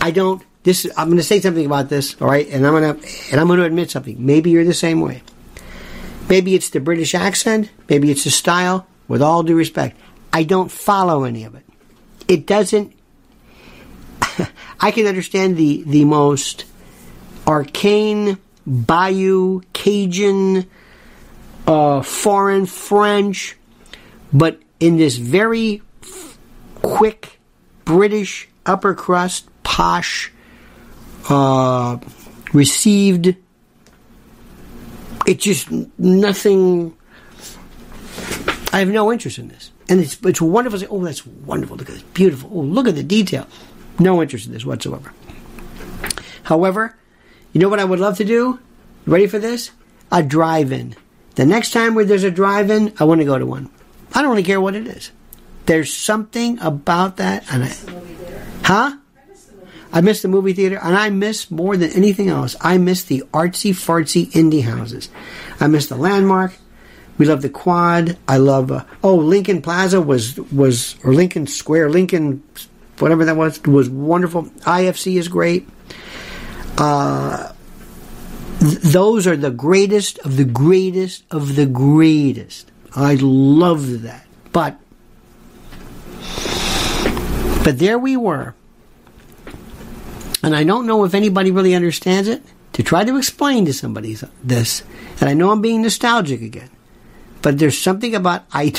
I 0.00 0.10
don't. 0.10 0.42
This 0.62 0.86
I'm 0.96 1.08
going 1.08 1.18
to 1.18 1.22
say 1.22 1.40
something 1.40 1.64
about 1.64 1.88
this, 1.88 2.20
all 2.20 2.28
right? 2.28 2.48
And 2.48 2.66
I'm 2.66 2.72
going 2.72 3.00
to 3.00 3.08
and 3.30 3.40
I'm 3.40 3.46
going 3.46 3.60
to 3.60 3.64
admit 3.64 3.90
something. 3.90 4.24
Maybe 4.24 4.50
you're 4.50 4.64
the 4.64 4.74
same 4.74 5.00
way. 5.00 5.22
Maybe 6.28 6.54
it's 6.54 6.70
the 6.70 6.80
British 6.80 7.14
accent. 7.14 7.70
Maybe 7.88 8.10
it's 8.10 8.24
the 8.24 8.30
style. 8.30 8.86
With 9.08 9.22
all 9.22 9.44
due 9.44 9.56
respect, 9.56 9.96
I 10.32 10.42
don't 10.42 10.70
follow 10.70 11.22
any 11.22 11.44
of 11.44 11.54
it. 11.54 11.64
It 12.26 12.46
doesn't. 12.46 12.92
I 14.80 14.90
can 14.90 15.06
understand 15.06 15.56
the 15.56 15.84
the 15.84 16.04
most 16.04 16.64
arcane 17.46 18.38
Bayou 18.66 19.62
Cajun, 19.72 20.66
uh, 21.66 22.02
foreign 22.02 22.66
French, 22.66 23.56
but 24.32 24.60
in 24.80 24.96
this 24.96 25.16
very 25.16 25.82
f- 26.02 26.38
quick 26.82 27.35
British 27.86 28.48
upper 28.66 28.94
crust, 28.94 29.48
posh, 29.62 30.30
uh, 31.30 31.96
received. 32.52 33.34
It's 35.26 35.42
just 35.42 35.70
nothing. 35.98 36.94
I 38.72 38.80
have 38.80 38.88
no 38.88 39.10
interest 39.10 39.38
in 39.38 39.48
this, 39.48 39.70
and 39.88 40.00
it's 40.00 40.18
it's 40.22 40.42
wonderful. 40.42 40.80
Oh, 40.90 41.04
that's 41.04 41.24
wonderful! 41.24 41.76
Look 41.76 41.88
at 41.88 41.94
this, 41.94 42.02
beautiful. 42.02 42.50
Oh, 42.52 42.60
look 42.60 42.86
at 42.86 42.96
the 42.96 43.02
detail. 43.02 43.46
No 43.98 44.20
interest 44.20 44.46
in 44.46 44.52
this 44.52 44.66
whatsoever. 44.66 45.12
However, 46.42 46.96
you 47.52 47.60
know 47.60 47.68
what 47.68 47.80
I 47.80 47.84
would 47.84 48.00
love 48.00 48.18
to 48.18 48.24
do? 48.24 48.60
Ready 49.06 49.26
for 49.26 49.38
this? 49.38 49.70
A 50.12 50.22
drive-in. 50.22 50.94
The 51.36 51.46
next 51.46 51.70
time 51.70 51.94
where 51.94 52.04
there's 52.04 52.24
a 52.24 52.30
drive-in, 52.30 52.92
I 52.98 53.04
want 53.04 53.20
to 53.20 53.24
go 53.24 53.38
to 53.38 53.46
one. 53.46 53.70
I 54.12 54.22
don't 54.22 54.30
really 54.30 54.42
care 54.42 54.60
what 54.60 54.74
it 54.74 54.86
is. 54.86 55.10
There's 55.66 55.92
something 55.92 56.58
about 56.60 57.16
that, 57.16 57.44
and 57.52 57.64
I, 57.64 57.74
huh? 58.62 58.96
I 59.92 60.00
miss 60.00 60.22
the 60.22 60.28
movie 60.28 60.52
theater, 60.52 60.78
and 60.80 60.96
I 60.96 61.10
miss 61.10 61.50
more 61.50 61.76
than 61.76 61.90
anything 61.90 62.28
else. 62.28 62.54
I 62.60 62.78
miss 62.78 63.04
the 63.04 63.24
artsy 63.32 63.70
fartsy 63.70 64.30
indie 64.32 64.62
houses. 64.62 65.08
I 65.58 65.66
miss 65.66 65.86
the 65.86 65.96
landmark. 65.96 66.52
We 67.18 67.26
love 67.26 67.42
the 67.42 67.48
quad. 67.48 68.18
I 68.28 68.36
love. 68.36 68.70
Uh, 68.70 68.84
oh, 69.02 69.16
Lincoln 69.16 69.62
Plaza 69.62 70.00
was 70.00 70.36
was 70.36 70.96
or 71.02 71.14
Lincoln 71.14 71.46
Square, 71.46 71.90
Lincoln, 71.90 72.42
whatever 72.98 73.24
that 73.24 73.36
was, 73.36 73.62
was 73.62 73.88
wonderful. 73.88 74.44
IFC 74.44 75.16
is 75.16 75.28
great. 75.28 75.66
Uh, 76.76 77.52
th- 78.60 78.78
those 78.78 79.26
are 79.26 79.36
the 79.36 79.50
greatest 79.50 80.18
of 80.20 80.36
the 80.36 80.44
greatest 80.44 81.24
of 81.30 81.56
the 81.56 81.66
greatest. 81.66 82.70
I 82.94 83.14
love 83.20 84.02
that. 84.02 84.26
But 84.52 84.78
but 87.66 87.80
there 87.80 87.98
we 87.98 88.16
were. 88.16 88.54
And 90.40 90.54
I 90.54 90.62
don't 90.62 90.86
know 90.86 91.02
if 91.02 91.14
anybody 91.14 91.50
really 91.50 91.74
understands 91.74 92.28
it. 92.28 92.40
To 92.74 92.84
try 92.84 93.02
to 93.02 93.16
explain 93.16 93.64
to 93.64 93.72
somebody 93.72 94.16
this, 94.44 94.84
and 95.18 95.28
I 95.28 95.34
know 95.34 95.50
I'm 95.50 95.62
being 95.62 95.82
nostalgic 95.82 96.42
again, 96.42 96.70
but 97.42 97.58
there's 97.58 97.76
something 97.76 98.14
about 98.14 98.44
I, 98.52 98.72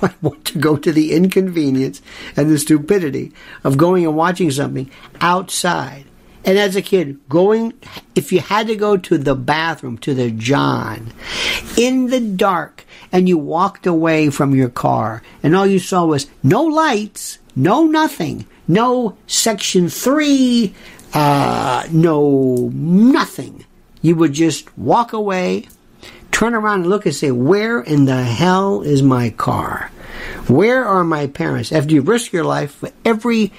I 0.00 0.14
want 0.22 0.46
to 0.46 0.58
go 0.58 0.78
to 0.78 0.92
the 0.92 1.12
inconvenience 1.12 2.00
and 2.34 2.50
the 2.50 2.58
stupidity 2.58 3.32
of 3.64 3.76
going 3.76 4.06
and 4.06 4.16
watching 4.16 4.50
something 4.50 4.90
outside. 5.20 6.06
And 6.42 6.56
as 6.56 6.74
a 6.74 6.80
kid, 6.80 7.20
going, 7.28 7.74
if 8.14 8.32
you 8.32 8.40
had 8.40 8.66
to 8.68 8.76
go 8.76 8.96
to 8.96 9.18
the 9.18 9.34
bathroom, 9.34 9.98
to 9.98 10.14
the 10.14 10.30
John, 10.30 11.12
in 11.76 12.06
the 12.06 12.20
dark, 12.20 12.86
and 13.12 13.28
you 13.28 13.36
walked 13.36 13.86
away 13.86 14.30
from 14.30 14.54
your 14.54 14.70
car, 14.70 15.22
and 15.42 15.54
all 15.54 15.66
you 15.66 15.78
saw 15.78 16.06
was 16.06 16.28
no 16.42 16.62
lights, 16.62 17.38
no 17.54 17.84
nothing, 17.84 18.46
no 18.68 19.16
section 19.26 19.88
three, 19.88 20.74
uh, 21.14 21.86
no 21.90 22.70
nothing. 22.72 23.64
You 24.00 24.16
would 24.16 24.32
just 24.32 24.76
walk 24.76 25.12
away, 25.12 25.68
turn 26.30 26.54
around 26.54 26.80
and 26.80 26.90
look 26.90 27.06
and 27.06 27.14
say, 27.14 27.30
Where 27.30 27.80
in 27.80 28.04
the 28.04 28.22
hell 28.22 28.82
is 28.82 29.02
my 29.02 29.30
car? 29.30 29.90
Where 30.48 30.84
are 30.84 31.04
my 31.04 31.26
parents? 31.26 31.72
After 31.72 31.94
you 31.94 32.02
risk 32.02 32.32
your 32.32 32.44
life 32.44 32.74
for 32.74 32.90
every 33.04 33.52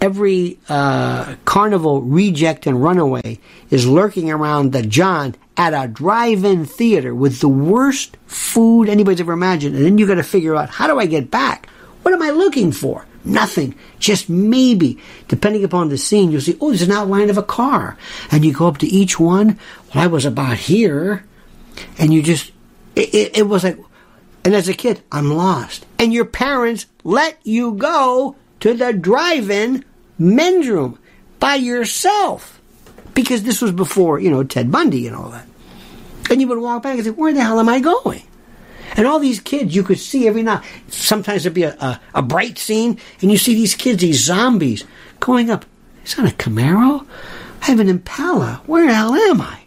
every 0.00 0.58
uh, 0.68 1.36
carnival 1.44 2.02
reject 2.02 2.66
and 2.66 2.82
runaway 2.82 3.38
is 3.70 3.86
lurking 3.86 4.30
around 4.30 4.72
the 4.72 4.82
John 4.82 5.34
at 5.56 5.72
a 5.72 5.88
drive-in 5.88 6.66
theater 6.66 7.14
with 7.14 7.40
the 7.40 7.48
worst 7.48 8.16
food 8.26 8.88
anybody's 8.90 9.20
ever 9.20 9.32
imagined, 9.32 9.74
and 9.74 9.84
then 9.84 9.96
you 9.98 10.06
got 10.06 10.16
to 10.16 10.22
figure 10.22 10.54
out 10.54 10.68
how 10.68 10.86
do 10.86 10.98
I 10.98 11.06
get 11.06 11.30
back? 11.30 11.66
What 12.02 12.12
am 12.12 12.22
I 12.22 12.30
looking 12.30 12.72
for? 12.72 13.06
Nothing. 13.26 13.74
Just 13.98 14.28
maybe. 14.28 14.98
Depending 15.26 15.64
upon 15.64 15.88
the 15.88 15.98
scene, 15.98 16.30
you'll 16.30 16.40
see, 16.40 16.56
oh, 16.60 16.68
there's 16.68 16.82
an 16.82 16.92
outline 16.92 17.28
of 17.28 17.36
a 17.36 17.42
car. 17.42 17.98
And 18.30 18.44
you 18.44 18.52
go 18.52 18.68
up 18.68 18.78
to 18.78 18.86
each 18.86 19.18
one. 19.18 19.58
Well, 19.92 20.04
I 20.04 20.06
was 20.06 20.24
about 20.24 20.56
here. 20.56 21.24
And 21.98 22.14
you 22.14 22.22
just, 22.22 22.52
it, 22.94 23.12
it, 23.14 23.38
it 23.38 23.42
was 23.42 23.64
like, 23.64 23.78
and 24.44 24.54
as 24.54 24.68
a 24.68 24.74
kid, 24.74 25.02
I'm 25.10 25.32
lost. 25.32 25.84
And 25.98 26.12
your 26.12 26.24
parents 26.24 26.86
let 27.02 27.38
you 27.42 27.72
go 27.72 28.36
to 28.60 28.74
the 28.74 28.92
drive 28.92 29.50
in 29.50 29.84
men's 30.18 30.68
room 30.68 30.98
by 31.40 31.56
yourself. 31.56 32.60
Because 33.12 33.42
this 33.42 33.60
was 33.60 33.72
before, 33.72 34.20
you 34.20 34.30
know, 34.30 34.44
Ted 34.44 34.70
Bundy 34.70 35.08
and 35.08 35.16
all 35.16 35.30
that. 35.30 35.48
And 36.30 36.40
you 36.40 36.46
would 36.46 36.58
walk 36.58 36.84
back 36.84 36.94
and 36.94 37.04
say, 37.04 37.10
where 37.10 37.32
the 37.32 37.42
hell 37.42 37.58
am 37.58 37.68
I 37.68 37.80
going? 37.80 38.22
And 38.94 39.06
all 39.06 39.18
these 39.18 39.40
kids 39.40 39.74
you 39.74 39.82
could 39.82 39.98
see 39.98 40.28
every 40.28 40.42
now. 40.42 40.62
Sometimes 40.88 41.42
there'd 41.42 41.54
be 41.54 41.64
a, 41.64 41.74
a, 41.80 42.00
a 42.14 42.22
bright 42.22 42.58
scene, 42.58 42.98
and 43.20 43.30
you 43.30 43.38
see 43.38 43.54
these 43.54 43.74
kids, 43.74 44.00
these 44.00 44.22
zombies, 44.22 44.84
going 45.20 45.50
up. 45.50 45.64
Is 46.04 46.14
that 46.14 46.32
a 46.32 46.34
Camaro? 46.36 47.06
I 47.62 47.66
have 47.66 47.80
an 47.80 47.88
Impala. 47.88 48.62
Where 48.66 48.86
the 48.86 48.94
hell 48.94 49.14
am 49.14 49.40
I? 49.40 49.60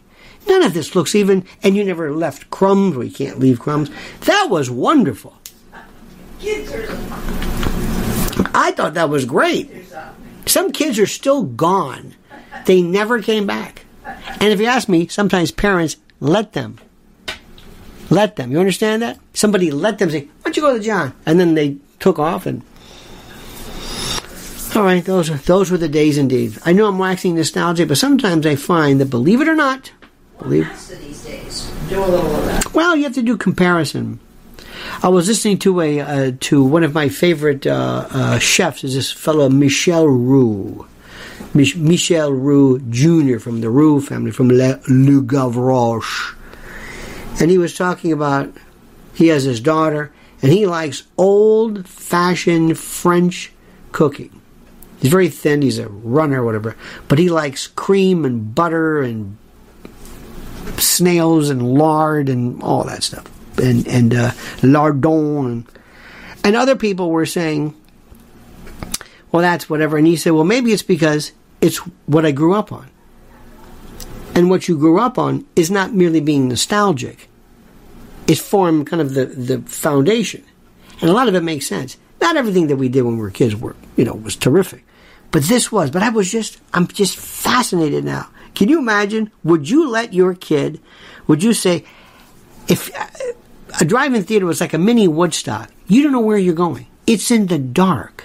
None 0.48 0.62
of 0.62 0.74
this 0.74 0.94
looks 0.94 1.14
even. 1.14 1.44
And 1.62 1.76
you 1.76 1.84
never 1.84 2.12
left 2.12 2.50
crumbs. 2.50 2.96
We 2.96 3.10
can't 3.10 3.38
leave 3.38 3.60
crumbs. 3.60 3.90
That 4.20 4.48
was 4.50 4.70
wonderful. 4.70 5.36
Kids 6.40 6.72
are 6.72 6.86
I 8.54 8.72
thought 8.72 8.94
that 8.94 9.10
was 9.10 9.24
great. 9.24 9.70
Some 10.46 10.72
kids 10.72 10.98
are 10.98 11.06
still 11.06 11.42
gone. 11.42 12.14
They 12.66 12.82
never 12.82 13.22
came 13.22 13.46
back. 13.46 13.84
And 14.04 14.52
if 14.52 14.60
you 14.60 14.66
ask 14.66 14.88
me, 14.88 15.08
sometimes 15.08 15.50
parents 15.50 15.96
let 16.20 16.52
them. 16.52 16.78
Let 18.10 18.36
them. 18.36 18.50
You 18.50 18.58
understand 18.58 19.02
that? 19.02 19.18
Somebody 19.34 19.70
let 19.70 19.98
them 19.98 20.10
say, 20.10 20.22
Why 20.22 20.30
don't 20.44 20.56
you 20.56 20.62
go 20.62 20.76
to 20.76 20.82
John? 20.82 21.14
And 21.26 21.38
then 21.38 21.54
they 21.54 21.76
took 22.00 22.18
off 22.18 22.46
and 22.46 22.62
all 24.76 24.84
right, 24.84 25.04
those 25.04 25.42
those 25.46 25.70
were 25.70 25.78
the 25.78 25.88
days 25.88 26.16
indeed. 26.16 26.56
I 26.64 26.72
know 26.72 26.86
I'm 26.86 26.98
waxing 26.98 27.34
nostalgic, 27.34 27.88
but 27.88 27.98
sometimes 27.98 28.46
I 28.46 28.54
find 28.54 29.00
that, 29.00 29.06
believe 29.06 29.40
it 29.40 29.48
or 29.48 29.56
not, 29.56 29.90
believe 30.38 30.68
these 31.00 31.24
days. 31.24 31.70
Do 31.88 31.98
a 31.98 32.06
little 32.06 32.36
of 32.36 32.44
that. 32.44 32.72
well, 32.72 32.94
you 32.94 33.02
have 33.02 33.14
to 33.14 33.22
do 33.22 33.36
comparison. 33.36 34.20
I 35.02 35.08
was 35.08 35.26
listening 35.26 35.58
to 35.60 35.80
a 35.80 36.00
uh, 36.00 36.32
to 36.40 36.62
one 36.62 36.84
of 36.84 36.94
my 36.94 37.08
favorite 37.08 37.66
uh, 37.66 38.06
uh, 38.10 38.38
chefs 38.38 38.84
is 38.84 38.94
this 38.94 39.10
fellow 39.10 39.48
Michel 39.48 40.06
Roux, 40.06 40.86
Mich- 41.52 41.76
Michel 41.76 42.32
Roux 42.32 42.78
Jr. 42.90 43.38
from 43.40 43.62
the 43.62 43.70
Roux 43.70 44.00
family 44.00 44.30
from 44.30 44.48
Le, 44.50 44.78
Le 44.88 45.20
Gavroche, 45.20 46.36
and 47.40 47.50
he 47.50 47.58
was 47.58 47.76
talking 47.76 48.12
about 48.12 48.52
he 49.14 49.28
has 49.28 49.42
his 49.42 49.60
daughter 49.60 50.12
and 50.42 50.52
he 50.52 50.66
likes 50.66 51.04
old 51.18 51.86
fashioned 51.86 52.78
French 52.78 53.52
cooking. 53.92 54.40
He's 55.00 55.10
very 55.10 55.28
thin. 55.28 55.62
He's 55.62 55.78
a 55.78 55.88
runner, 55.88 56.42
or 56.42 56.44
whatever, 56.44 56.76
but 57.08 57.18
he 57.18 57.30
likes 57.30 57.66
cream 57.66 58.24
and 58.24 58.54
butter 58.54 59.00
and 59.00 59.38
snails 60.76 61.48
and 61.48 61.74
lard 61.74 62.28
and 62.28 62.62
all 62.62 62.84
that 62.84 63.02
stuff, 63.02 63.26
and 63.58 63.86
and 63.88 64.14
uh, 64.14 64.32
lardon, 64.62 65.46
and, 65.46 65.68
and 66.44 66.56
other 66.56 66.76
people 66.76 67.10
were 67.10 67.24
saying, 67.24 67.74
"Well, 69.32 69.40
that's 69.40 69.70
whatever." 69.70 69.96
And 69.96 70.06
he 70.06 70.16
said, 70.16 70.32
"Well, 70.32 70.44
maybe 70.44 70.70
it's 70.72 70.82
because 70.82 71.32
it's 71.62 71.78
what 72.04 72.26
I 72.26 72.32
grew 72.32 72.54
up 72.54 72.70
on, 72.70 72.90
and 74.34 74.50
what 74.50 74.68
you 74.68 74.76
grew 74.76 75.00
up 75.00 75.18
on 75.18 75.46
is 75.56 75.70
not 75.70 75.94
merely 75.94 76.20
being 76.20 76.46
nostalgic; 76.46 77.29
it 78.30 78.38
formed 78.38 78.86
kind 78.90 79.02
of 79.02 79.08
the 79.16 79.26
the 79.26 79.58
foundation, 79.86 80.42
and 81.00 81.10
a 81.10 81.12
lot 81.18 81.28
of 81.28 81.34
it 81.34 81.42
makes 81.42 81.66
sense. 81.66 81.96
Not 82.20 82.36
everything 82.36 82.66
that 82.68 82.76
we 82.76 82.88
did 82.88 83.02
when 83.02 83.16
we 83.16 83.22
were 83.22 83.30
kids 83.30 83.54
were, 83.56 83.76
you 83.96 84.04
know, 84.04 84.14
was 84.14 84.36
terrific." 84.36 84.82
But 85.30 85.42
this 85.44 85.70
was, 85.70 85.90
but 85.90 86.02
I 86.02 86.10
was 86.10 86.30
just, 86.30 86.58
I'm 86.74 86.86
just 86.88 87.16
fascinated 87.16 88.04
now. 88.04 88.28
Can 88.54 88.68
you 88.68 88.78
imagine? 88.78 89.30
Would 89.44 89.70
you 89.70 89.88
let 89.88 90.12
your 90.12 90.34
kid, 90.34 90.80
would 91.28 91.42
you 91.42 91.52
say, 91.54 91.84
if 92.66 92.90
uh, 92.98 93.06
a 93.80 93.84
drive-in 93.84 94.24
theater 94.24 94.46
was 94.46 94.60
like 94.60 94.74
a 94.74 94.78
mini 94.78 95.06
Woodstock, 95.06 95.70
you 95.86 96.02
don't 96.02 96.10
know 96.10 96.20
where 96.20 96.36
you're 96.36 96.54
going. 96.54 96.86
It's 97.06 97.30
in 97.30 97.46
the 97.46 97.58
dark. 97.58 98.24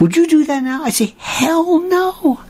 Would 0.00 0.16
you 0.16 0.26
do 0.26 0.44
that 0.46 0.62
now? 0.64 0.82
I 0.82 0.90
say, 0.90 1.14
hell 1.18 1.80
no. 1.80 2.40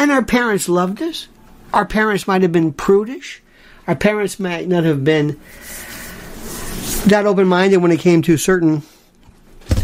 And 0.00 0.10
our 0.10 0.24
parents 0.24 0.68
loved 0.68 1.00
us. 1.02 1.28
Our 1.72 1.86
parents 1.86 2.26
might 2.26 2.42
have 2.42 2.52
been 2.52 2.72
prudish. 2.72 3.42
Our 3.86 3.96
parents 3.96 4.38
might 4.38 4.68
not 4.68 4.84
have 4.84 5.04
been 5.04 5.38
that 7.06 7.26
open 7.26 7.46
minded 7.48 7.78
when 7.78 7.90
it 7.90 8.00
came 8.00 8.22
to 8.22 8.36
certain 8.36 8.82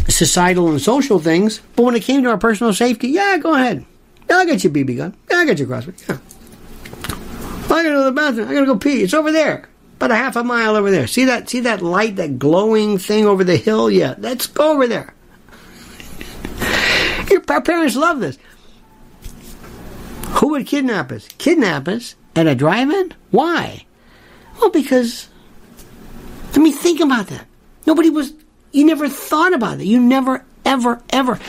societal 0.07 0.69
and 0.69 0.81
social 0.81 1.19
things. 1.19 1.61
But 1.75 1.83
when 1.83 1.95
it 1.95 2.03
came 2.03 2.23
to 2.23 2.29
our 2.29 2.37
personal 2.37 2.73
safety, 2.73 3.09
yeah, 3.09 3.37
go 3.37 3.55
ahead. 3.55 3.85
Yeah, 4.29 4.37
I 4.37 4.45
got 4.45 4.63
your 4.63 4.73
BB 4.73 4.97
gun. 4.97 5.15
Yeah, 5.29 5.37
I 5.37 5.45
got 5.45 5.57
your 5.57 5.67
crossbow. 5.67 5.93
Yeah. 6.07 6.17
I 7.65 7.83
gotta 7.83 7.89
go 7.89 7.97
to 7.97 8.03
the 8.03 8.11
bathroom. 8.11 8.49
I 8.49 8.53
gotta 8.53 8.65
go 8.65 8.77
pee. 8.77 9.03
It's 9.03 9.13
over 9.13 9.31
there. 9.31 9.67
About 9.97 10.11
a 10.11 10.15
half 10.15 10.35
a 10.35 10.43
mile 10.43 10.75
over 10.75 10.91
there. 10.91 11.07
See 11.07 11.25
that 11.25 11.49
see 11.49 11.61
that 11.61 11.81
light, 11.81 12.17
that 12.17 12.37
glowing 12.37 12.97
thing 12.97 13.25
over 13.25 13.43
the 13.43 13.57
hill? 13.57 13.89
Yeah, 13.89 14.15
let's 14.17 14.47
go 14.47 14.73
over 14.73 14.87
there. 14.87 15.13
Your 17.31 17.41
parents 17.41 17.95
love 17.95 18.19
this. 18.19 18.37
Who 20.29 20.49
would 20.49 20.67
kidnap 20.67 21.11
us? 21.11 21.27
Kidnap 21.37 21.87
us 21.87 22.15
at 22.35 22.47
a 22.47 22.55
drive-in? 22.55 23.13
Why? 23.31 23.85
Well, 24.59 24.69
because 24.69 25.29
I 26.53 26.59
mean, 26.59 26.73
think 26.73 26.99
about 26.99 27.27
that. 27.27 27.45
Nobody 27.85 28.09
was. 28.09 28.33
You 28.71 28.85
never 28.85 29.07
thought 29.07 29.53
about 29.53 29.79
it. 29.79 29.85
You 29.85 29.99
never, 29.99 30.43
ever, 30.65 31.01
ever. 31.09 31.39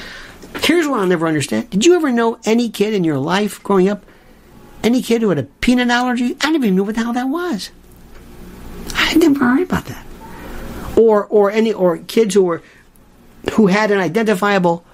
Here's 0.63 0.87
what 0.87 1.01
I'll 1.01 1.07
never 1.07 1.27
understand. 1.27 1.71
Did 1.71 1.85
you 1.85 1.95
ever 1.95 2.11
know 2.11 2.39
any 2.45 2.71
kid 2.71 2.95
in 2.95 3.05
your 3.05 3.19
life 3.19 3.63
growing 3.63 3.89
up 3.89 4.05
any 4.83 5.03
kid 5.03 5.23
who 5.23 5.29
had 5.29 5.39
a 5.39 5.43
peanut 5.45 5.89
allergy, 5.89 6.37
I 6.41 6.51
never 6.51 6.65
even 6.65 6.77
knew 6.77 6.85
what 6.85 6.95
the 6.95 7.03
hell 7.03 7.13
that 7.13 7.29
was. 7.29 7.71
I 8.95 9.15
never 9.15 9.39
heard 9.39 9.63
about 9.63 9.87
that. 9.87 10.07
Or 10.97 11.27
or 11.27 11.51
any 11.51 11.73
or 11.73 11.99
kids 11.99 12.35
who 12.35 12.45
were 12.45 12.63
who 13.53 13.69
had 13.69 13.91
an 13.91 13.99
identifiable, 13.99 14.85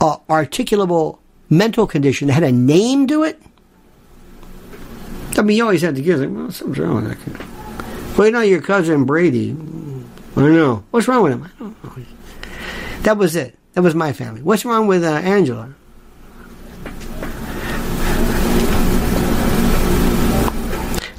uh, 0.00 0.18
articulable 0.28 1.18
mental 1.48 1.86
condition 1.86 2.28
that 2.28 2.34
had 2.34 2.42
a 2.42 2.52
name 2.52 3.06
to 3.08 3.22
it. 3.22 3.40
I 5.38 5.42
mean, 5.42 5.56
you 5.56 5.64
always 5.64 5.82
had 5.82 5.94
to 5.96 6.02
kids 6.02 6.20
like, 6.20 6.30
well, 6.30 6.50
something's 6.50 6.78
wrong 6.78 6.96
with 6.96 7.08
that 7.08 7.24
kid. 7.24 8.16
Well, 8.16 8.26
you 8.26 8.32
know, 8.32 8.40
your 8.40 8.62
cousin 8.62 9.04
Brady. 9.04 9.50
I 9.50 10.40
don't 10.40 10.54
know. 10.54 10.84
What's 10.90 11.08
wrong 11.08 11.22
with 11.22 11.32
him? 11.32 11.44
I 11.44 11.50
don't 11.58 11.84
know. 11.84 12.04
That 13.02 13.18
was 13.18 13.36
it. 13.36 13.58
That 13.74 13.82
was 13.82 13.94
my 13.94 14.12
family. 14.12 14.42
What's 14.42 14.64
wrong 14.64 14.86
with 14.86 15.04
uh, 15.04 15.08
Angela? 15.08 15.74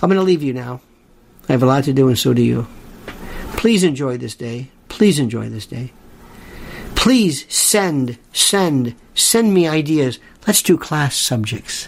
I'm 0.01 0.09
going 0.09 0.19
to 0.19 0.23
leave 0.23 0.43
you 0.43 0.53
now. 0.53 0.81
I 1.49 1.53
have 1.53 1.63
a 1.63 1.65
lot 1.65 1.83
to 1.85 1.93
do, 1.93 2.07
and 2.07 2.17
so 2.17 2.33
do 2.33 2.41
you. 2.41 2.67
Please 3.53 3.83
enjoy 3.83 4.17
this 4.17 4.35
day. 4.35 4.69
Please 4.89 5.17
enjoy 5.19 5.49
this 5.49 5.65
day. 5.65 5.91
Please 6.97 7.45
send, 7.53 8.17
send, 8.33 8.95
send 9.15 9.53
me 9.53 9.67
ideas. 9.67 10.19
Let's 10.45 10.61
do 10.61 10.77
class 10.77 11.15
subjects. 11.15 11.87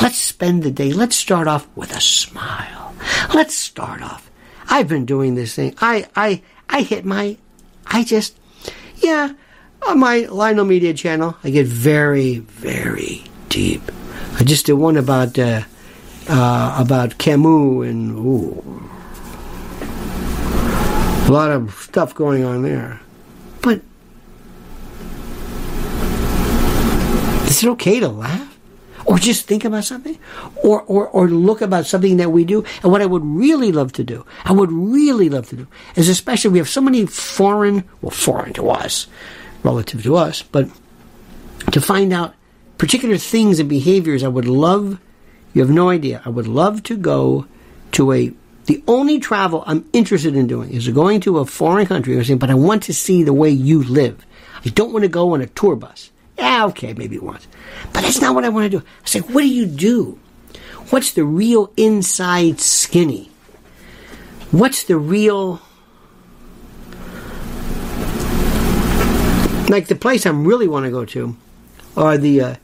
Let's 0.00 0.18
spend 0.18 0.62
the 0.62 0.70
day. 0.70 0.92
Let's 0.92 1.16
start 1.16 1.48
off 1.48 1.66
with 1.74 1.90
a 1.96 2.00
smile. 2.00 2.94
Let's 3.34 3.54
start 3.56 4.02
off. 4.02 4.30
I've 4.68 4.86
been 4.86 5.06
doing 5.06 5.34
this 5.34 5.56
thing. 5.56 5.74
I, 5.80 6.06
I, 6.14 6.42
I 6.68 6.82
hit 6.82 7.04
my, 7.04 7.36
I 7.86 8.04
just, 8.04 8.38
yeah, 8.98 9.32
on 9.88 9.98
my 9.98 10.26
Lionel 10.30 10.64
Media 10.64 10.94
channel, 10.94 11.36
I 11.42 11.50
get 11.50 11.66
very, 11.66 12.38
very 12.38 13.24
deep. 13.48 13.82
I 14.38 14.44
just 14.44 14.66
did 14.66 14.74
one 14.74 14.96
about, 14.96 15.38
uh, 15.38 15.62
uh, 16.28 16.76
about 16.78 17.18
Camus 17.18 17.88
and 17.88 18.12
ooh, 18.12 18.88
a 21.26 21.30
lot 21.30 21.50
of 21.50 21.74
stuff 21.74 22.14
going 22.14 22.44
on 22.44 22.62
there. 22.62 23.00
But 23.62 23.80
is 27.56 27.64
it 27.64 27.70
okay 27.70 28.00
to 28.00 28.08
laugh? 28.08 28.50
Or 29.06 29.18
just 29.18 29.46
think 29.46 29.66
about 29.66 29.84
something? 29.84 30.18
Or, 30.62 30.82
or, 30.82 31.08
or 31.08 31.28
look 31.28 31.60
about 31.60 31.84
something 31.84 32.16
that 32.16 32.32
we 32.32 32.44
do? 32.44 32.64
And 32.82 32.90
what 32.90 33.02
I 33.02 33.06
would 33.06 33.24
really 33.24 33.70
love 33.70 33.92
to 33.94 34.04
do, 34.04 34.24
I 34.44 34.52
would 34.52 34.72
really 34.72 35.28
love 35.28 35.48
to 35.50 35.56
do, 35.56 35.66
is 35.94 36.08
especially 36.08 36.52
we 36.52 36.58
have 36.58 36.70
so 36.70 36.80
many 36.80 37.04
foreign, 37.04 37.84
well, 38.00 38.10
foreign 38.10 38.54
to 38.54 38.70
us, 38.70 39.06
relative 39.62 40.02
to 40.04 40.16
us, 40.16 40.42
but 40.42 40.68
to 41.72 41.80
find 41.80 42.12
out 42.12 42.34
particular 42.78 43.18
things 43.18 43.60
and 43.60 43.68
behaviors 43.68 44.24
I 44.24 44.28
would 44.28 44.48
love 44.48 44.98
you 45.54 45.62
have 45.62 45.70
no 45.70 45.88
idea. 45.88 46.20
I 46.24 46.28
would 46.28 46.48
love 46.48 46.82
to 46.84 46.96
go 46.96 47.46
to 47.92 48.12
a. 48.12 48.32
The 48.66 48.82
only 48.88 49.20
travel 49.20 49.62
I'm 49.66 49.88
interested 49.92 50.34
in 50.34 50.46
doing 50.46 50.70
is 50.72 50.88
going 50.88 51.20
to 51.22 51.38
a 51.38 51.46
foreign 51.46 51.86
country, 51.86 52.16
or 52.16 52.24
saying, 52.24 52.38
but 52.38 52.50
I 52.50 52.54
want 52.54 52.82
to 52.84 52.94
see 52.94 53.22
the 53.22 53.32
way 53.32 53.50
you 53.50 53.84
live. 53.84 54.26
I 54.64 54.70
don't 54.70 54.92
want 54.92 55.04
to 55.04 55.08
go 55.08 55.34
on 55.34 55.40
a 55.40 55.46
tour 55.46 55.76
bus. 55.76 56.10
Yeah, 56.38 56.66
okay, 56.66 56.94
maybe 56.94 57.18
once. 57.18 57.46
But 57.92 58.02
that's 58.02 58.20
not 58.20 58.34
what 58.34 58.44
I 58.44 58.48
want 58.48 58.70
to 58.70 58.78
do. 58.78 58.84
I 59.02 59.06
say, 59.06 59.20
what 59.20 59.42
do 59.42 59.48
you 59.48 59.66
do? 59.66 60.18
What's 60.90 61.12
the 61.12 61.24
real 61.24 61.72
inside 61.76 62.60
skinny? 62.60 63.30
What's 64.50 64.84
the 64.84 64.96
real. 64.96 65.60
Like 69.68 69.88
the 69.88 69.96
place 69.96 70.26
I 70.26 70.30
really 70.30 70.68
want 70.68 70.84
to 70.84 70.90
go 70.90 71.04
to 71.06 71.36
are 71.96 72.18
the 72.18 72.40
uh, 72.40 72.56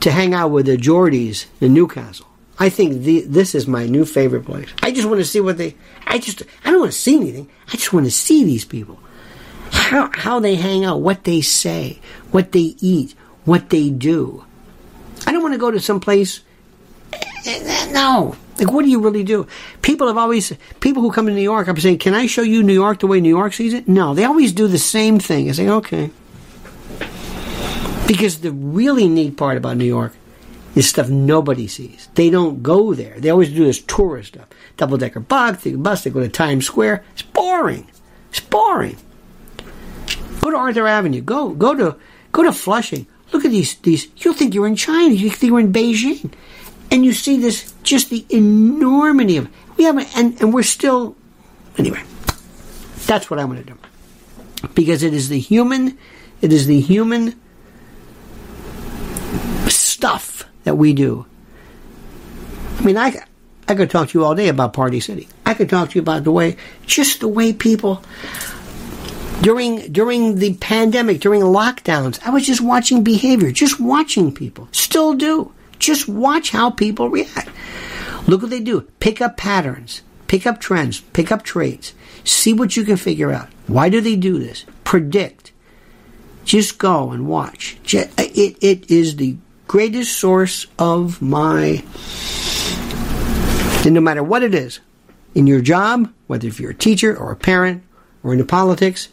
to 0.00 0.10
hang 0.10 0.32
out 0.32 0.50
with 0.50 0.66
the 0.66 0.76
Geordies 0.76 1.46
in 1.60 1.74
Newcastle. 1.74 2.26
I 2.58 2.68
think 2.68 3.02
the, 3.02 3.22
this 3.22 3.54
is 3.54 3.66
my 3.66 3.86
new 3.86 4.04
favorite 4.04 4.44
place. 4.44 4.68
I 4.82 4.92
just 4.92 5.08
want 5.08 5.18
to 5.18 5.24
see 5.24 5.40
what 5.40 5.58
they. 5.58 5.76
I 6.06 6.18
just. 6.18 6.42
I 6.64 6.70
don't 6.70 6.80
want 6.80 6.92
to 6.92 6.98
see 6.98 7.16
anything. 7.16 7.50
I 7.68 7.72
just 7.72 7.92
want 7.92 8.06
to 8.06 8.12
see 8.12 8.44
these 8.44 8.64
people. 8.64 8.98
How 9.72 10.10
how 10.12 10.40
they 10.40 10.54
hang 10.54 10.84
out, 10.84 11.00
what 11.00 11.24
they 11.24 11.40
say, 11.40 11.98
what 12.30 12.52
they 12.52 12.74
eat, 12.80 13.14
what 13.44 13.70
they 13.70 13.90
do. 13.90 14.44
I 15.26 15.32
don't 15.32 15.42
want 15.42 15.54
to 15.54 15.58
go 15.58 15.70
to 15.70 15.80
some 15.80 16.00
place. 16.00 16.40
Eh, 17.46 17.90
no. 17.92 18.36
Like, 18.58 18.72
what 18.72 18.84
do 18.84 18.90
you 18.90 19.00
really 19.00 19.24
do? 19.24 19.46
People 19.80 20.06
have 20.06 20.18
always, 20.18 20.52
people 20.80 21.02
who 21.02 21.10
come 21.10 21.26
to 21.26 21.32
New 21.32 21.40
York, 21.40 21.66
I'm 21.68 21.78
saying, 21.78 21.98
can 21.98 22.14
I 22.14 22.26
show 22.26 22.42
you 22.42 22.62
New 22.62 22.74
York 22.74 23.00
the 23.00 23.06
way 23.06 23.20
New 23.20 23.30
York 23.30 23.54
sees 23.54 23.72
it? 23.72 23.88
No. 23.88 24.14
They 24.14 24.24
always 24.24 24.52
do 24.52 24.68
the 24.68 24.78
same 24.78 25.18
thing. 25.18 25.48
I 25.48 25.52
say, 25.52 25.68
okay. 25.68 26.10
Because 28.06 28.40
the 28.40 28.52
really 28.52 29.08
neat 29.08 29.36
part 29.36 29.56
about 29.56 29.76
New 29.76 29.84
York 29.84 30.14
is 30.74 30.88
stuff 30.88 31.08
nobody 31.08 31.66
sees. 31.66 32.08
They 32.14 32.30
don't 32.30 32.62
go 32.62 32.94
there. 32.94 33.18
They 33.18 33.30
always 33.30 33.50
do 33.50 33.64
this 33.64 33.80
tourist 33.80 34.34
stuff. 34.34 34.48
Double 34.76 34.98
decker 34.98 35.20
bus, 35.20 35.62
they 35.62 35.74
bus, 35.74 36.04
they 36.04 36.10
go 36.10 36.20
to 36.20 36.28
Times 36.28 36.66
Square. 36.66 37.04
It's 37.12 37.22
boring. 37.22 37.88
It's 38.30 38.40
boring. 38.40 38.96
Go 40.40 40.50
to 40.50 40.56
Arthur 40.56 40.86
Avenue. 40.86 41.20
Go 41.20 41.50
go 41.50 41.74
to 41.74 41.96
go 42.32 42.42
to 42.42 42.52
Flushing. 42.52 43.06
Look 43.32 43.44
at 43.44 43.50
these 43.50 43.76
these. 43.76 44.08
You'll 44.16 44.34
think 44.34 44.54
you're 44.54 44.66
in 44.66 44.76
China. 44.76 45.14
You 45.14 45.30
think 45.30 45.50
you're 45.50 45.60
in 45.60 45.72
Beijing, 45.72 46.32
and 46.90 47.04
you 47.04 47.12
see 47.12 47.38
this 47.38 47.72
just 47.82 48.10
the 48.10 48.24
enormity 48.30 49.36
of. 49.36 49.48
We 49.76 49.84
have 49.84 49.96
and 50.16 50.40
and 50.40 50.52
we're 50.52 50.62
still 50.62 51.16
anyway. 51.78 52.02
That's 53.06 53.30
what 53.30 53.40
I'm 53.40 53.46
going 53.46 53.64
to 53.64 53.72
do 53.72 53.78
because 54.74 55.02
it 55.02 55.14
is 55.14 55.28
the 55.28 55.38
human. 55.38 55.98
It 56.40 56.52
is 56.52 56.66
the 56.66 56.80
human 56.80 57.40
stuff 59.68 60.44
that 60.64 60.76
we 60.76 60.92
do. 60.92 61.26
I 62.78 62.82
mean, 62.82 62.96
I, 62.96 63.24
I 63.68 63.74
could 63.74 63.90
talk 63.90 64.08
to 64.08 64.18
you 64.18 64.24
all 64.24 64.34
day 64.34 64.48
about 64.48 64.72
Party 64.72 65.00
City. 65.00 65.28
I 65.44 65.54
could 65.54 65.68
talk 65.68 65.90
to 65.90 65.94
you 65.96 66.00
about 66.00 66.24
the 66.24 66.32
way, 66.32 66.56
just 66.86 67.20
the 67.20 67.28
way 67.28 67.52
people 67.52 68.02
during 69.42 69.92
during 69.92 70.36
the 70.36 70.54
pandemic, 70.54 71.20
during 71.20 71.42
lockdowns, 71.42 72.20
I 72.24 72.30
was 72.30 72.46
just 72.46 72.60
watching 72.60 73.02
behavior, 73.02 73.50
just 73.50 73.80
watching 73.80 74.32
people. 74.32 74.68
Still 74.72 75.14
do. 75.14 75.52
Just 75.78 76.08
watch 76.08 76.50
how 76.50 76.70
people 76.70 77.08
react. 77.08 77.48
Look 78.26 78.42
what 78.42 78.50
they 78.50 78.60
do. 78.60 78.82
Pick 79.00 79.20
up 79.20 79.36
patterns, 79.36 80.02
pick 80.26 80.46
up 80.46 80.60
trends, 80.60 81.00
pick 81.00 81.32
up 81.32 81.42
traits. 81.42 81.94
See 82.22 82.52
what 82.52 82.76
you 82.76 82.84
can 82.84 82.96
figure 82.98 83.32
out. 83.32 83.48
Why 83.66 83.88
do 83.88 84.00
they 84.00 84.16
do 84.16 84.38
this? 84.38 84.66
Predict. 84.84 85.52
Just 86.44 86.78
go 86.78 87.12
and 87.12 87.26
watch. 87.26 87.78
It, 87.92 88.10
it 88.18 88.90
is 88.90 89.16
the 89.16 89.36
greatest 89.66 90.18
source 90.18 90.66
of 90.78 91.22
my, 91.22 91.82
and 93.84 93.94
no 93.94 94.00
matter 94.00 94.22
what 94.22 94.42
it 94.42 94.54
is, 94.54 94.80
in 95.34 95.46
your 95.46 95.60
job, 95.60 96.12
whether 96.26 96.48
if 96.48 96.60
you're 96.60 96.72
a 96.72 96.74
teacher 96.74 97.16
or 97.16 97.30
a 97.30 97.36
parent 97.36 97.82
or 98.22 98.32
into 98.32 98.44
politics, 98.44 99.08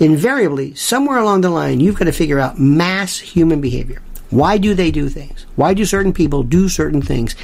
invariably, 0.00 0.74
somewhere 0.74 1.18
along 1.18 1.42
the 1.42 1.50
line, 1.50 1.80
you've 1.80 1.96
got 1.96 2.06
to 2.06 2.12
figure 2.12 2.38
out 2.38 2.58
mass 2.58 3.18
human 3.18 3.60
behavior. 3.60 4.00
Why 4.30 4.56
do 4.58 4.74
they 4.74 4.90
do 4.90 5.08
things? 5.08 5.46
Why 5.56 5.74
do 5.74 5.84
certain 5.84 6.12
people 6.12 6.42
do 6.42 6.68
certain 6.68 7.02
things, 7.02 7.36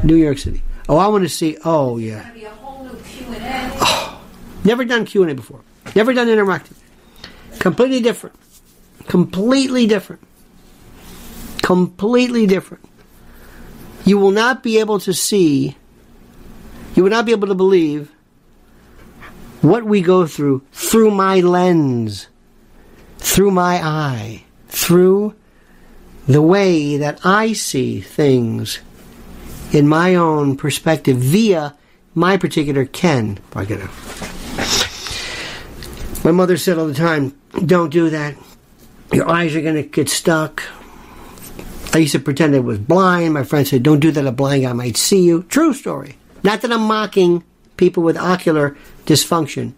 New 0.05 0.17
York 0.17 0.39
City. 0.39 0.63
Oh, 0.89 0.99
I 0.99 1.07
want 1.07 1.23
to 1.23 1.29
see, 1.29 1.57
oh, 1.65 1.97
yeah. 1.99 2.31
Be 2.33 2.45
a 2.45 2.51
whole 2.51 2.85
new 2.85 2.97
Q&A. 3.03 3.71
Oh, 3.81 4.21
never 4.65 4.85
done 4.85 5.07
Q&A 5.07 5.35
before. 5.35 5.61
Never 5.97 6.13
done 6.13 6.29
interactive. 6.29 6.77
Completely 7.59 8.01
different. 8.01 8.37
Completely 9.07 9.87
different. 9.87 10.23
Completely 11.63 12.47
different. 12.47 12.85
You 14.05 14.19
will 14.19 14.33
not 14.33 14.63
be 14.63 14.79
able 14.79 14.99
to 15.01 15.15
see, 15.15 15.77
you 16.95 17.05
will 17.05 17.11
not 17.11 17.25
be 17.25 17.33
able 17.33 17.49
to 17.49 17.55
believe 17.55 18.12
what 19.63 19.85
we 19.85 20.03
go 20.03 20.27
through 20.27 20.63
through 20.73 21.11
my 21.11 21.41
lens, 21.41 22.29
through 23.19 23.51
my 23.51 23.77
eye, 23.83 24.45
through 24.69 25.35
the 26.27 26.43
way 26.43 26.97
that 26.99 27.21
I 27.25 27.53
see 27.53 28.01
things 28.01 28.81
in 29.73 29.89
my 29.89 30.15
own 30.15 30.57
perspective 30.57 31.17
via 31.17 31.75
my 32.15 32.37
particular 32.37 32.85
Ken. 32.85 33.39
My 36.25 36.31
mother 36.31 36.57
said 36.57 36.79
all 36.79 36.87
the 36.87 36.95
time, 36.95 37.37
don't 37.65 37.91
do 37.91 38.11
that. 38.11 38.37
Your 39.13 39.29
eyes 39.29 39.55
are 39.57 39.63
going 39.63 39.75
to 39.75 39.83
get 39.83 40.09
stuck. 40.09 40.63
I 41.95 41.99
used 41.99 42.13
to 42.13 42.19
pretend 42.21 42.55
I 42.55 42.61
was 42.61 42.79
blind. 42.79 43.35
My 43.35 43.45
friend 43.45 43.67
said, 43.67 43.83
don't 43.83 44.01
do 44.01 44.11
that. 44.13 44.27
A 44.27 44.33
blind 44.33 44.63
guy 44.63 44.73
might 44.73 44.97
see 44.97 45.23
you. 45.23 45.43
True 45.45 45.75
story. 45.75 46.17
Not 46.43 46.63
that 46.63 46.73
I'm 46.73 46.83
mocking 46.83 47.45
people 47.77 48.03
with 48.03 48.17
ocular 48.17 48.77
dysfunction, 49.07 49.73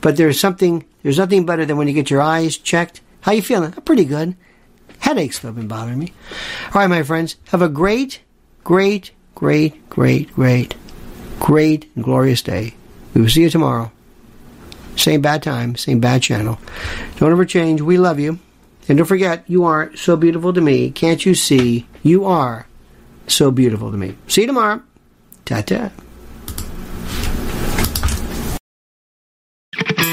but 0.00 0.16
there's 0.16 0.38
something, 0.38 0.84
there's 1.02 1.18
nothing 1.18 1.46
better 1.46 1.64
than 1.64 1.76
when 1.76 1.88
you 1.88 1.94
get 1.94 2.10
your 2.10 2.22
eyes 2.22 2.56
checked. 2.56 3.00
How 3.20 3.32
you 3.32 3.42
feeling? 3.42 3.72
Pretty 3.72 4.04
good. 4.04 4.36
Headaches 4.98 5.38
have 5.38 5.56
been 5.56 5.68
bothering 5.68 5.98
me. 5.98 6.12
All 6.66 6.80
right, 6.80 6.86
my 6.86 7.02
friends, 7.02 7.36
have 7.48 7.62
a 7.62 7.68
great, 7.68 8.20
great, 8.64 9.10
great, 9.34 9.88
great, 9.88 10.32
great, 10.34 10.74
great, 11.40 11.90
and 11.94 12.04
glorious 12.04 12.42
day. 12.42 12.74
We 13.14 13.20
will 13.20 13.28
see 13.28 13.42
you 13.42 13.50
tomorrow. 13.50 13.90
Same 14.96 15.20
bad 15.20 15.42
time, 15.42 15.76
same 15.76 16.00
bad 16.00 16.22
channel. 16.22 16.58
Don't 17.16 17.32
ever 17.32 17.44
change. 17.44 17.82
We 17.82 17.98
love 17.98 18.18
you. 18.18 18.38
And 18.88 18.98
don't 18.98 19.06
forget, 19.06 19.44
you 19.46 19.64
are 19.64 19.94
so 19.96 20.16
beautiful 20.16 20.52
to 20.52 20.60
me. 20.60 20.90
Can't 20.90 21.24
you 21.26 21.34
see? 21.34 21.86
You 22.02 22.24
are 22.24 22.66
so 23.26 23.50
beautiful 23.50 23.90
to 23.90 23.96
me. 23.96 24.16
See 24.28 24.42
you 24.42 24.46
tomorrow. 24.46 24.82
Ta 25.44 25.60
ta. 25.62 25.90